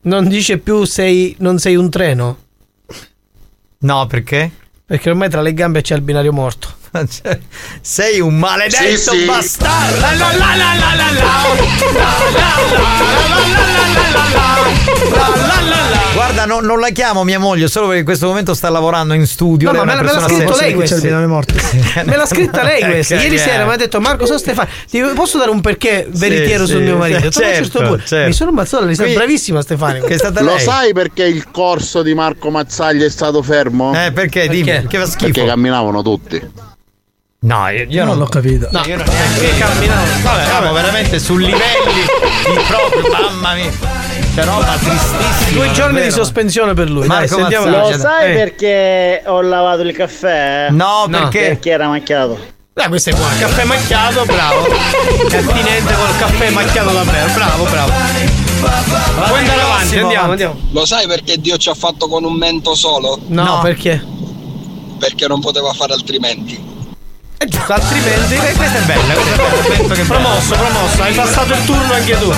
[0.02, 2.38] non dice più sei, non sei un treno?
[3.78, 4.50] No, perché?
[4.84, 6.77] Perché ormai tra le gambe c'è il binario morto.
[7.80, 9.24] Sei un maledetto sì, sì.
[9.24, 10.00] bastardo.
[10.00, 11.28] La la la la la la la.
[16.14, 19.26] Guarda, no, non la chiamo mia moglie solo perché in questo momento sta lavorando in
[19.26, 19.70] studio.
[19.70, 20.96] No, lei ma me, me l'ha scritto lei questo.
[22.04, 23.14] me l'ha scritta lei questo.
[23.14, 23.44] Ieri yeah.
[23.44, 26.82] sera mi ha detto Marco, sono Stefano, ti posso dare un perché veritiero sì, sul
[26.82, 27.30] mio marito?
[27.30, 28.26] Certo, certo, certo.
[28.26, 30.04] Mi sono ammazzato, lei sei bravissima Stefano.
[30.04, 30.60] Che è stata Lo lei.
[30.60, 33.92] sai perché il corso di Marco Mazzaglia è stato fermo?
[33.94, 34.48] Eh, perché?
[34.48, 34.86] Dimmi, perché?
[34.88, 35.32] che fa schifo.
[35.32, 36.76] Perché camminavano tutti.
[37.40, 38.68] No, io, io non l'ho capito.
[38.72, 40.06] No, io non neanche camminavo.
[40.22, 43.70] Vabbè, siamo veramente su livelli di proprio, mamma mia.
[44.34, 45.50] C'è roba tristissima.
[45.52, 47.06] Due giorni di sospensione per lui.
[47.06, 47.66] Marco Dai, sentiamo.
[47.90, 48.34] Lo sai Eh.
[48.34, 50.66] perché ho lavato il caffè?
[50.70, 51.38] No, perché?
[51.46, 52.38] Perché era macchiato.
[52.72, 53.32] Dai, questo è buono.
[53.38, 54.66] Caffè macchiato, bravo.
[55.30, 57.32] È attinente col caffè macchiato davvero.
[57.34, 57.92] Bravo, bravo.
[59.26, 60.60] Puoi andare avanti, andiamo, andiamo.
[60.72, 63.16] Lo sai perché Dio ci ha fatto con un mento solo?
[63.28, 64.04] No, perché?
[64.98, 66.66] Perché non poteva fare altrimenti.
[67.40, 68.34] Altrimenti.
[68.34, 69.76] Eh, questa è bella, questa è bella.
[69.76, 71.02] Penso che Promosso, promosso.
[71.02, 72.34] Hai passato il turno anche tu.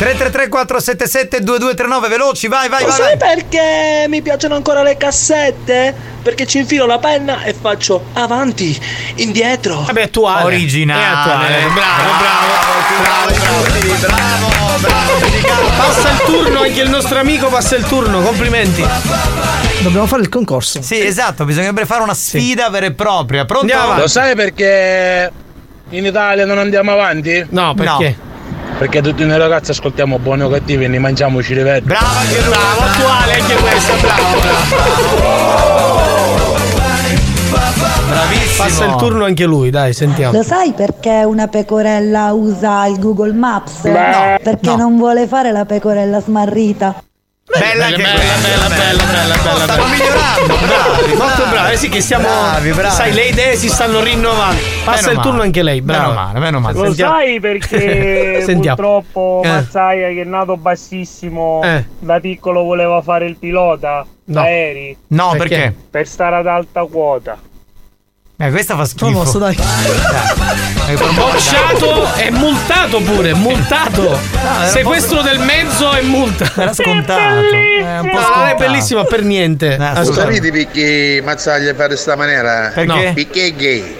[0.00, 2.96] 333 477 2239 veloci, vai, vai, Lo vai.
[2.96, 3.36] sai vai.
[3.36, 5.94] perché mi piacciono ancora le cassette?
[6.22, 8.80] Perché ci infilo la penna e faccio avanti,
[9.16, 9.82] indietro.
[9.82, 10.44] Vabbè, attuale.
[10.44, 11.02] Originale.
[11.02, 11.48] È attuale.
[11.74, 12.48] Bravo, bravo.
[14.00, 15.66] Bravo, bravo, bravo.
[15.76, 18.22] Passa il turno, anche il nostro amico passa il turno.
[18.22, 18.82] Complimenti.
[19.82, 20.80] Dobbiamo fare il concorso.
[20.80, 23.44] Sì, esatto, bisognerebbe fare una sfida vera e propria.
[23.44, 23.74] Pronto?
[23.96, 25.30] Lo sai perché
[25.90, 27.46] in Italia non andiamo avanti?
[27.50, 28.28] No, perché?
[28.80, 31.86] Perché tutti noi ragazzi ascoltiamo buoni o cattivi e ne mangiamoci le verde.
[31.86, 34.40] Bravo anche Bravo, attuale anche questa, bravo.
[38.08, 38.64] Bravissimo.
[38.64, 40.32] Passa il turno anche lui, dai, sentiamo.
[40.32, 43.84] Lo sai perché una pecorella usa il Google Maps?
[43.84, 44.38] No.
[44.42, 47.02] Perché non vuole fare la pecorella smarrita.
[47.58, 48.12] Bella bella, questa.
[48.12, 49.86] bella, bella, bella, bella, Stanno bella.
[49.88, 51.14] migliorando, bravi.
[51.16, 52.28] Molto bravi, sì che stiamo.
[52.28, 52.94] Bravi, bravi.
[52.94, 54.60] Sai, le idee si stanno rinnovando.
[54.84, 56.08] Passa il turno anche lei, bravo.
[56.10, 56.74] Meno male, meno male.
[56.78, 57.12] Lo Sentiamo.
[57.12, 58.76] sai perché Sentiamo.
[58.76, 59.48] purtroppo Eh.
[59.48, 61.84] Mazzaia che è nato bassissimo Eh.
[61.98, 64.40] da piccolo voleva fare il pilota No.
[64.40, 65.74] aerei No, perché?
[65.90, 67.36] per stare ad alta quota.
[68.42, 69.04] Eh, questa fa schifo.
[69.04, 69.54] Promosso, dai.
[69.54, 74.18] Dai, Bocciato e multato pure, multato.
[74.32, 76.50] era Sequestro del mezzo e multa.
[76.56, 77.50] Era scontato.
[77.54, 78.54] È un po' No, non è scontato.
[78.56, 79.76] bellissima per niente.
[79.76, 80.22] Ascolta.
[80.22, 82.70] Sapete perché Mazzaglia fa di sta maniera?
[82.74, 82.86] Perché?
[83.06, 83.12] No.
[83.12, 83.96] Perché è gay.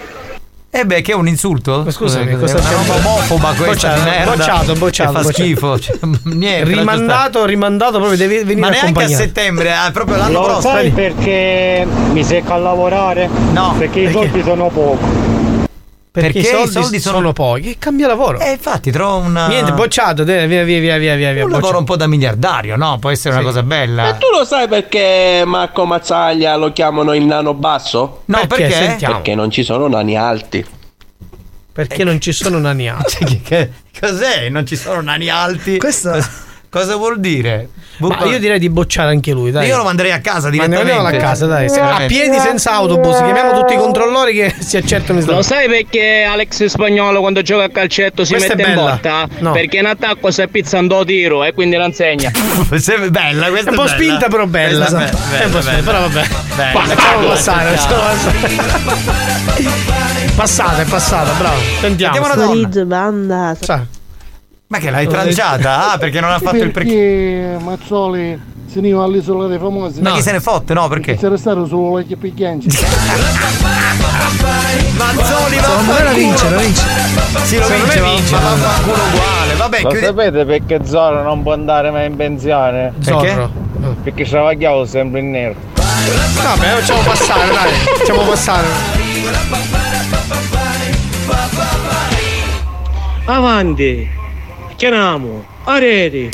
[0.72, 1.82] Eh beh, che è un insulto?
[1.84, 2.74] Ma scusami, è cosa una c'è?
[2.74, 4.30] roba omofoba questa Bocciato, merda.
[4.36, 5.78] bocciato, bocciato, fa schifo.
[5.80, 10.44] Cioè, niente, Rimandato, rimandato proprio devi venire Ma neanche a settembre, eh, proprio l'anno Lo
[10.44, 10.72] prossimo.
[10.74, 13.28] sai perché mi secca a lavorare?
[13.50, 15.29] No, Perché, i soldi sono poco.
[16.12, 17.16] Perché, Perché i i soldi, soldi sono...
[17.18, 17.70] sono- pochi.
[17.70, 18.40] E cambia lavoro.
[18.40, 19.46] Eh, infatti, trovo una.
[19.46, 20.24] Niente, bocciato.
[20.24, 21.44] Via, via, via, via, via.
[21.44, 22.98] un lavoro un po' da miliardario, no?
[22.98, 24.08] Può essere una cosa bella.
[24.08, 28.22] E tu lo sai perché Marco Mazzaglia lo chiamano il nano basso?
[28.24, 28.62] No, Perché?
[28.66, 28.72] perché?
[28.72, 29.14] Sentiamo.
[29.14, 30.66] Perché non ci sono nani alti.
[31.72, 33.16] Perché non ci sono nani alti.
[33.26, 33.42] Cioè, che-
[33.92, 34.48] che- cos'è?
[34.48, 35.78] Non ci sono nani alti.
[35.78, 36.18] Questa-
[36.68, 37.68] Cosa vuol dire?
[38.00, 39.66] Ma io direi di bocciare anche lui, dai.
[39.66, 40.90] Io lo manderei a casa direttamente.
[40.92, 41.66] andiamolo a casa, dai.
[41.66, 42.06] A Veramente.
[42.06, 43.16] piedi senza autobus.
[43.16, 47.64] Chiamiamo tutti i controllori che si accertano i Lo sai perché Alex Spagnolo quando gioca
[47.64, 48.90] a calcetto si Questa è mette in bella.
[48.92, 49.28] botta?
[49.38, 49.52] No.
[49.52, 52.30] Perché in attacco si appizzando tiro e quindi non segna.
[52.76, 53.94] Se- bella, È questa un po' bella.
[53.96, 54.86] spinta, però bella.
[54.86, 55.82] Questa è È bella, un po' spinta, bella.
[55.84, 56.26] però vabbè.
[56.56, 56.72] Bella.
[56.72, 57.70] Va, Lasciamo passare, Bella.
[57.76, 59.78] lasciamo passare.
[60.40, 61.56] Passata, è passata, bravo.
[61.80, 62.14] Sentiamo.
[62.14, 62.34] Sentiamo una
[62.68, 62.84] donna.
[62.86, 63.56] Banda.
[63.60, 63.84] Sa.
[64.70, 65.90] Ma che l'hai tranciata?
[65.92, 66.92] Ah, perché non ha fatto il perché.
[66.92, 70.00] Perché Mazzoli se ne va all'isola dei famosi?
[70.00, 70.74] Ma chi se ne fotte?
[70.74, 71.16] No, perché?
[71.16, 72.68] C'era stato solo le picchianci.
[74.96, 76.82] Mazzoli va Secondo me la vince, la vince.
[77.42, 78.32] Sì, lo Secondo vince, me ma- vince.
[78.34, 79.54] ma vaffanculo uguale.
[79.56, 82.92] Vabbè, Lo chiudi- sapete perché Zoro non può andare mai in pensione?
[83.04, 83.28] Perché?
[83.28, 83.50] Zorro.
[84.04, 85.54] Perché travagliavo sempre in nero.
[85.74, 87.72] Vabbè, facciamo passare, dai.
[87.98, 88.66] Facciamo passare.
[93.24, 94.18] Avanti!
[94.80, 95.44] Chiamiamo!
[95.64, 96.30] Areti!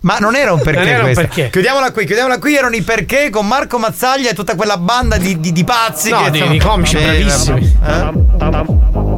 [0.00, 1.48] Ma non era un perché era un perché.
[1.48, 2.56] Chiudiamola qui, chiudiamola qui.
[2.56, 6.10] Erano i perché con Marco Mazzaglia e tutta quella banda di, di- di pazzi.
[6.10, 7.76] No, che di- di comici Eh, bravissimi.
[7.86, 9.12] eh?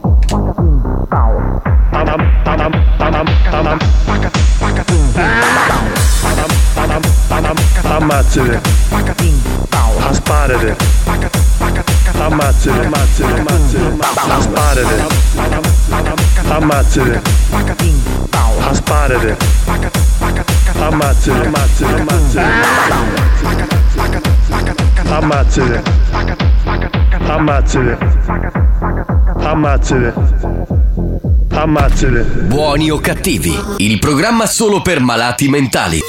[7.85, 8.61] Ammazzate.
[10.09, 10.77] Asparate.
[12.19, 12.87] Ammazzate.
[12.87, 13.45] Ammazzate.
[14.29, 15.07] Asparate.
[16.49, 17.21] Ammazzate.
[18.67, 19.37] Asparate.
[20.79, 21.47] Ammazzate.
[21.47, 22.03] Ammazzate.
[25.09, 25.83] Ammazzate.
[29.39, 30.15] Ammazzate.
[31.51, 32.23] Ammazzate.
[32.47, 36.01] Buoni o cattivi, il programma solo per malati mentali.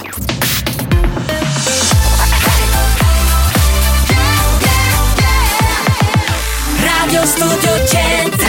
[6.80, 8.47] Radio Studio Centrale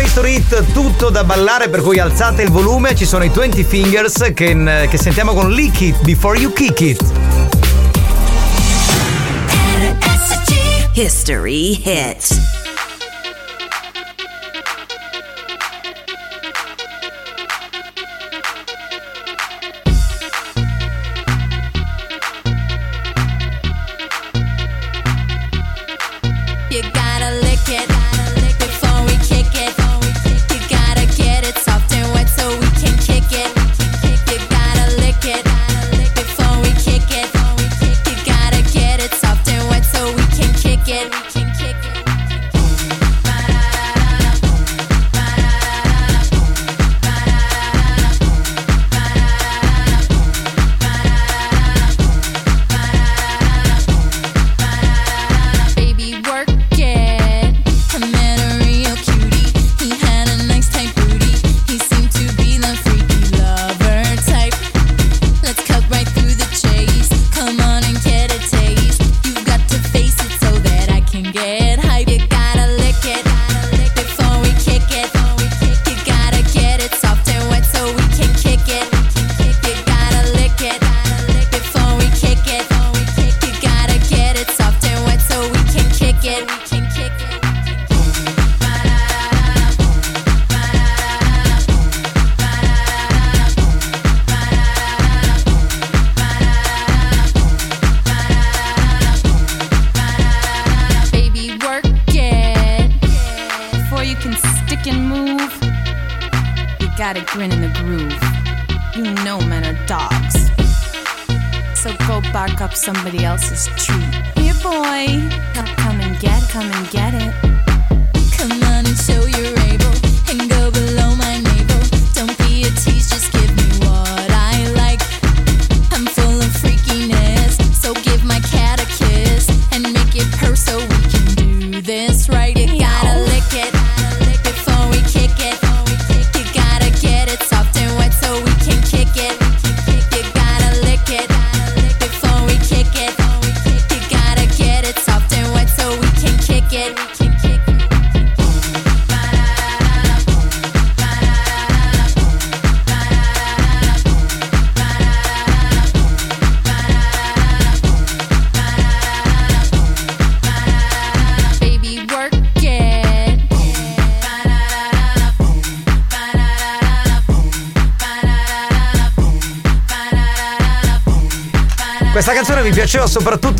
[0.00, 3.64] Hit History Hit, tutto da ballare, per cui alzate il volume, ci sono i 20
[3.64, 7.02] Fingers che, che sentiamo con Lick It Before You Kick It.
[10.94, 12.45] History hits.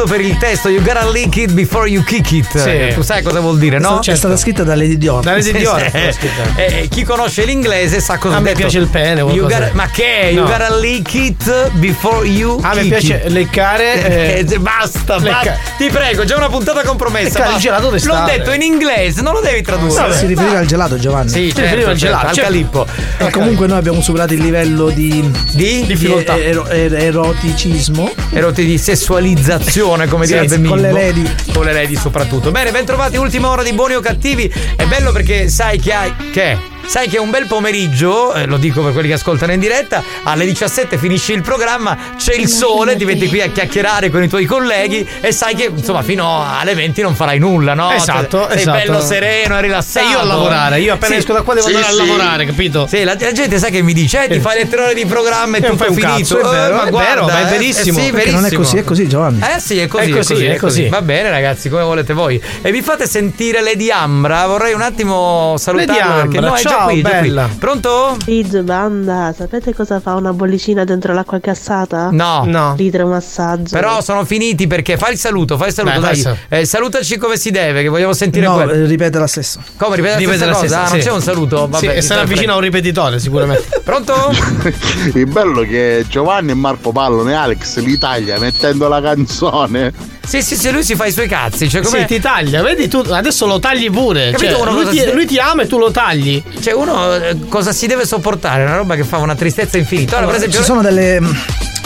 [0.06, 2.58] Per il testo You gotta lick it before you kick it.
[2.58, 2.68] Sì.
[2.68, 4.00] Eh, Tu sai cosa vuol dire, no?
[4.02, 5.22] È stata scritta da Lady Dior.
[5.22, 5.84] Da Lady Sì, Dior sì.
[5.84, 6.42] è stata scritta.
[6.56, 8.58] Eh, chi conosce l'inglese sa cosa A me detto.
[8.60, 10.30] piace il pene, You gotta- ma che?
[10.32, 10.50] You No.
[10.50, 13.30] gotta lick it before you A me kick piace it.
[13.32, 13.94] leccare.
[14.36, 15.58] Eh, basta, lecca- basta.
[15.76, 17.38] Ti prego, già una puntata compromessa.
[17.38, 18.38] Leccare il gelato L'ho d'estate.
[18.38, 20.06] detto in inglese, non lo devi tradurre.
[20.08, 21.28] No, si riferiva al gelato, Giovanni.
[21.28, 22.50] Sì, Si riferiva certo, al certo, gelato, al certo.
[22.50, 22.86] calippo.
[23.26, 25.84] E comunque noi abbiamo superato il livello di, Di?
[25.86, 26.36] di filtà.
[26.38, 28.12] ero- er- eroticismo.
[28.30, 30.74] Eroti di sessualizzazione, come Sì, direbbe con Mimmo.
[30.76, 31.30] le lady.
[31.52, 32.50] Con le lady soprattutto.
[32.50, 34.52] Bene, ben trovati, ultima ora di buoni o cattivi.
[34.76, 36.12] È bello perché sai che hai.
[36.32, 36.74] Che?
[36.86, 40.44] Sai che un bel pomeriggio, eh, lo dico per quelli che ascoltano in diretta, alle
[40.46, 44.44] 17 finisci il programma, c'è il sole, ti metti qui a chiacchierare con i tuoi
[44.46, 47.90] colleghi e sai che insomma fino alle 20 non farai nulla, no?
[47.90, 48.78] Esatto, Sei esatto.
[48.78, 50.06] bello sereno e rilassato.
[50.06, 52.86] E io a lavorare, io appena esco da qua devo andare a lavorare, capito?
[52.86, 55.04] Sì, la, la gente sa che mi dice, eh, ti fai le tre ore di
[55.06, 56.36] programma e E non tutto fai un finito.
[56.36, 57.98] cazzo, è Eh, vero, ma è guarda, vero, ma è eh, verissimo.
[57.98, 58.62] eh sì, Perché non è verissimo.
[58.62, 59.40] così, è così, Giovanni.
[59.54, 60.88] Eh sì, è così, È così, è così.
[60.88, 62.40] Va bene, ragazzi, come volete voi.
[62.62, 64.46] E vi fate sentire Lady Ambra.
[64.46, 67.18] Vorrei un attimo salutarla perché no, è già ciao, qui, già qui.
[67.20, 67.48] bella.
[67.58, 68.16] Pronto?
[68.24, 72.08] Pizzo, banda, sapete cosa fa una bollicina dentro l'acqua gassata?
[72.10, 72.44] No.
[72.46, 72.74] No.
[72.76, 73.70] L'idromassaggio.
[73.76, 76.36] Però sono finiti perché fai il saluto, fai il saluto, Dai, dai.
[76.48, 78.72] Eh, salutaci come si deve, che vogliamo sentire No, quello.
[78.72, 79.60] eh, ripete la stessa.
[79.76, 80.66] Come ripete la Ripete stessa la cosa?
[80.66, 81.06] stessa, Ah, non sì.
[81.08, 81.56] c'è un saluto?
[81.68, 81.76] Vabbè.
[81.78, 83.80] Sì, e sarà se ne vicino a un ripetitore, sicuramente.
[83.84, 84.14] Pronto?
[85.14, 90.14] Il bello è che Giovanni e Marco Pallone Alex l'Italia mettendo la canzone.
[90.26, 91.68] Sì, sì, sì, lui si fa i suoi cazzi.
[91.68, 94.30] Cioè, come Sì, ti taglia, vedi tu adesso lo tagli pure.
[94.32, 96.42] Capito Cioè, uno lui, cosa ti, si- lui ti ama e tu lo tagli.
[96.60, 98.64] Cioè, uno eh, cosa si deve sopportare?
[98.64, 100.16] Una roba che fa una tristezza infinita.
[100.16, 101.20] Ora, per esempio, Ci sono delle,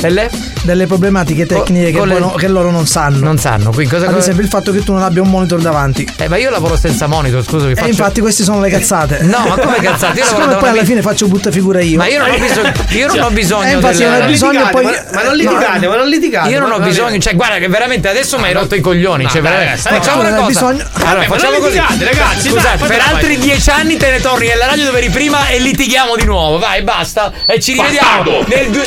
[0.01, 0.31] Delle?
[0.63, 3.19] Delle problematiche tecniche che, le- poi no- che loro non sanno.
[3.25, 6.07] Non sanno, quindi cosa Ad esempio il fatto che tu non abbia un monitor davanti.
[6.19, 7.73] Eh, ma io lavoro senza monitor, scusami.
[7.73, 9.21] E faccio- infatti queste sono le cazzate.
[9.23, 10.19] No, ma come cazzate?
[10.19, 11.97] Io lavoro Siccome poi alla vita- fine faccio butta figura io.
[11.99, 14.51] Ma io non ho bisogno, io non ho bisogno Eh, infatti del- non ho bisogno
[14.53, 17.59] litigate, poi ma- ma non litigate, ma non litigate, Io non ho bisogno, cioè guarda
[17.59, 19.81] che veramente adesso mi hai rotto i coglioni, No, cioè veramente.
[19.83, 20.67] ragazzi, Facciamo no, una non cosa.
[20.67, 21.77] Allora, facciamo non così.
[21.79, 25.59] ragazzi, Scusate, per altri dieci anni te ne torni nella radio dove eri prima e
[25.59, 26.59] litighiamo di nuovo.
[26.59, 27.33] Vai, basta.
[27.47, 28.83] E ci rivediamo nel, du-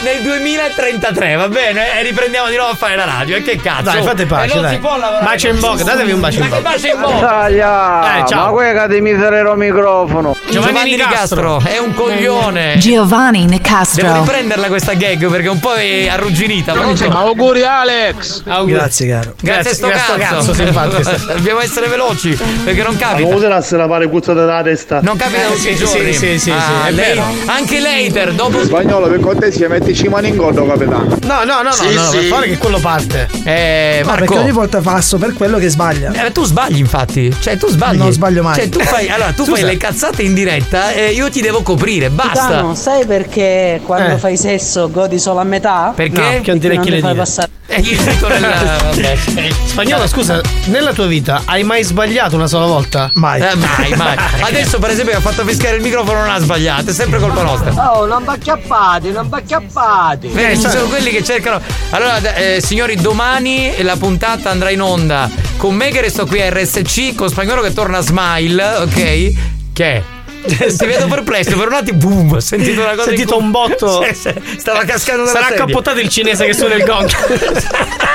[1.03, 1.99] nel 2033, va bene?
[1.99, 3.35] E riprendiamo di nuovo a fare la radio.
[3.35, 3.81] E che cazzo?
[3.83, 4.73] Dai, fate pace, E non dai.
[4.73, 5.25] si può lavorare.
[5.25, 6.69] Bacio in bocca, datevi un bacio in Ma che bocca.
[6.75, 7.27] bacio in bocca?
[7.27, 8.17] Taglia!
[8.17, 8.45] Eh, ciao.
[8.45, 10.35] Ma quella che ti miserero microfono.
[10.49, 12.77] Giovanni Nicastro è un coglione.
[12.77, 14.13] Giovanni Devo Nicastro.
[14.13, 16.73] riprenderla questa gag perché è un po' è arrugginita.
[16.73, 17.09] Pronto?
[17.09, 18.43] Auguri Alex!
[18.65, 19.33] Grazie, caro.
[19.41, 20.51] Grazie a sto grazie a sto cazzo.
[20.51, 21.11] cazzo, simpatico.
[21.33, 23.29] Dobbiamo essere veloci perché non Ma capita.
[23.33, 24.99] come se la pare cuzzata dalla testa?
[25.01, 26.13] Non capita Eh, sì, giorni.
[26.13, 27.23] sì, sì, sì, Ah, sì, è lei- vero.
[27.45, 28.63] Anche later, dopo.
[28.63, 31.43] Spagnolo, per cortesia, mettici mani in conto, capitano.
[31.43, 32.17] No, no, no, Sì, no, no, sì.
[32.17, 33.27] per fare che quello parte.
[33.43, 34.39] Eh, No, perché Marco.
[34.39, 36.11] ogni volta passo per quello che sbaglia.
[36.25, 37.97] Eh, tu sbagli infatti, cioè tu sbagli.
[37.97, 38.55] Non sbaglio mai.
[38.55, 39.57] Cioè tu fai, allora, tu Scusa.
[39.61, 42.33] fai le cazzate in diretta e io ti devo coprire, basta.
[42.39, 44.17] Capitano, sai perché quando Eh.
[44.17, 45.93] fai sesso godi solo a metà?
[45.95, 46.21] Perché?
[46.21, 47.13] No, che non mi le fai dire.
[47.15, 47.49] passare.
[47.67, 49.17] Eh, io vabbè.
[49.65, 53.09] Spagnolo, scusa, nella tua vita hai mai sbagliato una sola volta?
[53.15, 53.41] Mai.
[53.41, 54.15] Eh, mai, mai.
[54.41, 57.91] Adesso, per esempio, ha fatto fischiare il microfono, non ha sbagliato, è sempre colpa nostra.
[57.93, 60.27] Oh, non bacchiappate, non bacchiappate.
[60.27, 61.61] Vedi, ci sono quelli che cercano.
[61.91, 66.49] Allora, eh, signori, domani la puntata andrà in onda con me che resto qui a
[66.49, 69.33] RSC, con Spagnolo che torna a Smile, ok?
[69.73, 70.03] Che è?
[70.43, 73.01] Ti vedo perplesso per un attimo, boom, ho sentito una cosa.
[73.03, 74.03] Ho sentito un botto.
[74.13, 75.63] Sì, sì, stava cascando dalla Sarà sedia.
[75.63, 77.09] accappottato il cinese che suona il gong.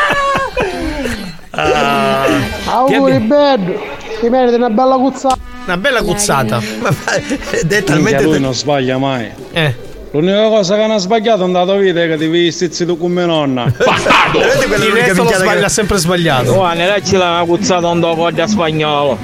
[1.50, 2.24] Ah.
[2.66, 3.74] Auguri, bad.
[4.20, 5.38] Ti meriti una bella cuzzata.
[5.64, 6.60] Una bella cuzzata.
[6.60, 9.28] È Minchia, lui non sbaglia mai.
[9.50, 9.74] Eh.
[10.10, 13.12] L'unica cosa che non ha sbagliato è andato a è che ti visti tu con
[13.12, 13.64] mia nonna.
[13.76, 14.38] Bastardo!
[14.38, 16.54] Il resto lo sbaglia, ha sempre sbagliato.
[16.54, 19.18] Guarda, dacci la cuzzata un dopo da spagnolo.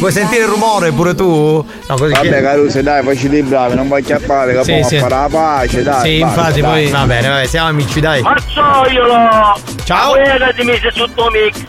[0.00, 1.24] Vuoi sentire il rumore pure tu?
[1.26, 4.96] No, così Vabbè, che- Caruso, dai, facci i bravi, non vuoi chiappare, che Sì, sì.
[4.96, 6.02] a fare la pace, dai.
[6.02, 6.70] Sì, infatti, dai.
[6.70, 6.90] poi.
[6.90, 8.22] Va bene, vabbè, siamo amici, dai.
[8.22, 9.60] Mazzoiolo!
[9.84, 10.12] Ciao!
[10.12, 11.64] Quella ti mise sotto mix!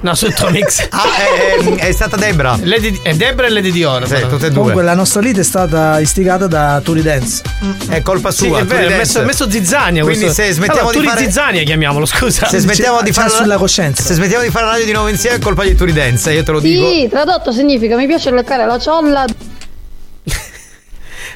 [0.00, 0.88] No, sotto mix.
[0.92, 2.56] Ah, è, è- è stata Debra.
[2.62, 4.06] Lady, è Debra e Lady Dior.
[4.06, 4.58] Sì, tutte e due.
[4.58, 7.42] Comunque la nostra lite è stata istigata da Turi Dance.
[7.88, 8.60] È colpa Sì, sua.
[8.60, 9.44] è vero, Turi ha messo, Dance.
[9.44, 10.02] messo zizzania.
[10.02, 10.42] Quindi questo.
[10.42, 12.46] se smettiamo allora, di Turi fare- zizzania chiamiamolo, scusa.
[12.46, 13.30] Se smettiamo di fare.
[13.30, 14.02] sulla coscienza.
[14.02, 16.52] Se smettiamo di fare la radio di nuovo insieme è colpa di Turidenza, io te
[16.52, 16.88] lo dico.
[16.88, 19.24] Sì, tradotto significa mi piace leccare la ciolla.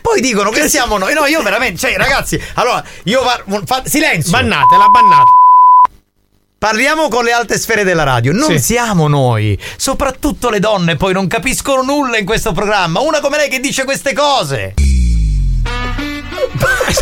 [0.02, 1.14] Poi dicono che siamo noi.
[1.14, 4.30] No, io veramente, cioè, ragazzi, allora, io va- fa- silenzio.
[4.30, 5.30] Bannate, la bannate.
[6.58, 8.32] Parliamo con le alte sfere della radio.
[8.32, 8.58] Non Sì.
[8.60, 9.58] siamo noi.
[9.76, 13.00] Soprattutto le donne poi non capiscono nulla in questo programma.
[13.00, 14.74] Una come lei che dice queste cose.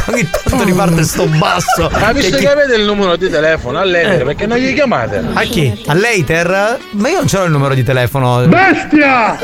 [0.07, 1.91] Ogni tanto riparte sto basso.
[1.99, 5.23] Ma visto che avete il numero di telefono a lei, perché non gli chiamate?
[5.33, 5.83] A chi?
[5.87, 6.79] A Later?
[6.91, 8.47] Ma io non ce l'ho il numero di telefono.
[8.47, 9.39] Bestia!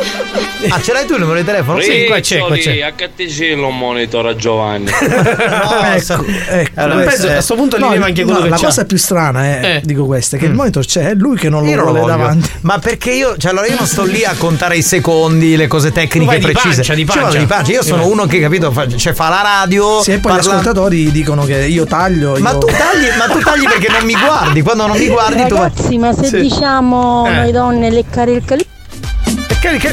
[0.68, 1.80] Ah, ce l'hai tu il numero di telefono?
[1.80, 2.82] Sì, qua c'è, qua c'è.
[2.82, 4.90] a catticillo un monitor a Giovanni.
[5.00, 8.44] No, so- Ecco, Allora, questo- penso- a sto punto lì no, ne manchi quello no,
[8.44, 8.64] che la c'ha.
[8.64, 9.80] cosa più strana è, Eh.
[9.84, 12.48] dico questa, che il monitor c'è, è lui che non lo Io lo vuole davanti.
[12.62, 15.92] Ma perché io, cioè, allora io non sto lì a contare i secondi, le cose
[15.92, 16.76] tecniche vai di precise.
[16.76, 17.38] pancia, di Cioè, pancia.
[17.38, 17.72] di pancia.
[17.72, 19.99] Io sono uno che, capito, fa, cioè, fa la radio.
[20.02, 22.36] Sì, e poi gli parla- ascoltatori dicono che io taglio.
[22.38, 24.62] Ma io- tu tagli, ma tu tagli perché non mi guardi.
[24.62, 25.54] Quando non mi guardi, tu.
[25.56, 26.40] Ragazzi, ma se Sì.
[26.40, 27.32] diciamo Eh.
[27.34, 28.68] noi donne leccare il calippo.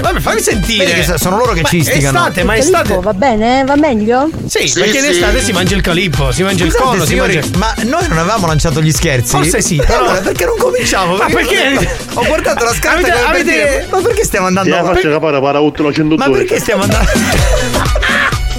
[0.01, 1.17] Vabbè, fammi sentire.
[1.17, 2.17] Sono loro che Ma ci istigano.
[2.19, 2.83] Estate, ma Il estate.
[2.87, 3.63] calippo, va bene?
[3.65, 4.29] Va meglio?
[4.47, 5.09] Sì, Sì, perché in sì.
[5.09, 7.57] estate si mangia il calippo, si mangia il Scusate, cono, si signori, mangia.
[7.57, 9.31] ma noi non avevamo lanciato gli scherzi?
[9.35, 11.17] Forse sì, però- allora perché non cominciamo?
[11.17, 11.87] Ma perché?
[12.13, 16.15] Ho guardato la scarta Avete- per avete- dire, Ma perché stiamo andando 102.
[16.17, 17.09] Ma perché stiamo andando?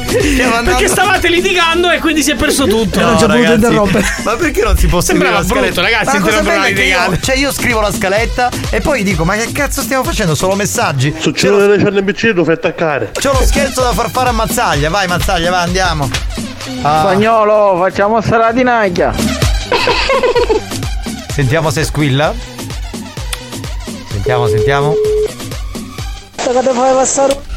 [0.09, 2.98] Perché stavate litigando e quindi si è perso tutto.
[2.98, 4.06] E non ci ho voluto ragazzi, interrompere.
[4.24, 5.80] Ma perché non si può scrivere Sembrava la scaletta?
[5.82, 9.02] ragazzi, Ma la cosa bella è che io, cioè io scrivo la scaletta e poi
[9.02, 10.35] dico ma che cazzo stiamo facendo?
[10.35, 11.14] Solo messaggi?
[11.18, 13.10] Succede lo, delle cerne piccine, lo fai attaccare.
[13.12, 14.89] c'è lo scherzo da far fare a Mazzaglia.
[14.89, 16.09] Vai Mazzaglia, vai, andiamo.
[16.82, 19.12] Ah, Spagnolo, facciamo sta dinaglia.
[21.28, 22.35] sentiamo se squilla.
[24.10, 24.94] Sentiamo, sentiamo.
[26.35, 27.48] Che ti fai passare?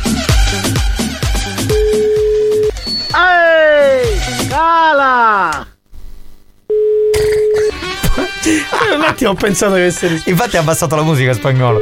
[4.61, 4.69] Ehi!
[4.91, 5.65] Cala!
[8.43, 10.21] Eh, Un attimo ho pensato che essere.
[10.25, 11.79] Infatti ha abbassato la musica spagnolo.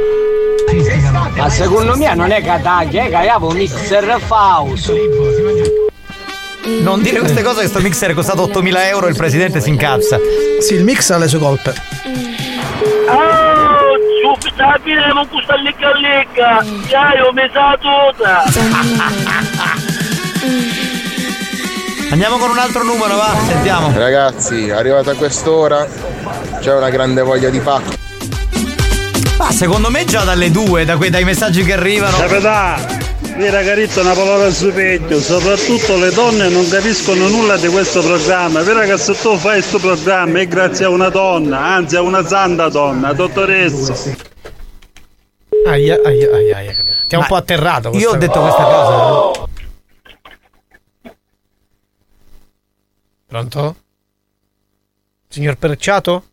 [1.36, 4.92] Ma secondo me non è cataglia, è che avevo un mixer Faust.
[6.82, 9.68] Non dire queste cose che sto mixer è costato 8000 euro e il presidente si
[9.70, 10.18] incazza.
[10.60, 11.74] Sì, il mix ha le sue colpe.
[13.08, 16.64] Oh, subito non questa lecca lecca!
[16.88, 18.44] Dai, ho messa tutta!
[22.10, 23.92] Andiamo con un altro numero, va, sentiamo.
[23.96, 25.86] Ragazzi, arrivata a quest'ora
[26.58, 27.92] c'è una grande voglia di pacco.
[29.38, 32.16] Ma secondo me già dalle due, da quei, dai messaggi che arrivano.
[32.16, 32.76] Capità,
[33.36, 38.60] Vera Carizza una parola su peggio, soprattutto le donne non capiscono nulla di questo programma.
[38.62, 42.26] Vera che se tu fai questo programma è grazie a una donna, anzi a una
[42.26, 43.94] santa donna, dottoressa.
[45.66, 46.74] Aia, aia, aia, aia.
[47.06, 47.90] Ti ha un po' atterrato.
[47.94, 49.39] Io ho detto questa cosa.
[53.30, 53.76] Pronto?
[55.28, 56.24] Signor Perciato?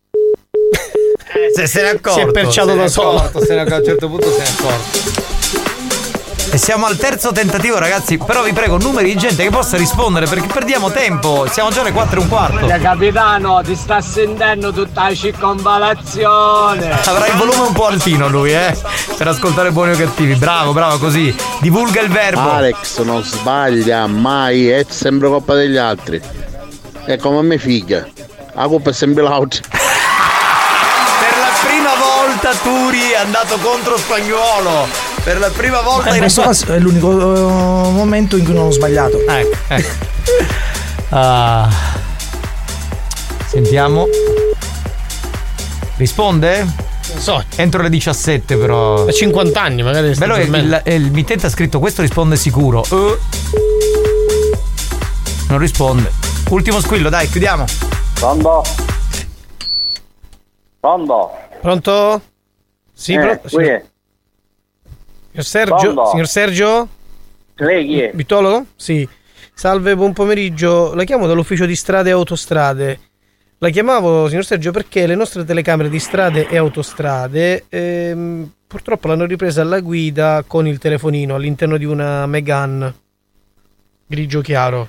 [1.54, 2.18] Se se n'è accorto.
[2.18, 3.18] Si è perciato da solo.
[3.18, 5.26] accorto, se ne è accorto, a un certo punto se n'è accorto.
[6.50, 8.18] E siamo al terzo tentativo, ragazzi.
[8.18, 11.46] Però vi prego, numeri di gente che possa rispondere perché perdiamo tempo.
[11.48, 12.68] Siamo già alle 4 e un quarto.
[12.68, 16.90] Eh, capitano, ti sta sentendo tutta la circonvalazione.
[17.04, 18.76] Avrà il volume un po' altino lui, eh?
[19.16, 20.34] Per ascoltare buoni o cattivi.
[20.34, 21.32] Bravo, bravo, così.
[21.60, 22.50] Divulga il verbo.
[22.50, 26.47] Alex non sbaglia mai, è sempre colpa degli altri.
[27.08, 28.06] È come mia figlia.
[28.52, 29.62] La colpa è sempre l'altra.
[29.70, 29.78] Per
[31.38, 34.86] la prima volta Turi è andato contro Spagnuolo.
[35.24, 38.66] Per la prima volta in in questo caso è l'unico eh, momento in cui non
[38.66, 39.20] ho sbagliato.
[39.26, 39.88] Ecco, ecco.
[41.08, 41.70] Ah.
[43.46, 44.06] Sentiamo.
[45.96, 46.58] Risponde?
[46.58, 47.42] Non so.
[47.56, 49.04] Entro le 17 però.
[49.06, 50.12] Da 50 anni magari.
[50.14, 52.84] Bello il, il, il mittente ha scritto questo risponde sicuro.
[52.84, 53.18] Eh.
[55.48, 56.27] Non risponde.
[56.50, 57.64] Ultimo squillo, dai, chiudiamo.
[58.14, 58.62] Pronto?
[60.80, 61.30] Pronto?
[61.60, 62.22] Pronto?
[62.92, 63.84] Sì, Eh, pro- qui è.
[65.30, 65.76] Signor Sergio?
[65.92, 66.06] Pronto?
[66.10, 66.88] Signor Sergio?
[67.56, 68.10] Lei chi è?
[68.14, 68.66] Vitolo?
[68.76, 69.06] Sì.
[69.52, 70.94] Salve, buon pomeriggio.
[70.94, 73.00] La chiamo dall'ufficio di strade e autostrade.
[73.58, 79.24] La chiamavo, signor Sergio, perché le nostre telecamere di strade e autostrade ehm, purtroppo l'hanno
[79.26, 82.94] ripresa alla guida con il telefonino all'interno di una Megan
[84.06, 84.88] grigio chiaro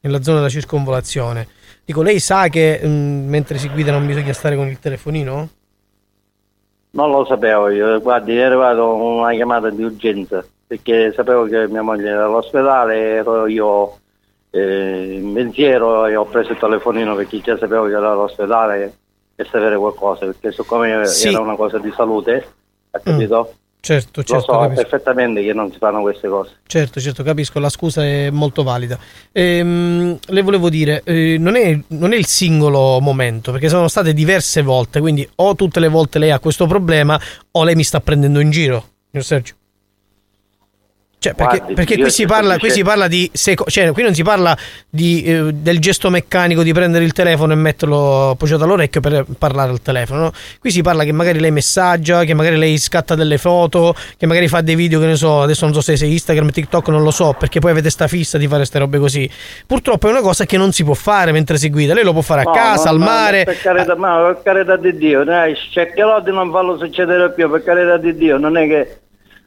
[0.00, 1.46] nella zona della circonvolazione.
[1.84, 5.48] Dico, lei sa che mm, mentre si guida non bisogna stare con il telefonino?
[6.92, 11.82] Non lo sapevo io, guardi, è arrivata una chiamata di urgenza perché sapevo che mia
[11.82, 13.98] moglie era all'ospedale, ero io
[14.50, 18.94] eh, in pensiero e ho preso il telefonino perché già sapevo che era all'ospedale
[19.36, 21.28] e sapere qualcosa, perché siccome Sì.
[21.28, 22.46] era una cosa di salute,
[22.90, 23.52] ha capito?
[23.82, 24.52] Certo, Lo certo.
[24.52, 24.82] so capisco.
[24.82, 26.50] perfettamente che non si fanno queste cose.
[26.66, 28.98] Certo, certo, capisco, la scusa è molto valida.
[29.32, 34.12] Ehm, le volevo dire, eh, non, è, non è il singolo momento, perché sono state
[34.12, 37.18] diverse volte, quindi o tutte le volte lei ha questo problema
[37.52, 39.54] o lei mi sta prendendo in giro, signor Sergio.
[41.22, 44.14] Cioè, perché, Guardi, perché qui, si parla, qui si parla di seco- cioè qui non
[44.14, 44.56] si parla
[44.88, 49.70] di, eh, del gesto meccanico di prendere il telefono e metterlo appoggiato all'orecchio per parlare
[49.70, 50.20] al telefono.
[50.22, 50.32] no?
[50.58, 54.48] Qui si parla che magari lei messaggia, che magari lei scatta delle foto, che magari
[54.48, 57.10] fa dei video che ne so, adesso non so se sei Instagram, TikTok, non lo
[57.10, 59.28] so, perché poi avete sta fissa di fare queste robe così.
[59.66, 61.92] Purtroppo è una cosa che non si può fare mentre si guida.
[61.92, 63.44] Lei lo può fare a No, casa, no, al mare.
[63.44, 67.62] Per carità, ma per carità di Dio, dai, cercherò di non farlo succedere più, per
[67.62, 68.98] carità di Dio, non è che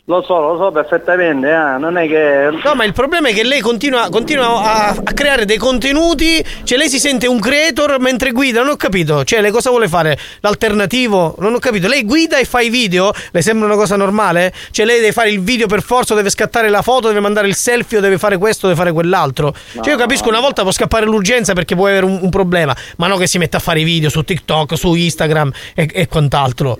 [0.05, 2.49] lo so, lo so perfettamente, eh, non è che.
[2.61, 6.43] No, ma il problema è che lei continua, continua a, a creare dei contenuti.
[6.63, 8.61] Cioè, lei si sente un creator mentre guida.
[8.61, 9.23] Non ho capito.
[9.23, 10.17] Cioè, lei cosa vuole fare?
[10.41, 11.35] L'alternativo?
[11.39, 11.87] Non ho capito.
[11.87, 13.13] Lei guida e fa i video?
[13.31, 14.53] Le sembra una cosa normale?
[14.71, 17.55] Cioè, lei deve fare il video per forza, deve scattare la foto, deve mandare il
[17.55, 19.55] selfie, o deve fare questo, deve fare quell'altro.
[19.73, 23.07] Cioè, io capisco una volta può scappare l'urgenza perché può avere un, un problema, ma
[23.07, 26.77] no che si metta a fare i video su TikTok, su Instagram e, e quant'altro.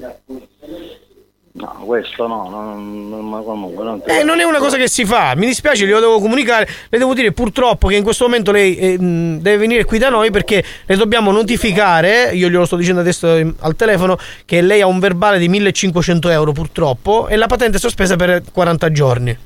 [1.55, 5.05] No, questo no, non, non- ma comunque non Eh, non è una cosa che si
[5.05, 6.67] fa, mi dispiace, glielo devo comunicare.
[6.89, 10.31] Le devo dire purtroppo che in questo momento lei eh, deve venire qui da noi
[10.31, 14.88] perché le dobbiamo notificare, io glielo sto dicendo adesso eh, al telefono, che lei ha
[14.88, 19.38] un verbale di 1500 euro purtroppo e la patente è sospesa per 40 giorni.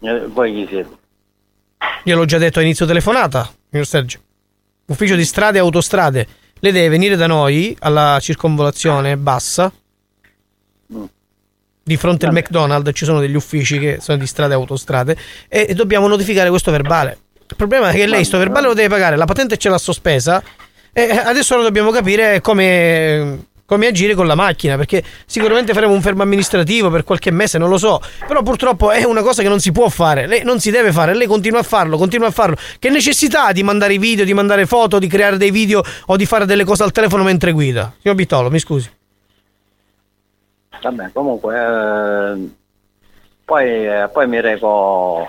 [0.00, 0.88] Eh, Voi chi siete?
[2.02, 4.20] Gliel'ho già detto a inizio telefonata, signor Sergio.
[4.86, 6.26] Ufficio di strade e autostrade.
[6.60, 9.72] Lei deve venire da noi alla circonvolazione bassa.
[11.82, 15.16] Di fronte al McDonald's ci sono degli uffici che sono di strade e autostrade
[15.48, 17.18] e, e dobbiamo notificare questo verbale.
[17.48, 20.42] Il problema è che lei sto verbale lo deve pagare, la patente ce l'ha sospesa
[20.92, 26.00] e adesso lo dobbiamo capire come, come agire con la macchina perché sicuramente faremo un
[26.00, 29.60] fermo amministrativo per qualche mese, non lo so, però purtroppo è una cosa che non
[29.60, 32.56] si può fare, lei non si deve fare, lei continua a farlo, continua a farlo.
[32.78, 36.24] Che necessità di mandare i video, di mandare foto, di creare dei video o di
[36.24, 37.92] fare delle cose al telefono mentre guida?
[38.00, 38.90] Signor Bitolo, mi scusi.
[40.80, 42.48] Vabbè, comunque, eh,
[43.44, 45.28] poi, eh, poi mi reco.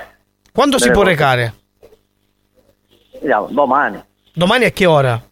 [0.54, 1.54] Quando mi si può reco- recare?
[3.20, 4.02] Vediamo, domani.
[4.32, 5.29] Domani a che ora?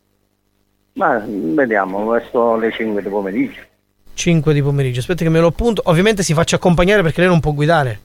[0.98, 3.62] Ma vediamo, verso le 5 di pomeriggio.
[4.16, 5.00] 5 di pomeriggio.
[5.00, 5.84] Aspetta che me lo appunto.
[5.86, 8.00] Ovviamente si faccia accompagnare perché lei non può guidare.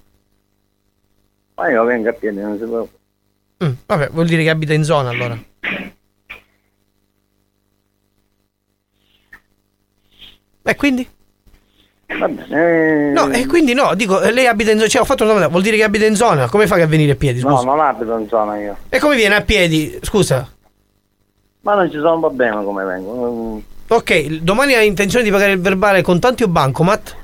[1.54, 2.86] Ma io vengo a piedi, non si può.
[3.64, 5.38] Mm, vabbè, vuol dire che abita in zona allora.
[10.64, 11.08] E quindi?
[12.18, 13.12] Va bene.
[13.12, 15.50] No, e quindi no, dico, eh, lei abita in zona, cioè ho fatto una domanda,
[15.50, 16.48] vuol dire che abita in zona?
[16.50, 17.64] Come fa che a venire a piedi, No, scusa?
[17.64, 18.76] non abito in zona io.
[18.90, 19.98] E come viene a piedi?
[20.02, 20.51] Scusa.
[21.62, 23.62] Ma non ci sono problemi come vengo.
[23.88, 27.16] Ok, domani hai intenzione di pagare il verbale contanti o bancomat?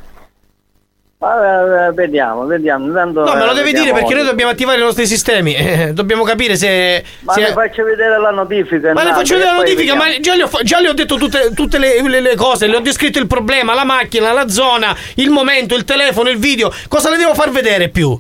[1.20, 2.86] Ma, eh, vediamo, vediamo.
[2.86, 5.52] Intanto, No, me lo eh, deve vediamo dire perché noi dobbiamo attivare i nostri sistemi.
[5.56, 7.02] eh, dobbiamo capire se.
[7.20, 8.93] Ma se- faccio vedere la notifica.
[8.93, 11.51] Ma le faccio vedere la notifica, ma già le ho, già le ho detto tutte,
[11.55, 15.31] tutte le, le- le cose, le ho descritto il problema, la macchina, la zona, il
[15.31, 16.70] momento, il telefono, il video.
[16.86, 18.16] Cosa le devo far vedere più?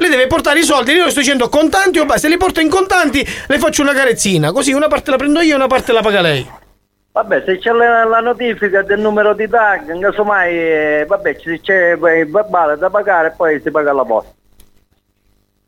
[0.00, 2.20] Le deve portare i soldi, io le sto dicendo contanti o basta.
[2.22, 4.50] Se li porto in contanti, le faccio una carezzina.
[4.50, 6.50] Così una parte la prendo io e una parte la paga lei.
[7.12, 11.98] Vabbè, se c'è la, notifica del numero di tag, casomai, eh, vabbè, ci- c'è il
[12.30, 14.32] verbale da pagare e poi si paga la posta.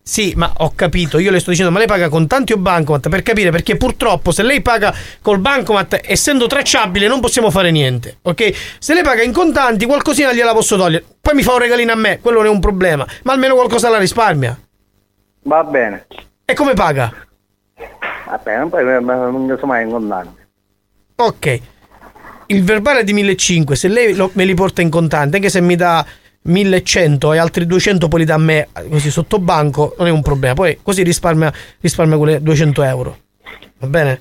[0.05, 3.23] Sì, ma ho capito, io le sto dicendo, ma lei paga contanti o bancomat per
[3.23, 4.93] capire perché purtroppo se lei paga
[5.23, 8.53] col bancomat, essendo tracciabile, non possiamo fare niente, ok?
[8.81, 11.05] Se lei paga in contanti, qualcosina gliela posso togliere.
[11.20, 13.89] Poi mi fa un regalino a me, quello non è un problema, ma almeno qualcosa
[13.91, 14.59] la risparmia.
[15.45, 16.07] Va bene.
[16.47, 17.12] E come paga?
[18.27, 20.41] Va bene, poi non casomai in contanti.
[21.15, 21.61] Ok.
[22.47, 25.61] Il verbale è di 1500, se lei lo- me li porta in contanti, anche se
[25.61, 26.05] mi dà
[26.43, 30.23] 1100 e altri 200 poi li dà a me così sotto banco, non è un
[30.23, 30.55] problema.
[30.55, 33.19] Poi così risparmia, risparmia quelle 200 euro.
[33.78, 34.20] Va bene?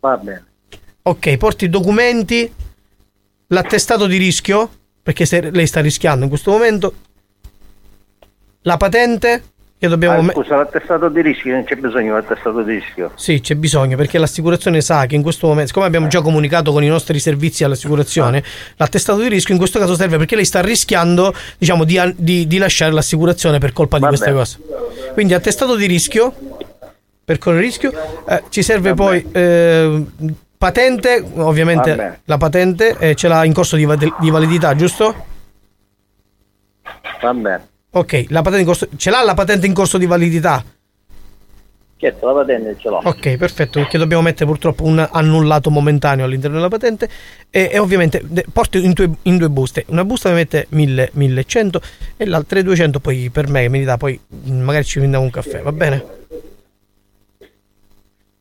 [0.00, 0.44] Va bene.
[1.02, 2.52] Ok, porti i documenti,
[3.48, 4.70] l'attestato di rischio,
[5.02, 6.94] perché se lei sta rischiando in questo momento,
[8.62, 9.42] la patente,
[9.80, 10.28] che dobbiamo...
[10.28, 13.12] Ah, scusa, l'attestato di rischio, non c'è bisogno dell'attestato di rischio.
[13.14, 16.84] Sì, c'è bisogno perché l'assicurazione sa che in questo momento, siccome abbiamo già comunicato con
[16.84, 18.44] i nostri servizi all'assicurazione,
[18.76, 22.58] l'attestato di rischio in questo caso serve perché lei sta rischiando, diciamo, di, di- di
[22.58, 24.36] lasciare l'assicurazione per colpa di Va queste bene.
[24.36, 24.58] cose.
[25.14, 26.34] Quindi attestato di rischio,
[27.24, 27.90] per correre rischio,
[28.28, 30.04] eh, ci serve poi eh,
[30.58, 33.86] patente, ovviamente la patente eh, ce l'ha in corso di,
[34.18, 35.24] di validità, giusto?
[37.22, 37.68] Va bene.
[37.92, 40.62] Ok, la patente in corso, ce l'ha la patente in corso di validità?
[41.96, 43.00] Certo, la patente ce l'ho.
[43.02, 47.08] Ok, perfetto, perché dobbiamo mettere purtroppo un annullato momentaneo all'interno della patente
[47.50, 48.22] e, e ovviamente
[48.52, 49.84] porto in due, in due buste.
[49.88, 51.80] Una busta mi mette 1000, 1100
[52.16, 54.18] e l'altra 200 poi per me che mi dà poi
[54.48, 56.04] mm, magari ci prendiamo un caffè, va bene?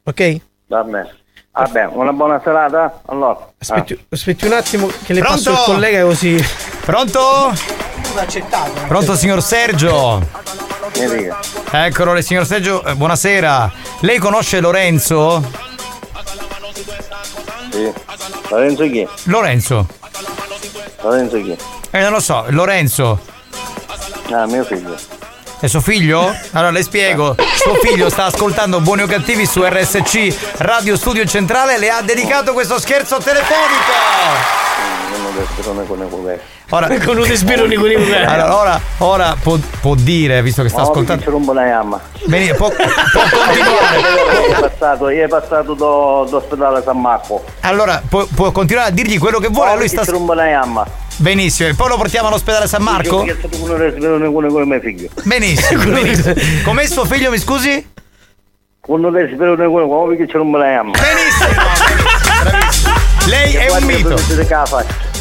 [0.03, 0.41] Ok?
[0.67, 1.17] Va bene.
[1.51, 3.01] Va bene, una buona serata.
[3.07, 3.51] Allora.
[3.57, 5.49] Aspetti, aspetti un attimo che le Pronto?
[5.51, 6.37] passo il collega così.
[6.85, 7.19] Pronto?
[8.17, 8.71] Accettato.
[8.87, 10.25] Pronto signor Sergio?
[11.71, 13.71] Eccolo, signor Sergio, eh, buonasera.
[14.01, 15.43] Lei conosce Lorenzo?
[17.71, 17.93] Sì.
[18.49, 19.07] Lorenzo chi?
[19.23, 19.87] Lorenzo.
[21.01, 21.55] Lorenzo chi?
[21.91, 23.19] Eh, non lo so, Lorenzo.
[24.31, 24.95] Ah, mio figlio.
[25.59, 26.33] È suo figlio?
[26.51, 27.35] Allora le spiego.
[27.55, 32.01] Suo figlio sta ascoltando Buoni o Cattivi su RSC Radio Studio Centrale e le ha
[32.01, 34.68] dedicato questo scherzo telefonico.
[35.21, 36.39] Non non con
[36.71, 40.81] Ora, con un respiro di quelli Allora, ora, ora può, può dire, visto che sta
[40.81, 41.23] ascoltando.
[41.23, 41.99] C'è un buon yamma.
[42.25, 43.99] Bene, può, può continuare.
[43.99, 47.43] Io è passato, io è passato do- d'ospedale San Marco.
[47.61, 49.75] Allora, può, può continuare a dirgli quello che vuole.
[49.77, 50.03] Lui sta.
[51.17, 53.17] Benissimo, e poi lo portiamo all'ospedale San Marco?
[53.17, 55.09] Con con con.
[55.23, 55.83] Benissimo.
[55.91, 56.33] benissimo.
[56.63, 57.97] Com'è suo figlio, mi scusi?
[58.79, 59.01] Con
[63.29, 64.15] Lei è un mito.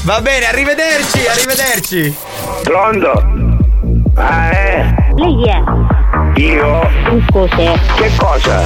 [0.04, 2.16] Va bene, arrivederci, arrivederci.
[2.62, 3.22] Pronto?
[4.14, 4.94] Ah, eh?
[5.14, 6.40] Lei è?
[6.40, 6.88] Io?
[7.30, 7.78] Cos'è?
[7.96, 8.64] Che cosa?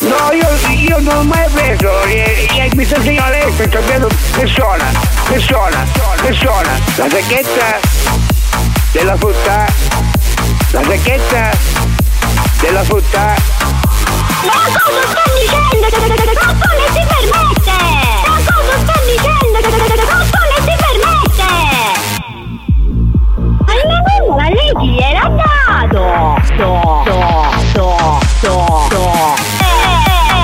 [0.00, 4.08] No, io, io non ho mai preso, eh, eh, mi sta segnando lei, sto sapendo
[4.32, 4.90] persona,
[5.28, 5.86] persona,
[6.20, 7.78] persona, la sacchetta
[8.90, 9.66] della frutta,
[10.72, 11.50] la sacchetta
[12.60, 13.34] della frutta.
[14.42, 15.86] Ma cosa sta dicendo?
[16.42, 17.63] Ma come si permette?
[25.10, 26.04] Era dato!
[26.44, 27.18] Sto, sto,
[27.70, 27.86] sto,
[28.38, 28.54] sto,
[28.86, 29.02] sto.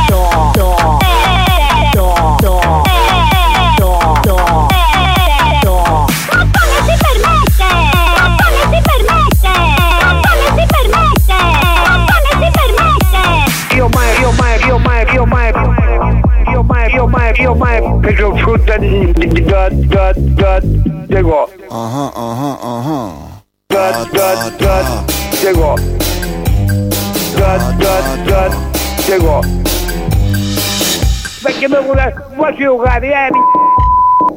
[0.03, 0.23] Sto,
[0.53, 0.69] sto,
[1.91, 2.55] sto,
[3.77, 4.39] sto, sto,
[5.61, 5.75] sto.
[6.31, 7.69] Ma come si permette?
[8.17, 9.53] Ma come si permette?
[10.01, 11.39] Ma come si permette?
[11.87, 13.23] Ma come si permette?
[13.77, 15.51] Io mai, io mai, io mai, io mai,
[16.53, 21.49] io mai, io mai, io mai preso frutta di, di, di, da, da, da, dico.
[21.71, 23.20] Ah ah ah Da,
[23.81, 25.05] da, da,
[25.41, 25.75] dico.
[27.35, 28.49] Da, da, da,
[29.07, 29.41] dico.
[31.43, 33.31] Perché mi vuole, vuoi giocare, eh?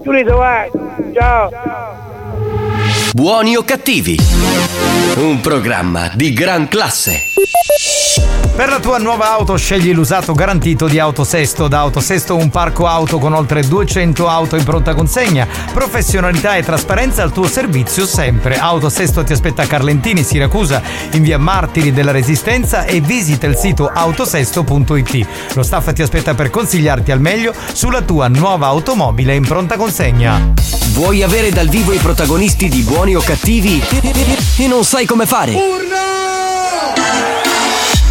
[0.01, 0.71] Giulito, vai.
[1.13, 2.02] Ciao.
[3.13, 4.17] Buoni o cattivi?
[5.17, 7.25] Un programma di gran classe.
[8.55, 11.67] Per la tua nuova auto scegli l'usato garantito di Autosesto.
[11.67, 15.47] Da Autosesto un parco auto con oltre 200 auto in pronta consegna.
[15.73, 18.57] Professionalità e trasparenza al tuo servizio sempre.
[18.57, 20.81] Autosesto ti aspetta a Carlentini, Siracusa,
[21.11, 25.27] in via Martiri della Resistenza e visita il sito autosesto.it.
[25.53, 30.53] Lo staff ti aspetta per consigliarti al meglio sulla tua nuova automobile in pronta consegna.
[30.93, 33.83] Vuoi avere dal vivo i protagonisti di buoni o cattivi
[34.57, 35.53] e non sai come fare?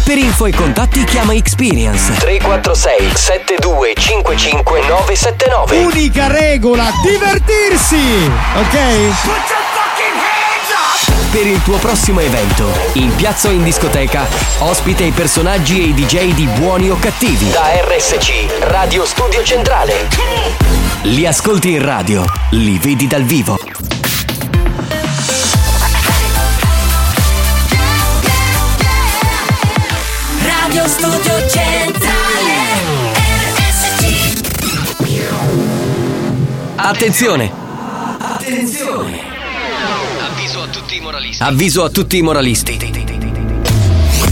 [0.05, 8.29] Per info e contatti chiama Experience 346 7255 979 Unica regola, divertirsi!
[8.55, 8.77] Ok?
[11.31, 14.27] Per il tuo prossimo evento, in piazza o in discoteca,
[14.59, 17.49] ospita i personaggi e i DJ di buoni o cattivi.
[17.49, 20.07] Da RSC, Radio Studio Centrale.
[21.01, 23.57] Li ascolti in radio, li vedi dal vivo.
[30.41, 32.53] Radio Studio Centrale
[33.15, 34.41] RSC
[36.75, 37.51] Attenzione!
[38.19, 39.19] Attenzione!
[40.19, 41.43] Avviso a tutti i moralisti.
[41.43, 42.79] Avviso a tutti i moralisti.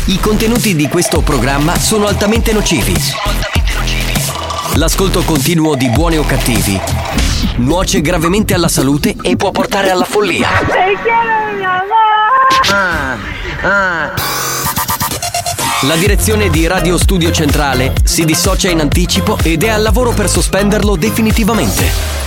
[0.05, 2.93] I contenuti di questo programma sono altamente nocivi.
[4.75, 7.00] L'ascolto continuo di buoni o cattivi
[7.57, 10.47] nuoce gravemente alla salute e può portare alla follia.
[15.83, 20.29] La direzione di Radio Studio Centrale si dissocia in anticipo ed è al lavoro per
[20.29, 22.19] sospenderlo definitivamente.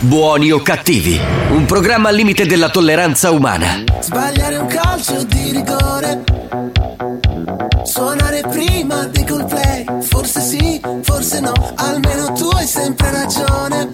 [0.00, 1.20] Buoni o cattivi,
[1.50, 3.82] un programma al limite della tolleranza umana.
[4.00, 6.22] Sbagliare un calcio di rigore
[7.84, 9.84] Suonare prima di Coldplay
[10.30, 13.90] Forse sì, forse no Almeno tu hai sempre ragione.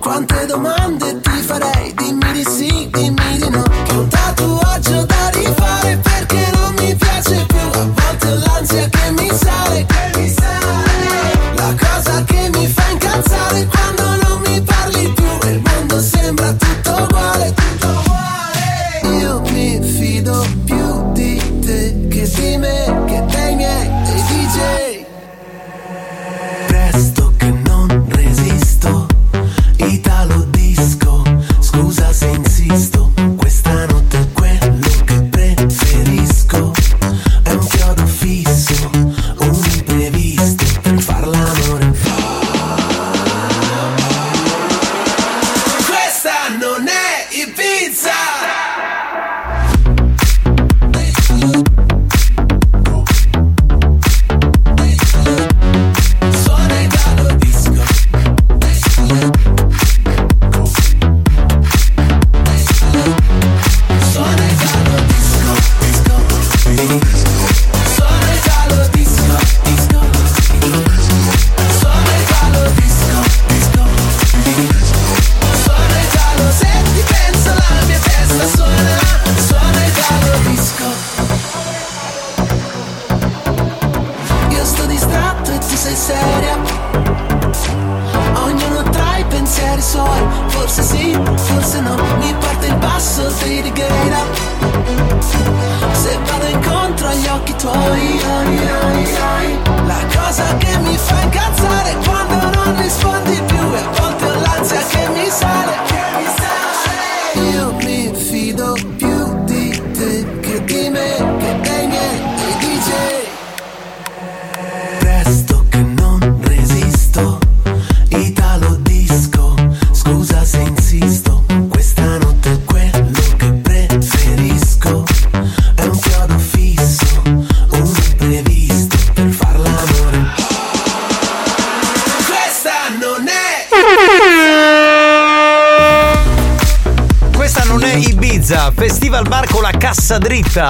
[0.00, 1.92] Quante domande ti farei?
[1.94, 3.64] Dimmi di sì, dimmi di no.
[3.64, 7.58] Che un tatuaggio da rifare Perché non mi piace più.
[7.58, 11.54] A volte l'ansia che mi sale Che mi sale.
[11.56, 13.79] La cosa che mi fa incazzare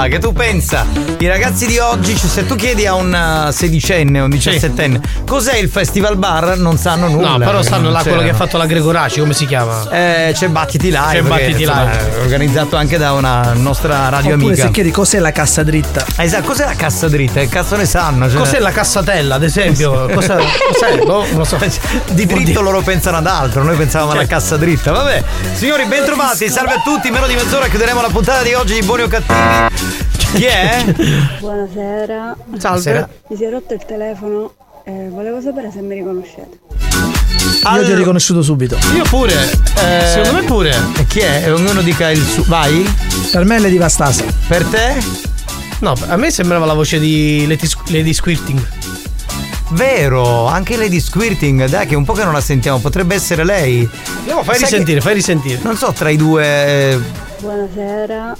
[0.08, 0.86] che tu pensa?
[1.18, 5.00] I ragazzi di oggi, cioè, se tu chiedi a un uh, sedicenne o un diciassettenne
[5.26, 7.36] cos'è il Festival Bar, non sanno nulla.
[7.36, 9.88] No, però sanno Non là quello che ha fatto la Gregoraci, come si chiama?
[9.90, 11.12] Eh, c'è Battiti Live.
[11.12, 12.18] C'è Battiti Live.
[12.20, 14.66] Organizzato anche da una nostra radio Oppure amica.
[14.66, 16.04] se chiedi cos'è la cassa dritta.
[16.16, 17.40] Ah, esatto, cos'è la cassa dritta?
[17.40, 18.28] Che cazzo ne sanno?
[18.28, 20.08] Cioè- Cos'è la cassatella, ad esempio?
[20.12, 20.98] Cosa, cos'è?
[21.04, 21.58] Boh, non lo so.
[22.10, 24.90] Di dritto loro pensano ad altro, noi pensavamo alla cassa dritta.
[24.92, 25.22] Vabbè,
[25.54, 27.10] signori, bentrovati, salve a tutti.
[27.10, 29.69] Meno di mezz'ora chiuderemo la puntata di oggi di Buoni o Cattivi.
[30.34, 30.84] Chi è?
[31.40, 32.36] Buonasera.
[32.36, 32.58] Salve.
[32.58, 33.08] Buonasera.
[33.28, 34.52] Mi si è rotto il telefono
[34.84, 36.58] e volevo sapere se mi riconoscete.
[37.74, 38.76] Io ti ho riconosciuto subito.
[38.94, 39.32] Io pure.
[39.32, 40.74] Eh, Secondo me pure.
[40.98, 41.42] E chi è?
[41.46, 42.44] E Ognuno dica il suo.
[42.46, 42.84] Vai.
[43.32, 44.24] Per me è Lady Vastasa.
[44.46, 45.02] Per te?
[45.80, 48.66] No, a me sembrava la voce di Lady, Lady Squirting.
[49.70, 53.44] Vero, anche Lady Squirting, dai che è un po' che non la sentiamo, potrebbe essere
[53.44, 53.88] lei.
[54.26, 55.58] No, fai Sai risentire, che- fai risentire.
[55.62, 56.44] Non so, tra i due...
[56.44, 56.98] eh,
[57.40, 58.36] Buonasera.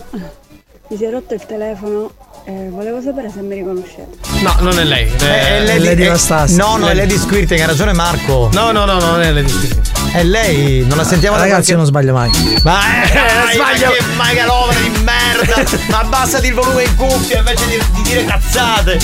[0.90, 2.10] Mi si è rotto il telefono
[2.42, 4.08] e volevo sapere se mi riconoscete.
[4.42, 5.06] No, non è lei.
[5.08, 6.56] È, è Lady, Lady è- Anastasia.
[6.56, 8.50] No, no, è Lady Squirting, ha ragione Marco.
[8.52, 9.86] No, no, no, no, non è Lady Squirting.
[10.10, 12.28] È lei, non la sentiamo da Ragazzi, io non sbaglio mai.
[12.64, 13.06] Ma eh,
[13.54, 13.86] sbaglio.
[13.86, 15.70] ma che magalovra di merda!
[15.90, 18.98] ma abbassati il volume in cuffia invece di, di dire cazzate!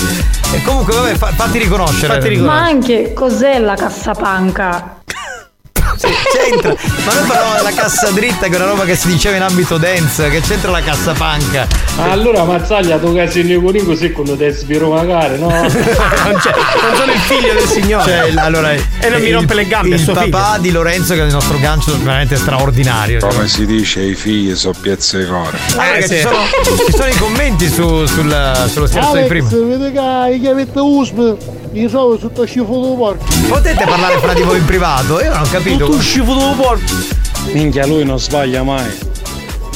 [0.54, 2.36] E comunque, vabbè, fa- fatti riconoscere.
[2.40, 4.95] Ma anche cos'è la cassapanca?
[6.30, 6.74] Sì, c'entra.
[7.04, 9.76] Ma noi parlavamo della cassa dritta, che è una roba che si diceva in ambito
[9.78, 11.66] dance, che c'entra la cassa panca.
[11.98, 15.48] Allora Mazzaglia tu che sei Nicolino così quando ti sviro magari, no?
[15.50, 18.04] non, c'è, non sono il figlio del signore.
[18.04, 20.62] Cioè, il- allora, e non mi il- rompe le gambe, è Il suo papà figlio.
[20.62, 23.18] di Lorenzo, che è il nostro gancio veramente straordinario.
[23.20, 25.56] Come si dice, i figli sono piezze di core.
[25.76, 26.36] Ah, perché ci, sono,
[26.86, 29.48] ci sono i commenti su, sul, sullo scherzo di prima.
[29.50, 31.36] vede che hai chiavetta USB,
[31.76, 33.24] mi trovo sotto schifo di porco.
[33.48, 35.20] Potete parlare fra di voi in privato?
[35.22, 35.84] Io non ho capito.
[35.86, 36.92] Tutto schifo di porco.
[37.52, 38.90] Minchia lui non sbaglia mai.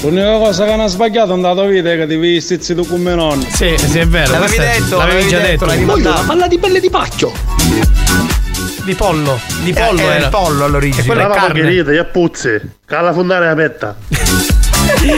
[0.03, 3.15] L'unica cosa che non ha sbagliato è andato a vedere che devi vestirsi tu come
[3.15, 3.45] nonno.
[3.53, 4.33] Sì, sì, è vero.
[4.33, 5.85] L'avevi detto, l'avevi l'avevi già detto, detto.
[5.85, 6.23] mandato.
[6.27, 7.33] Parla di pelle di pacchio.
[8.85, 9.39] Di pollo.
[9.63, 11.03] Di pollo Eh, era il pollo all'origine.
[11.03, 11.61] E quella è carne.
[11.61, 12.61] margherita, e puzzi.
[12.87, 13.97] Cala fondare la petta.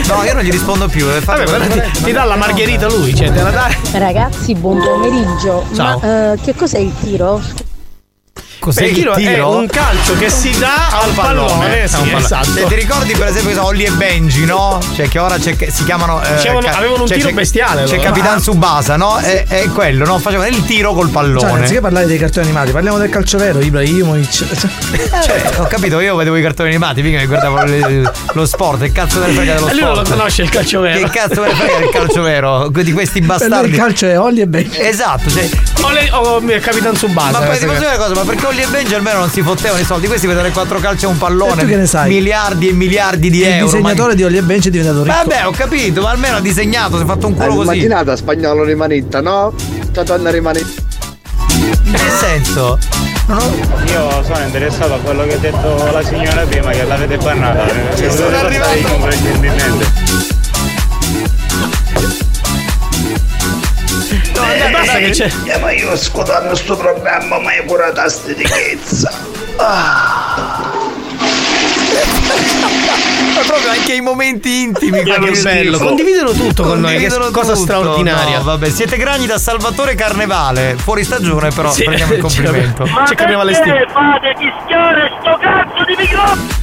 [0.07, 1.07] No, io non gli rispondo più.
[1.09, 3.75] eh, Vabbè, ma ti, ti dà la margherita lui, cioè te la dai.
[3.93, 5.65] Ragazzi, buon pomeriggio.
[5.75, 5.99] Ciao.
[5.99, 7.41] Ma eh, che cos'è il tiro?
[8.63, 11.47] Cos'è il tiro è un calcio che si dà al pallone.
[11.51, 12.17] pallone, sì, pallone.
[12.17, 12.65] esatto.
[12.65, 14.79] Ti ricordi per esempio sono Olli e Benji, no?
[14.95, 16.21] Cioè che ora c'è- si chiamano.
[16.21, 18.07] eh, Facevano- avevano un tiro c'è- bestiale, C'è loro.
[18.07, 19.17] Capitan Subasa, no?
[19.17, 20.17] È, è quello, no?
[20.17, 21.51] Facevano il tiro col Cioè, pallone.
[21.59, 24.45] anziché parlare dei cartoni animati, parliamo del calcio vero, Ibrahimovic.
[25.23, 28.91] Cioè, ho capito, io vedevo i cartoni animati, mica mi guardavo le- lo sport, che
[28.93, 29.95] cazzo ne frega dello E lui sport?
[29.95, 30.99] non lo conosce il calcio vero.
[30.99, 32.69] Che cazzo ne frega del calcio vero?
[32.69, 33.69] Di questi bastardi.
[33.71, 34.79] il calcio è Olli e Benji.
[34.79, 35.49] Esatto, cioè,
[35.81, 37.39] O, le, o il Capitan Subasa.
[37.39, 39.41] ma poi ti posso dire una cosa, ma perché Olli e Benji almeno non si
[39.41, 40.05] fottevano i soldi?
[40.05, 41.61] Questi vedono quattro calci a un pallone.
[41.61, 42.09] E tu che ne sai?
[42.09, 43.65] Miliardi e miliardi di Il euro.
[43.65, 45.15] disegnatore di Olli e Benji è diventato ricco.
[45.15, 47.61] Vabbè, ho capito, ma almeno ha disegnato, si è fatto un culo così.
[47.63, 49.55] Immaginata spagnolo rimanetta, no?
[49.91, 50.81] Totonna rimanetta.
[51.55, 52.77] In che senso?
[53.87, 57.65] Io sono interessato a quello che ha detto la signora prima che l'avete bannata.
[58.11, 60.32] Sono arrivato.
[64.35, 65.29] No, dai, basta che c'è.
[65.45, 69.11] Eh, ma io ascoltando sto programma mai pure tasti di chezza.
[73.33, 75.03] Ma proprio anche i momenti intimi.
[75.03, 77.65] Ma che bello, di- condividono tutto con noi, che Condividono cosa tutto.
[77.65, 78.37] straordinaria.
[78.37, 80.75] No, vabbè, siete grani da Salvatore Carnevale.
[80.77, 82.85] Fuori stagione, però Sì, prendiamo il complimento.
[82.85, 83.85] Ma Ci capiamo le stime.
[83.91, 86.62] fate fischiare sto cazzo di microfono?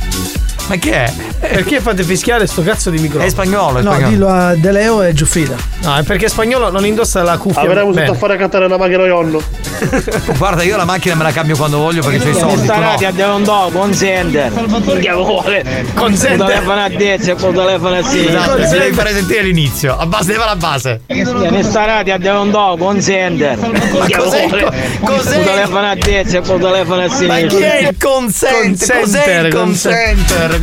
[0.70, 1.12] Ma che è?
[1.40, 3.24] Perché fate fischiare sto cazzo di microfono?
[3.24, 4.08] È spagnolo, è No, spagnolo.
[4.12, 5.56] dillo a De Leo e Giuffrida.
[5.82, 7.62] No, è perché spagnolo non indossa la cuffia.
[7.62, 8.06] Avremmo bene.
[8.06, 9.42] tutto a fare cantare una macchina ionno.
[10.38, 12.54] Guarda, io la macchina me la cambio quando voglio perché c'ho i soldi.
[12.54, 12.64] tu no.
[12.96, 14.52] Starati a un dopo, un sender.
[15.00, 15.86] Che vuole?
[15.94, 16.36] Consente.
[16.36, 18.40] Con telefono a destra e con telefono a sinistra.
[18.42, 19.96] Esatto, ti devi fare sentire l'inizio.
[19.98, 21.00] A base, leva la base.
[21.08, 23.58] Ne starati a un dopo, un sender.
[24.06, 24.62] Che cos'è il vuole?
[25.00, 27.46] co- cos'è Con il- telefono a destra e con telefono a Ma sinistra.
[27.48, 28.98] chi è il consente?
[29.00, 30.59] Cos'è il consenter?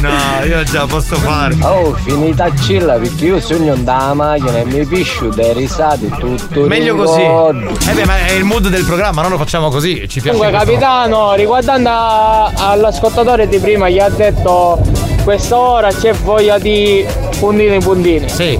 [0.00, 1.56] No, io già posso fare.
[1.62, 6.66] Oh, finita a cilla perché io sogno dalla macchina e mi piscio dai risate tutto.
[6.66, 7.20] Meglio così.
[7.22, 10.06] Eh beh, ma è il mood del programma, noi lo facciamo così.
[10.08, 10.36] Ci piace.
[10.36, 14.78] Comunque capitano, riguardando a- all'ascoltatore di prima gli ha detto
[15.24, 17.04] questa ora c'è voglia di
[17.38, 18.28] puntini puntini.
[18.28, 18.58] Sì.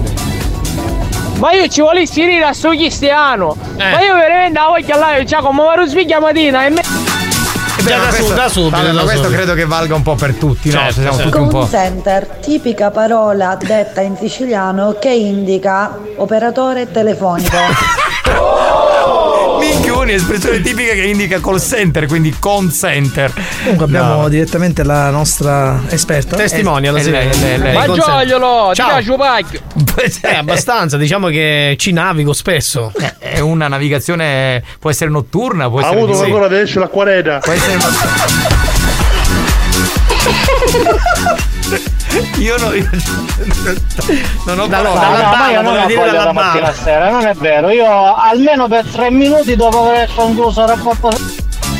[1.37, 3.55] Ma io ci volessi dire a sto cristiano.
[3.77, 3.91] Eh.
[3.91, 6.81] Ma io veramente la voglia là, io già come vado sveglia mattina e me.
[7.89, 10.15] Già da su- questo- da subito, vabbè, ma da questo credo che valga un po'
[10.15, 10.79] per tutti, no?
[10.79, 11.29] Certo, Siamo certo.
[11.29, 11.67] tutti un po'.
[11.69, 17.57] center, tipica parola detta in siciliano che indica operatore telefonico.
[19.59, 23.31] Minchioni, espressione tipica che indica call center, quindi con center.
[23.63, 24.29] Comunque abbiamo No.
[24.29, 26.35] direttamente la nostra esperta.
[26.37, 26.47] È
[27.11, 27.73] lei, è lei.
[27.73, 28.87] Ma giogliolo, ti Ciao.
[28.87, 29.59] piace un pacchio.
[30.21, 32.91] Eh, abbastanza, diciamo che ci navigo spesso.
[33.19, 35.99] È una navigazione, può essere notturna, può Ha essere.
[36.01, 37.39] avuto di- ancora adesso l'acquareta.
[37.39, 37.77] Può essere.
[42.39, 42.89] Io no, io
[44.45, 44.99] non ho parole.
[44.99, 47.69] dalla- No, ma io non ho voglia la mattina a sera, non è vero.
[47.69, 51.09] Io almeno per tre minuti dopo aver concluso il rapporto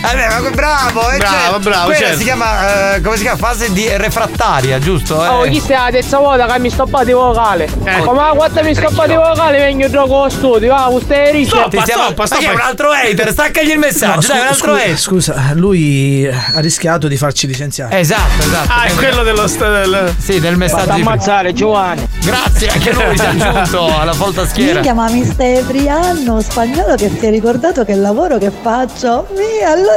[0.02, 2.18] Ma bravo, eh, Bravo, cioè, bravo, certo.
[2.18, 3.38] si chiama, eh, come si chiama?
[3.38, 5.24] Fase di refrattaria, giusto?
[5.24, 5.28] Eh.
[5.28, 7.68] Oh, chi stai la terza volta che mi stoppate vocale?
[8.06, 11.68] Come la quarta mi stoppate vocale vengo gioco allo studio, ah, questo è riccio.
[11.70, 14.68] Ti stiamo- Ma che è un altro hater, staccagli il messaggio, No, dai, un scu-
[14.70, 14.98] altro scu- hater.
[15.00, 18.00] Scusa, lui ha rischiato di farci licenziare.
[18.00, 18.72] Esatto, esatto.
[18.72, 20.14] Ah, è quello dello del...
[20.18, 20.94] Sì, del messaggio.
[20.94, 22.08] di- ammazzare Giovanni.
[22.24, 24.14] Grazie, anche lui si è aggiunto alla
[24.46, 24.74] schiera.
[24.76, 29.28] Minchia, ma mi stai Brianno spagnolo che si è ricordato che il lavoro che faccio.
[29.36, 29.89] Mi, allora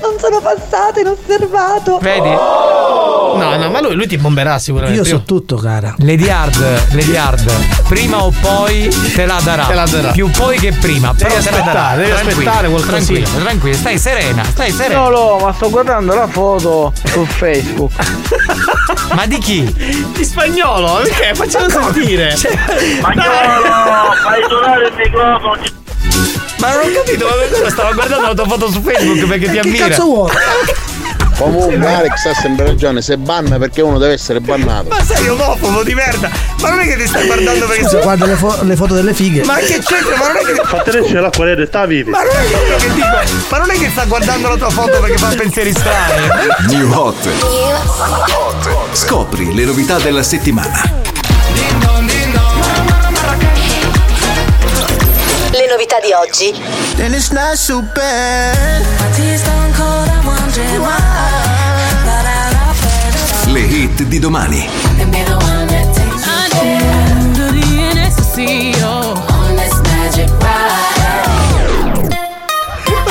[0.00, 1.98] non sono passata inosservato.
[2.00, 2.28] Vedi?
[2.30, 4.98] No, no, ma lui, lui ti bomberà sicuramente.
[4.98, 5.94] Io so tutto, cara.
[5.98, 7.50] Lady Hard, Lady Hard,
[7.88, 9.64] prima o poi te la darà.
[9.66, 10.10] Te la darà.
[10.12, 11.12] Più poi che prima.
[11.16, 11.60] Devi però te la darà.
[11.88, 13.18] aspettare, devi Tranquilla, aspettare qualcosina.
[13.18, 15.00] Tranquilla, tranquilla, stai serena, stai serena.
[15.00, 17.90] No, no, ma sto guardando la foto su Facebook.
[19.14, 19.62] Ma di chi?
[20.14, 21.34] Di spagnolo, perché?
[21.34, 22.36] Facciamo sentire.
[22.36, 25.82] Spagnolo, fai suonare il microfono.
[26.58, 29.52] Ma non ho capito, ma quello stava guardando la tua foto su Facebook perché ti
[29.52, 29.88] Che ammira.
[29.88, 30.30] cazzo vuoi?
[31.36, 34.88] Comunque Alex ha sempre ragione, se banna perché uno deve essere bannato.
[34.90, 36.30] Ma sei omofobo di merda!
[36.60, 39.12] Ma non è che ti stai guardando perché Scusa, guarda le, fo- le foto delle
[39.12, 39.44] fighe.
[39.44, 40.16] Ma che c'entra?
[40.16, 40.62] Ma non è che.
[40.64, 42.08] Fate esce l'acqua nera, sta vivi.
[42.08, 43.06] Ma non è che, che dico.
[43.50, 46.26] Ma non è che sta guardando la tua foto perché fa pensieri strani.
[46.68, 47.28] New Hot.
[48.92, 51.02] Scopri le novità della settimana.
[55.54, 56.52] Le novità di oggi.
[56.96, 58.84] Then it's not so bad.
[63.46, 64.68] Le hit di domani.
[64.98, 65.14] And.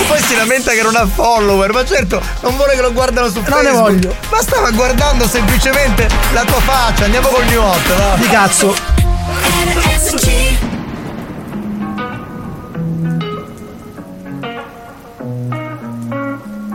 [0.07, 3.41] Poi si lamenta che non ha follower, ma certo, non vuole che lo guardano su
[3.48, 3.82] Non ne Facebook.
[3.82, 4.15] voglio.
[4.30, 7.06] Ma stava guardando semplicemente la tua faccia.
[7.06, 8.15] Andiamo col new hot, va.
[8.18, 8.76] Di cazzo.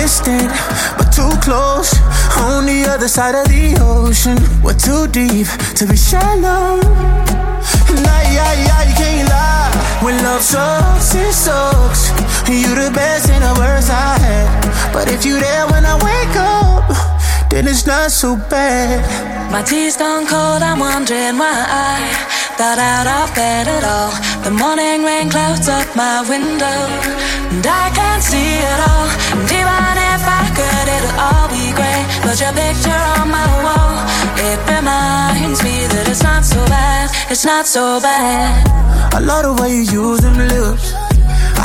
[0.00, 0.48] Distant,
[0.96, 1.92] but too close.
[2.40, 4.38] On the other side of the ocean.
[4.64, 5.46] We're too deep
[5.76, 6.80] to be shallow.
[8.04, 10.00] Nah, yeah, yeah, you can't lie.
[10.02, 12.08] When love sucks, it sucks.
[12.48, 14.92] You're the best and the worst I had.
[14.94, 19.04] But if you're there when I wake up, then it's not so bad.
[19.52, 22.29] My tea's gone cold, I'm wondering why I
[22.60, 24.12] got out of bed at all.
[24.44, 26.78] The morning rain clouds up my window,
[27.52, 29.08] and I can't see it all.
[29.32, 32.02] And even if I could, it'll all be grey.
[32.20, 33.96] But your picture on my wall,
[34.48, 38.52] it reminds me that it's not so bad, it's not so bad.
[39.14, 40.92] I love the way you use them lips.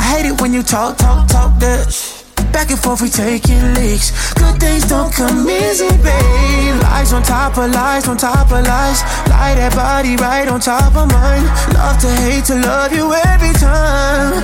[0.10, 2.15] hate it when you talk, talk, talk that.
[2.56, 4.32] Back and forth, we taking leaks.
[4.32, 6.80] Good things don't come easy, babe.
[6.88, 9.04] Lies on top of lies, on top of lies.
[9.28, 11.44] Lie that body right on top of mine.
[11.76, 14.40] Love to hate to love you every time.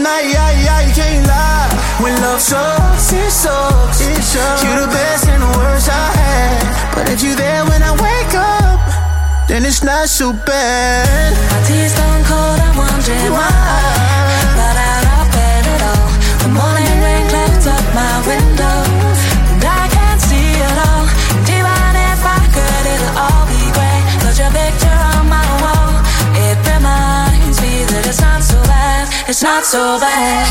[0.00, 1.68] Nah, yeah, yeah, you can't lie.
[2.00, 4.00] When love sucks, it sucks.
[4.00, 4.64] It sucks.
[4.64, 6.96] You're the best and the worst I had.
[6.96, 8.80] But if you're there when I wake up,
[9.46, 11.36] then it's not so bad.
[11.52, 14.59] My tea's gone cold, I'm wondering why I
[29.30, 30.46] bad, it's not so bad.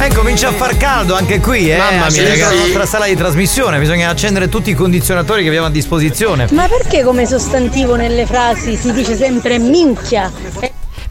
[0.00, 1.76] Eh, comincia a far caldo anche qui, eh.
[1.76, 2.56] Mamma mia, ragazzi.
[2.56, 3.78] nostra sala di trasmissione.
[3.78, 6.48] Bisogna accendere tutti i condizionatori che abbiamo a disposizione.
[6.50, 10.30] Ma perché come sostantivo nelle frasi si dice sempre minchia?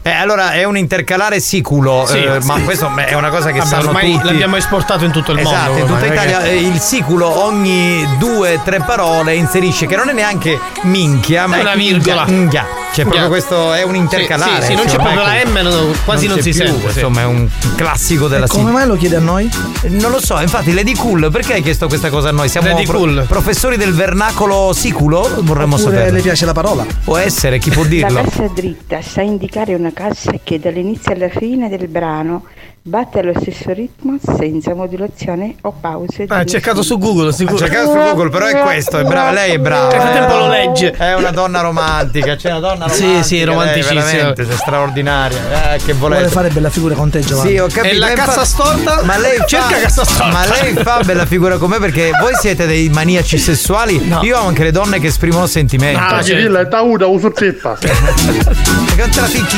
[0.06, 2.46] Eh, allora è un intercalare siculo, Sì, eh, sì.
[2.46, 4.26] ma questo è una cosa che Vabbè, sanno ormai tutti.
[4.26, 5.78] l'abbiamo esportato in tutto il esatto, mondo.
[5.80, 10.12] in tutta Italia che- eh, il siculo ogni due tre parole inserisce, che non è
[10.12, 12.24] neanche minchia, ma È una virgola.
[12.26, 12.66] Minchia.
[12.94, 14.60] Cioè, proprio questo è un intercalare.
[14.60, 16.98] Sì, sì, non c'è proprio la M, no, quasi non c'è si più, sente, sì.
[16.98, 19.50] Insomma, è un classico della E come mai lo chiede a noi?
[19.88, 22.48] Non lo so, infatti Lady Cool, perché hai chiesto questa cosa a noi?
[22.48, 23.24] Siamo Lady Cool.
[23.26, 25.28] professori del vernacolo siculo?
[25.40, 26.10] Vorremmo Oppure sapere.
[26.12, 26.86] le piace la parola?
[27.02, 28.22] Può essere, chi può La dirlo?
[28.22, 32.44] cassa dritta sa indicare una cassa che dall'inizio alla fine del brano
[32.86, 36.26] Batte allo stesso ritmo senza modulazione o pause.
[36.28, 37.56] Ah, ha cercato su Google, sicuro.
[37.56, 39.88] Ha cercato su Google, però è questo, è brava, lei è brava.
[39.88, 40.38] Nel frattempo eh.
[40.38, 40.90] lo legge.
[40.90, 43.22] È una donna romantica, c'è una donna Sì, romantica.
[43.22, 44.02] sì, lei, romanticissima.
[44.02, 45.72] veramente, c'è straordinaria.
[45.72, 46.32] Eh, che Vuole volete.
[46.34, 47.48] fare bella figura con te, Giovanni.
[47.52, 47.94] Sì, ho capito.
[47.94, 49.00] E la lei cassa storta?
[49.02, 49.44] Ma lei fa...
[49.46, 50.26] Cerca cassa storta.
[50.30, 54.12] Ma lei fa bella figura con me perché voi siete dei maniaci sessuali.
[54.20, 55.98] Io ho anche le donne che esprimono sentimento.
[56.00, 56.58] Ah, Cioè, certo.
[56.58, 57.78] è tauda, uso trippa.
[57.80, 59.56] Perché non te la picchi?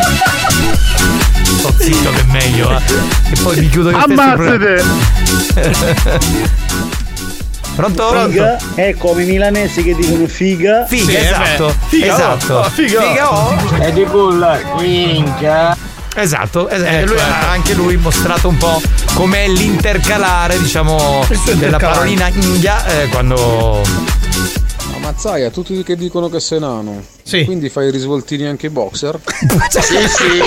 [1.72, 2.82] Sto zitto che è meglio, eh.
[3.30, 4.84] E poi mi chiudo io Ammazzate!
[7.76, 8.08] Pronto?
[8.28, 10.86] Figa è come i milanesi che dicono figa.
[10.86, 11.74] Figa, Sì, eh esatto.
[11.88, 12.54] Figa, esatto.
[12.54, 13.54] oh, figa, oh.
[13.80, 15.76] E di culla, minchia.
[16.14, 18.80] Esatto, es- Ecco, lui ha anche lui mostrato un po'
[19.12, 23.82] com'è l'intercalare, diciamo, della parolina India eh, quando.
[25.06, 27.00] Mazzaia, tutti che dicono che sei nano.
[27.22, 27.44] Sì.
[27.44, 29.16] Quindi fai i risvoltini anche ai boxer?
[29.70, 30.42] Sì, sì.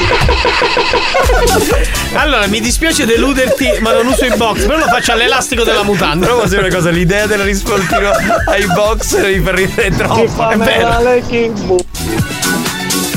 [2.13, 6.25] Allora, mi dispiace deluderti, ma non uso i box, però lo faccio all'elastico della mutanda.
[6.25, 8.09] Però così una cosa, l'idea del rispoltino
[8.47, 10.49] ai boxer mi fa ridere troppo.
[10.49, 10.99] È vero.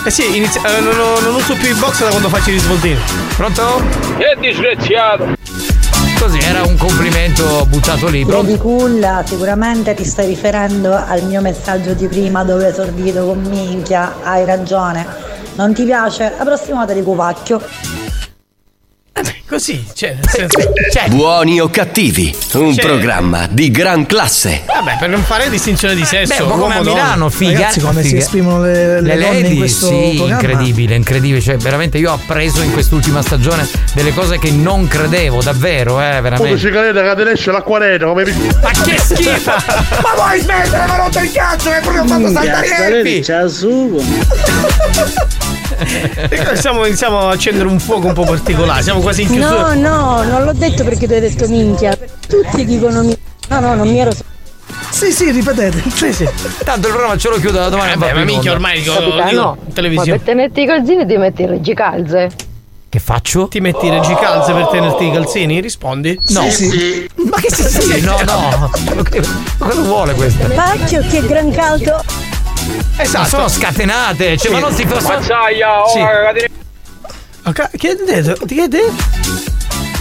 [0.05, 2.53] Eh sì, inizia- eh, non, non- non uso più i box da quando faccio i
[2.55, 2.99] risvoltini.
[3.37, 3.83] Pronto?
[4.19, 5.35] Che disgraziato!
[6.23, 8.21] Così era un complimento buttato lì.
[8.21, 8.53] Lo Pronto?
[8.53, 13.41] di culla, sicuramente ti stai riferendo al mio messaggio di prima dove ho esordito con
[13.41, 15.05] minchia, hai ragione.
[15.57, 16.33] Non ti piace?
[16.39, 17.61] La prossima volta di cuvacchio.
[19.47, 20.59] Così, cioè, nel senso.
[20.91, 22.81] Cioè, Buoni o cattivi, un Sì.
[22.81, 24.63] programma di gran classe.
[24.67, 26.35] Vabbè, per non fare distinzione di sesso.
[26.35, 27.53] Beh, un po' come a Milano, figa.
[27.53, 28.21] Ragazzi, come si figa.
[28.21, 30.41] esprimono le, le Le donne in lady, questo sì, programma?
[30.41, 31.41] incredibile, incredibile.
[31.43, 36.09] Cioè, veramente io ho appreso in quest'ultima stagione delle cose che non credevo, davvero, eh,
[36.09, 36.59] Come veramente.
[36.59, 38.25] cicaletta che te esce l'acqua nera, come
[38.63, 39.51] Ma che schifo!
[40.01, 40.87] Ma vuoi smettere?
[40.87, 43.21] Ma rotto il cazzo, hai proprio fatto saltare i nervi!
[43.21, 44.01] C'ha sugo.
[44.01, 45.52] E
[46.55, 48.83] Stiamo, iniziamo a accendere un fuoco un po' particolare.
[48.83, 49.75] Siamo quasi in chiusura.
[49.75, 51.97] No, no, non l'ho detto perché tu hai detto minchia.
[52.29, 53.19] Tutti dicono minchia.
[53.49, 54.13] No, no, non mi ero.
[54.91, 55.83] Sì, sì, ripetete.
[55.95, 56.29] Sì, sì.
[56.65, 57.93] Tanto il programma ce lo chiudo da domani.
[57.93, 60.19] Eh beh, ma in minchia ormai dico, Capitano, dico in ma televisione.
[60.19, 62.31] per tenerti i calzini ti metti il reggicalze.
[62.89, 63.49] Che faccio?
[63.49, 65.61] Ti metti i reggicalze per tenerti i calzini?
[65.61, 66.19] Rispondi?
[66.29, 66.43] No.
[66.43, 68.71] Ma che si sì, no, no.
[69.57, 70.47] Cosa vuole questa?
[70.49, 72.22] Pacchio che gran caldo.
[72.97, 73.29] Esatto.
[73.29, 75.99] Sono scatenate, cioè, ma non si fa Mazzaia, oh, Sì.
[75.99, 76.47] ragazzi.
[77.45, 78.45] Ok, Che hai detto?
[78.47, 78.93] Che hai detto?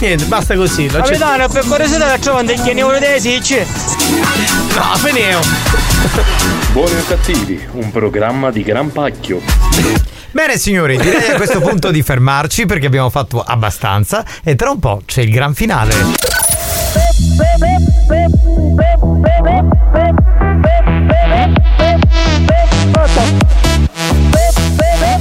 [0.00, 0.90] Niente, basta così.
[0.90, 0.98] lo.
[1.00, 3.56] Capitano, per curiosità la trovano degli anni dei sicci.
[4.74, 5.40] No, Feneo.
[6.72, 9.40] Buoni o cattivi, un programma di gran pacchio.
[10.32, 14.78] Bene signori, direi a questo punto di fermarci perché abbiamo fatto abbastanza e tra un
[14.78, 15.94] po' c'è il gran finale.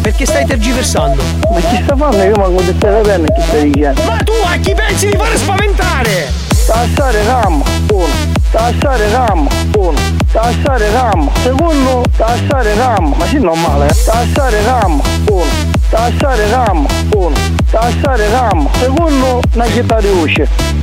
[0.01, 1.21] Perché stai tergiversando?
[1.51, 2.23] Ma chi sta fanno?
[2.23, 4.01] Io manco di stai capendo chi stai dicendo.
[4.03, 6.31] Ma tu a chi pensi di fare spaventare?
[6.65, 8.07] Tassare RAM, uno.
[8.51, 9.99] Tassare RAM, uno.
[10.31, 12.03] Tassare RAM, secondo.
[12.15, 14.03] Tassare RAM, ma sì normale, eh.
[14.03, 15.45] Tassare RAM, uno.
[15.89, 17.35] Tassare RAM, uno.
[17.69, 19.39] Tassare RAM, secondo.
[19.53, 20.80] Una città di usce.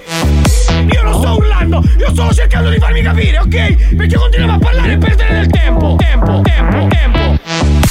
[0.99, 3.95] Io non sto urlando, io sto cercando di farmi capire, ok?
[3.95, 5.95] Perché continuiamo a parlare e perdere del tempo.
[5.97, 7.19] Tempo, tempo, tempo.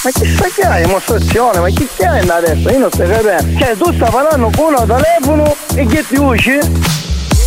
[0.04, 0.84] Ma chi sta che hai?
[0.84, 2.70] Dimostrazione, ma chi stai adesso?
[2.70, 3.60] Io non sto capendo.
[3.60, 6.60] Cioè tu stai parlando con uno telefono e che ti usci?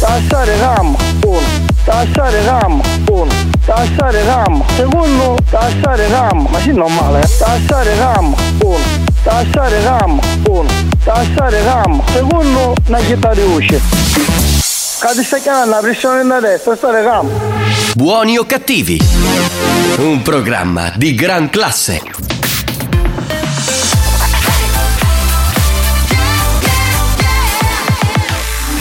[0.01, 1.41] Tassare RAM, uno.
[1.85, 2.81] Tassare RAM,
[3.11, 3.33] uno.
[3.63, 5.37] Tassare RAM, secondo.
[5.51, 7.29] Tassare RAM, ma sì normale, eh.
[7.37, 8.79] Tassare RAM, uno.
[9.23, 10.71] Tassare RAM, uno.
[11.05, 12.75] Tassare RAM, secondo.
[12.87, 14.50] Una città di usci.
[15.01, 17.27] Stai chiamando la pressione da destra, stare RAM.
[17.95, 19.01] Buoni o cattivi,
[19.97, 22.03] un programma di gran classe.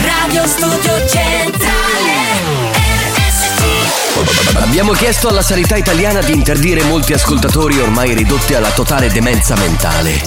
[0.02, 2.12] Radio Studio Centrale
[3.16, 9.56] RSC Abbiamo chiesto alla sanità italiana di interdire molti ascoltatori ormai ridotti alla totale demenza
[9.56, 10.20] mentale.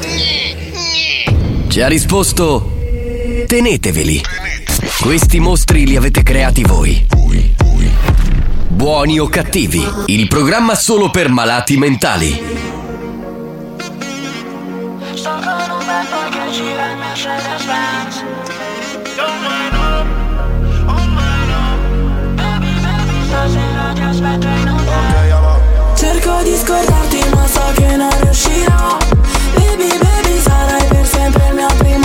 [1.68, 2.72] Ci ha risposto:
[3.46, 4.43] teneteveli.
[5.04, 7.06] Questi mostri li avete creati voi.
[8.70, 12.42] Buoni o cattivi, il programma solo per malati mentali.
[25.96, 28.98] Cerco di scordarti ma so che non riuscirò
[29.54, 32.03] Baby baby sarai per sempre il mio primo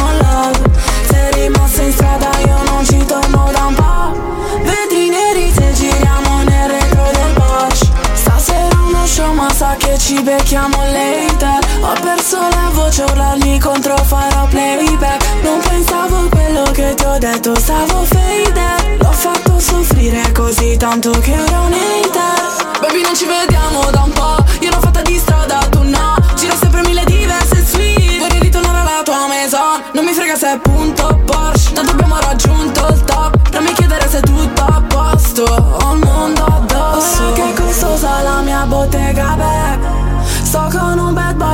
[9.78, 11.58] che ci becchiamo later.
[11.80, 15.24] Ho perso la voce urlarmi contro farò playback.
[15.42, 21.10] Non pensavo a quello che ti ho detto Stavo faded L'ho fatto soffrire così tanto
[21.10, 25.16] che ora un hater Baby non ci vediamo da un po' Io l'ho fatta di
[25.18, 25.67] strada,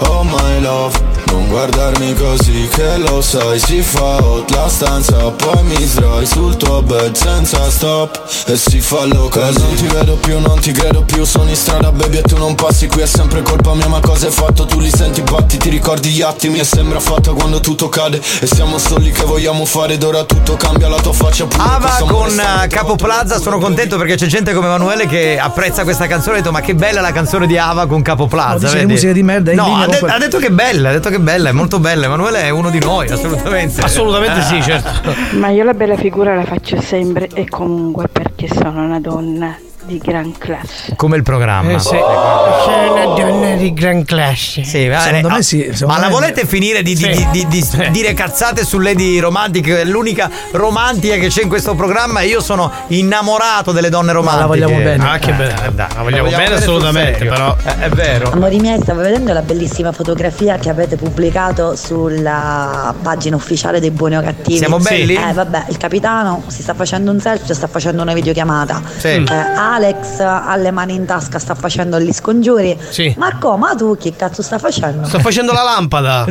[0.00, 5.64] oh my love Non guardarmi così che lo sai Si fa hot la stanza Poi
[5.64, 10.38] mi sdrai sul tuo bed senza stop E si fa loca Non ti vedo più,
[10.38, 13.42] non ti credo più Sono in strada baby e tu non passi Qui è sempre
[13.42, 14.64] colpa mia ma cosa hai fatto?
[14.64, 18.46] Tu li senti batti, ti ricordi gli attimi E sembra fatta quando tutto cade E
[18.46, 22.30] siamo soli che vogliamo fare Ed ora tutto cambia la tua faccia pure Ava con
[22.30, 26.36] eh, Capo Plaza, sono contento perché c'è gente come Emanuele che apprezza questa canzone.
[26.36, 28.66] Ha detto: Ma che bella la canzone di Ava con Capo Plaza.
[28.66, 28.86] No, vedi?
[28.86, 31.20] musica di merda, No, ha, de- ha detto che è bella, ha detto che è
[31.24, 32.04] bella, è molto bella.
[32.04, 33.80] Emanuele è uno di noi, assolutamente.
[33.80, 35.12] Assolutamente sì, certo.
[35.32, 39.98] Ma io la bella figura la faccio sempre e comunque perché sono una donna di
[39.98, 40.94] gran classe.
[40.96, 41.72] Come il programma.
[41.72, 41.90] Eh, sì.
[41.90, 44.64] C'è una donna di gran classe.
[44.64, 45.04] Sì, va bene.
[45.16, 47.26] Secondo me Ah, sì, secondo Ma la me- volete finire di, di- Sì.
[47.30, 49.68] di- di- di dire cazzate su Lady Romantic?
[49.68, 54.40] È l'unica romantica che c'è in questo programma e io sono innamorato delle donne romantiche.
[54.40, 55.08] la vogliamo bene.
[55.08, 55.64] Ah, che bella.
[55.66, 57.56] Eh, dai, La vogliamo bene assolutamente, però.
[57.64, 58.30] Eh, è vero.
[58.32, 64.16] Amori miei, stavo vedendo la bellissima fotografia che avete pubblicato sulla pagina ufficiale dei buoni
[64.16, 64.58] o cattivi.
[64.58, 65.14] Siamo belli?
[65.14, 68.80] Eh, vabbè, il capitano si sta facendo un selfie, sta facendo una videochiamata.
[68.96, 69.08] Sì.
[69.08, 69.24] Eh,
[69.74, 72.78] Alex ha le mani in tasca, sta facendo gli scongiuri.
[72.90, 73.12] Sì.
[73.18, 75.06] Marco, ma tu che cazzo sta facendo?
[75.08, 76.26] Sto facendo la lampada.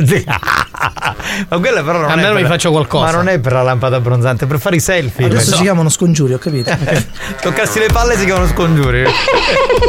[1.48, 3.04] ma quella però non è Almeno mi faccio qualcosa.
[3.04, 5.26] Ma non è per la lampada abbronzante, è per fare i selfie.
[5.26, 6.74] Adesso si chiamano scongiuri, ho capito.
[7.42, 9.04] Toccassi le palle si chiamano scongiuri.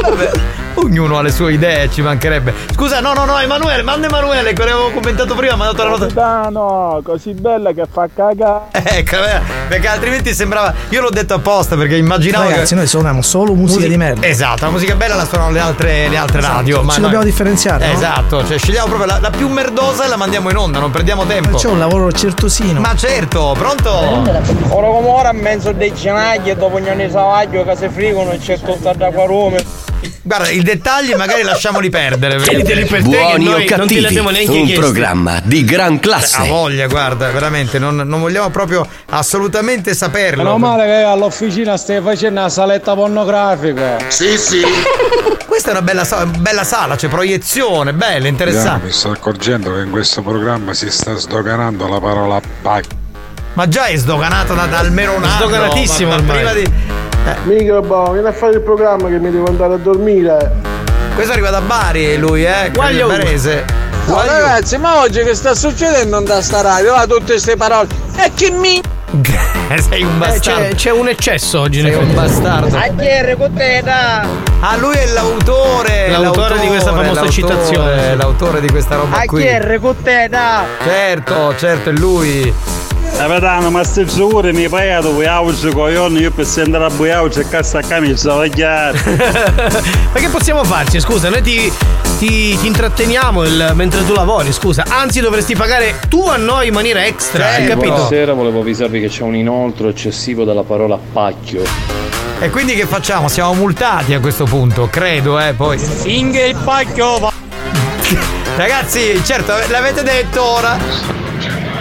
[0.01, 0.31] Vabbè,
[0.75, 2.53] ognuno ha le sue idee, ci mancherebbe.
[2.73, 5.89] Scusa, no, no, no, Emanuele, manda Emanuele, che avevo commentato prima, mi ha dato la
[5.89, 6.05] nota.
[6.05, 8.63] Capitano, così bella che fa cagare.
[8.95, 10.73] Ecco, eh, perché altrimenti sembrava.
[10.89, 12.49] Io l'ho detto apposta perché immaginavo.
[12.49, 12.75] Ragazzi, che...
[12.75, 14.25] noi suoniamo solo musica di merda.
[14.25, 16.79] Esatto, la musica bella la suonano le altre, le altre Esatto, radio.
[16.79, 17.93] ci ma noi- dobbiamo differenziare, no?
[17.93, 21.25] Esatto, cioè scegliamo proprio la, la più merdosa e la mandiamo in onda, non perdiamo
[21.25, 21.57] tempo.
[21.57, 22.79] C'è un lavoro certosino.
[22.79, 23.91] Ma certo, pronto?
[24.69, 27.89] Ora come ora in mezzo dei cenagli e dopo ogni anno di savaggio che si
[27.89, 29.63] frigono e c'è tutta l'acqua rome.
[30.21, 32.35] Guarda, i dettagli magari lasciamoli perdere.
[32.35, 34.65] perché- Tieniteli per te che Buoni o noi non te li abbiamo cattivi, neanche un
[34.65, 34.79] chiesti.
[34.83, 36.47] programma di gran Ha classe.
[36.47, 40.43] voglia, guarda, veramente, non, non vogliamo proprio assolutamente saperlo.
[40.43, 43.97] Meno male che all'officina stai facendo una saletta pornografica.
[44.09, 44.61] Sì, sì.
[45.47, 46.05] Questa è una bella,
[46.39, 48.87] bella sala, c'è proiezione, bella, interessante.
[48.87, 52.97] Mi sto accorgendo che in questo programma si sta sdoganando la parola pacchio.
[53.53, 55.35] Ma già è sdoganata da, da almeno un anno.
[55.37, 56.69] Sdoganatissimo ma- ma prima di.
[57.43, 60.51] Microbo, vieni a fare il programma che mi devo andare a dormire.
[61.15, 62.69] Questo arriva da Bari lui, eh?
[62.73, 63.07] Guagliò.
[63.07, 63.65] Barese.
[64.07, 66.93] No, ragazzi, ma oggi che sta succedendo da sta radio?
[66.93, 67.87] Va tutte queste parole.
[68.17, 68.81] E che mi.
[69.89, 70.61] Sei un Eh, bastardo.
[70.61, 72.75] c'è, c'è un eccesso oggi Sei un bastardo.
[72.77, 74.25] A chi con te da?
[74.59, 76.09] Ah, lui è l'autore.
[76.09, 78.15] L'autore di questa famosa l'autore, citazione.
[78.15, 79.41] L'autore di questa roba A qui.
[79.43, 80.63] chi con te da?
[80.83, 82.53] Certo, certo, è lui.
[83.17, 87.47] Capitano, ma stai sicuro mi pagato voi auto coglioni io per andare a buiao c'è
[87.47, 89.01] cassa a camicia a vagliare.
[90.13, 90.99] Ma che possiamo farci?
[90.99, 91.71] Scusa, noi ti,
[92.19, 94.83] ti- ti intratteniamo il- mentre tu lavori, scusa.
[94.89, 97.93] Anzi, dovresti pagare tu a noi in maniera extra, hai capito?
[97.93, 101.63] Buonasera, volevo avvisarvi che c'è un inoltro eccessivo della parola pacchio.
[102.39, 103.29] E quindi che facciamo?
[103.29, 105.79] Siamo multati a questo punto, credo, eh, poi.
[105.79, 107.31] Singhe il pacchio.
[108.57, 111.23] Ragazzi, certo, l'avete detto ora.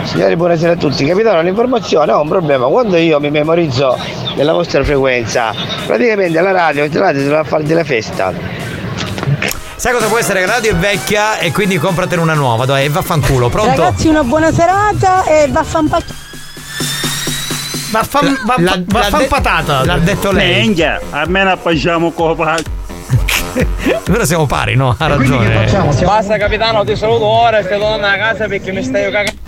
[0.05, 1.05] Signori, buonasera a tutti.
[1.05, 2.67] Capitano, l'informazione ho un problema.
[2.67, 3.97] Quando io mi memorizzo
[4.37, 5.53] nella vostra frequenza,
[5.87, 8.33] praticamente la radio entrate se la fare della festa.
[9.77, 10.41] Sai cosa può essere?
[10.47, 13.83] La radio è vecchia e quindi compratene una nuova, dai, e vaffanculo, pronto?
[13.83, 16.15] Ragazzi, una buona serata e vaffanpacchio.
[17.91, 19.85] Vaffan, La- la- vaffan l'ha de- patata.
[19.85, 20.63] L'ha detto lei.
[20.63, 22.57] Minchia, almeno facciamo copa.
[24.11, 24.95] Ora siamo pari, no?
[24.99, 25.67] Ha ragione.
[26.05, 29.43] Basta capitano, ti saluto ora e sto tornando a casa perché mi stai cagando.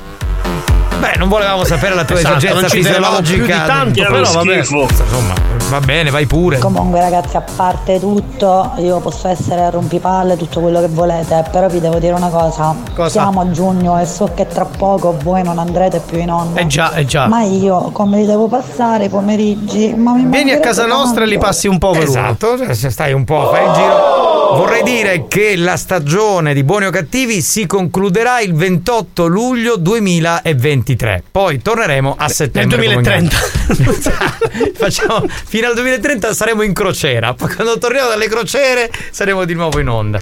[0.98, 3.44] Beh, non volevamo sapere la tua Esatto, più fisiologica.
[3.44, 4.56] di tanto, però vabbè.
[4.56, 5.34] Insomma,
[5.68, 6.58] va bene, vai pure.
[6.58, 11.80] Comunque ragazzi, a parte tutto, io posso essere rompipalle, tutto quello che volete, però vi
[11.80, 12.74] devo dire una cosa.
[12.94, 13.08] Cosa?
[13.08, 16.60] Siamo a giugno e so che tra poco voi non andrete più in onda.
[16.60, 17.26] Eh già, eh già.
[17.26, 19.94] Ma io come li devo passare i pomeriggi?
[19.94, 22.18] Ma mi Vieni a casa nostra e li passi un po' per uno.
[22.20, 24.35] Esatto, se stai un po', fai il giro.
[24.54, 31.24] Vorrei dire che la stagione di Buoni o Cattivi si concluderà il 28 luglio 2023.
[31.30, 32.78] Poi torneremo a settembre.
[32.78, 33.36] Nel come 2030.
[33.68, 34.72] ogni anno.
[34.74, 37.34] Facciamo, fino al 2030 saremo in crociera.
[37.34, 40.20] Poi quando torniamo dalle crociere saremo di nuovo in onda.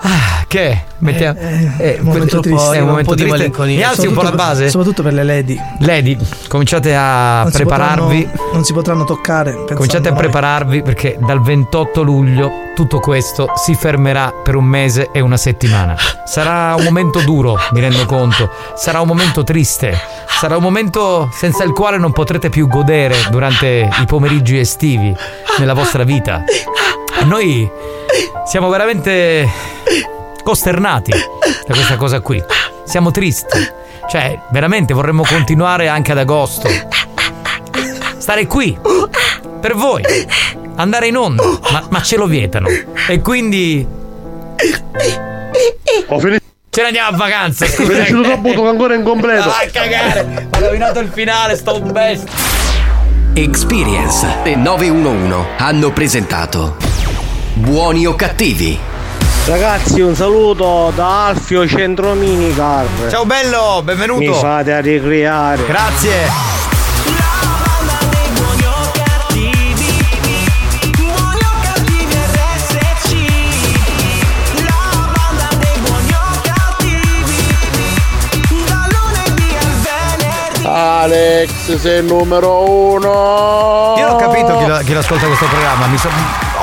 [0.00, 0.70] Ah, che?
[0.70, 0.82] è?
[0.98, 1.38] Mettiamo,
[1.78, 2.76] eh, un momento triste.
[2.76, 3.38] è un Un momento po' di triste.
[3.38, 3.88] malinconia.
[3.88, 4.68] Alzi un po' la base?
[4.68, 5.60] Soprattutto per le lady.
[5.80, 6.16] Lady,
[6.48, 8.22] cominciate a Non si prepararvi.
[8.24, 9.64] potranno- non si potranno toccare.
[9.74, 10.20] Cominciate a noi.
[10.20, 15.96] prepararvi perché dal 28 luglio tutto questo si fermerà per un mese e una settimana.
[16.24, 18.50] Sarà un momento duro, mi rendo conto.
[18.76, 19.96] Sarà un momento triste.
[20.28, 25.14] Sarà un momento senza il quale non potrete più godere durante i pomeriggi estivi
[25.58, 26.42] nella vostra vita.
[27.24, 27.70] Noi
[28.46, 29.48] siamo veramente
[30.42, 32.42] costernati da questa cosa qui.
[32.84, 33.58] Siamo tristi.
[34.08, 36.68] Cioè, veramente vorremmo continuare anche ad agosto.
[38.16, 38.78] Stare qui
[39.60, 40.02] per voi,
[40.76, 42.68] andare in onda, ma, ma ce lo vietano.
[43.08, 43.86] E quindi.
[46.08, 46.46] Ho finito.
[46.70, 47.66] Ce ne andiamo a vacanza.
[47.66, 49.48] Finisci tutto il butto che ancora è incompleto.
[49.48, 50.48] Vai a cagare!
[50.54, 52.30] Ho rovinato il finale, sto un bestia.
[53.34, 56.87] Experience e 911 hanno presentato
[57.58, 58.78] Buoni o cattivi?
[59.46, 62.86] Ragazzi, un saluto da Alfio Centro Minicar.
[63.10, 64.20] Ciao bello, benvenuto.
[64.20, 65.64] Mi fate a ricreare.
[65.66, 66.46] Grazie.
[80.64, 83.94] Alex, sei il numero uno.
[83.96, 85.86] Io non ho capito chi, lo- chi l'ascolta questo programma.
[85.86, 86.08] Mi so-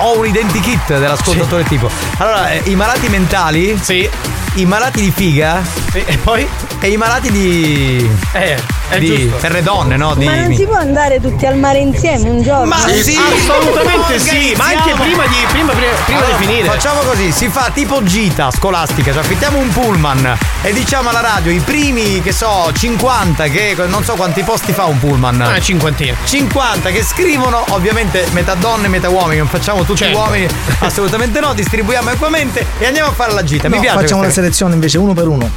[0.05, 1.89] ho un identikit dell'ascoltatore tipo.
[2.17, 3.75] Allora, eh, i malati mentali?
[3.81, 4.07] Sì.
[4.53, 5.63] I malati di figa?
[5.91, 6.47] Sì, e poi?
[6.79, 8.07] E i malati di.
[8.33, 8.55] Eh,
[8.99, 9.37] di, giusto.
[9.37, 10.13] per le donne, no?
[10.15, 12.65] Di, Ma non si può andare tutti al mare insieme un giorno?
[12.65, 16.67] Ma sì, assolutamente sì, ma anche prima di, prima, prima, prima Allora, di finire.
[16.67, 21.51] Facciamo così, si fa tipo gita scolastica, cioè affittiamo un pullman e diciamo alla radio
[21.51, 25.41] i primi, che so, 50, che non so quanti posti fa un pullman.
[25.41, 26.15] Ah, cinquantina.
[26.23, 30.17] 50 che scrivono, ovviamente metà donne, metà uomini, non facciamo tutti Certo.
[30.17, 30.47] uomini,
[30.79, 33.67] assolutamente no, distribuiamo equamente e andiamo a fare la gita.
[33.69, 33.95] Mi No, piace.
[33.97, 35.49] facciamo una questa- selezione invece uno per uno.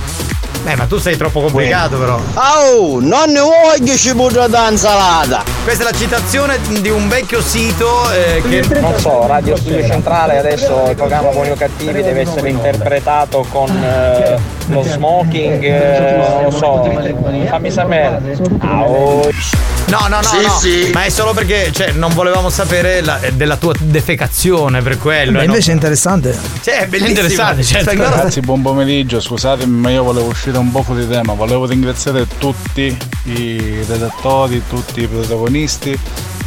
[0.64, 2.20] Eh, ma tu sei troppo complicato però.
[2.34, 5.42] Oh, non ne voglio cipolla d'insalata.
[5.64, 10.38] Questa è la citazione di un vecchio sito eh, che Non so, Radio Studio Centrale
[10.38, 14.38] adesso il programma Buoni o Cattivi deve essere interpretato con eh,
[14.68, 16.90] lo smoking, eh, non lo so,
[17.48, 18.20] fammi sapere.
[18.60, 19.30] Au.
[19.88, 20.58] No, no, no, Sì, no.
[20.58, 20.90] sì.
[20.92, 25.32] Ma è solo perché cioè, non volevamo sapere la- della tua defecazione per quello.
[25.32, 26.32] Beh, eh, invece è interessante.
[26.34, 26.40] no?
[26.62, 27.08] Cioè, è bellissimo.
[27.08, 27.90] interessante, certo.
[27.94, 29.20] Ragazzi, buon pomeriggio.
[29.20, 31.32] Scusatemi, ma io volevo uscire un po' fuori tema.
[31.32, 35.98] Volevo ringraziare tutti i redattori, tutti i protagonisti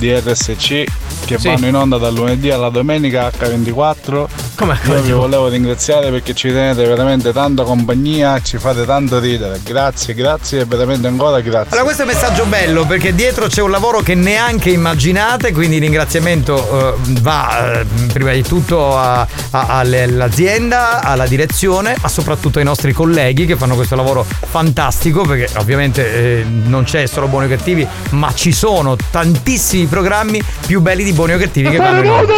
[0.01, 0.83] di RSC
[1.25, 1.47] che Sì.
[1.49, 4.27] vanno in onda dal lunedì alla domenica H24.
[4.55, 9.59] Come Io vi volevo ringraziare perché ci tenete veramente tanta compagnia, ci fate tanto ridere.
[9.63, 11.69] Grazie, grazie e veramente ancora grazie.
[11.69, 15.75] Allora questo è un messaggio bello perché dietro c'è un lavoro che neanche immaginate, quindi
[15.75, 19.21] il ringraziamento eh, va eh, prima di tutto a-
[19.51, 25.49] a- all'azienda, alla direzione, ma soprattutto ai nostri colleghi che fanno questo lavoro fantastico perché
[25.59, 31.03] ovviamente eh, non c'è solo buoni o cattivi, ma ci sono tantissimi programmi più belli
[31.03, 32.33] di buoni o cattivi che vanno in onda.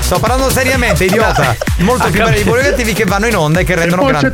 [0.00, 1.54] Sto parlando seriamente, idiota.
[1.78, 4.10] Molto più belli di buoni o cattivi che vanno in onda e che rendono poi
[4.12, 4.32] grande.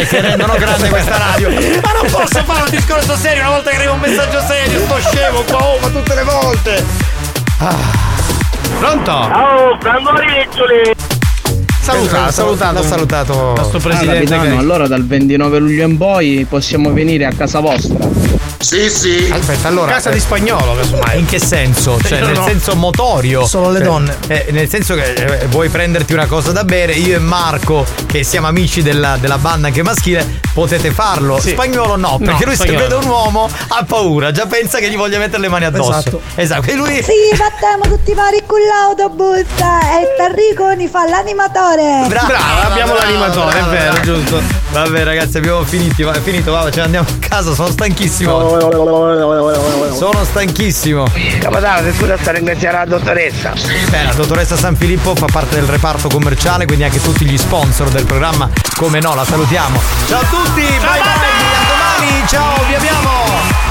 [0.00, 1.50] Eh, che rendono grande questa radio.
[1.50, 4.98] Ma non posso fare un discorso serio una volta che arriva un messaggio serio, sto
[5.10, 6.84] scemo qua, oh, ma tutte le volte.
[8.78, 9.10] Pronto?
[9.12, 10.94] Oh, Frangoriccioli!
[11.80, 12.74] Saluta, salutato.
[12.74, 13.54] L'ho salutato.
[13.56, 14.14] Nostro Ah, presidente.
[14.24, 18.06] capitano, che- allora dal 29 luglio in poi possiamo venire a casa vostra.
[18.60, 19.28] Sì, sì.
[19.32, 19.92] Aspetta, allora.
[19.92, 21.18] Casa di eh, spagnolo, casomai.
[21.20, 21.96] In che senso?
[22.02, 22.44] Cioè, No, nel no.
[22.44, 23.46] senso motorio.
[23.46, 24.16] Solo le Cioè, donne.
[24.26, 28.24] eh, nel senso che eh, vuoi prenderti una cosa da bere, io e Marco, che
[28.24, 31.38] siamo amici della, della banda anche maschile, potete farlo.
[31.40, 31.50] Sì.
[31.50, 34.90] Spagnolo no, No, perché lui spagnolo se vede un uomo ha paura, già pensa che
[34.90, 35.90] gli voglia mettere le mani addosso.
[35.98, 36.20] Esatto.
[36.34, 36.70] Esatto.
[36.70, 36.94] E lui.
[37.02, 42.06] Sì, battiamo tutti pari con l'autobus e Tarrico ne fa l'animatore.
[42.08, 44.42] Brava, abbiamo l'animatore, è vero, giusto.
[44.72, 46.04] Vabbè, ragazzi, abbiamo finito.
[46.04, 47.54] Va, finito, va, ce ne andiamo a casa.
[47.54, 48.47] Sono stanchissimo.
[49.94, 51.04] Sono stanchissimo.
[51.40, 53.52] Capitano, se scusa sta ringraziare la dottoressa.
[53.90, 57.88] Beh, la dottoressa San Filippo fa parte del reparto commerciale, quindi anche tutti gli sponsor
[57.90, 59.80] del programma, come no, la salutiamo.
[60.06, 62.26] Ciao a tutti, bye bye, a domani!
[62.28, 63.66] ciao, vi abbiamo!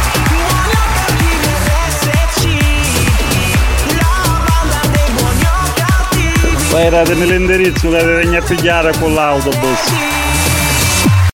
[6.69, 10.16] Poi datemi l'indirizzo che venire a pigliare con l'autobus.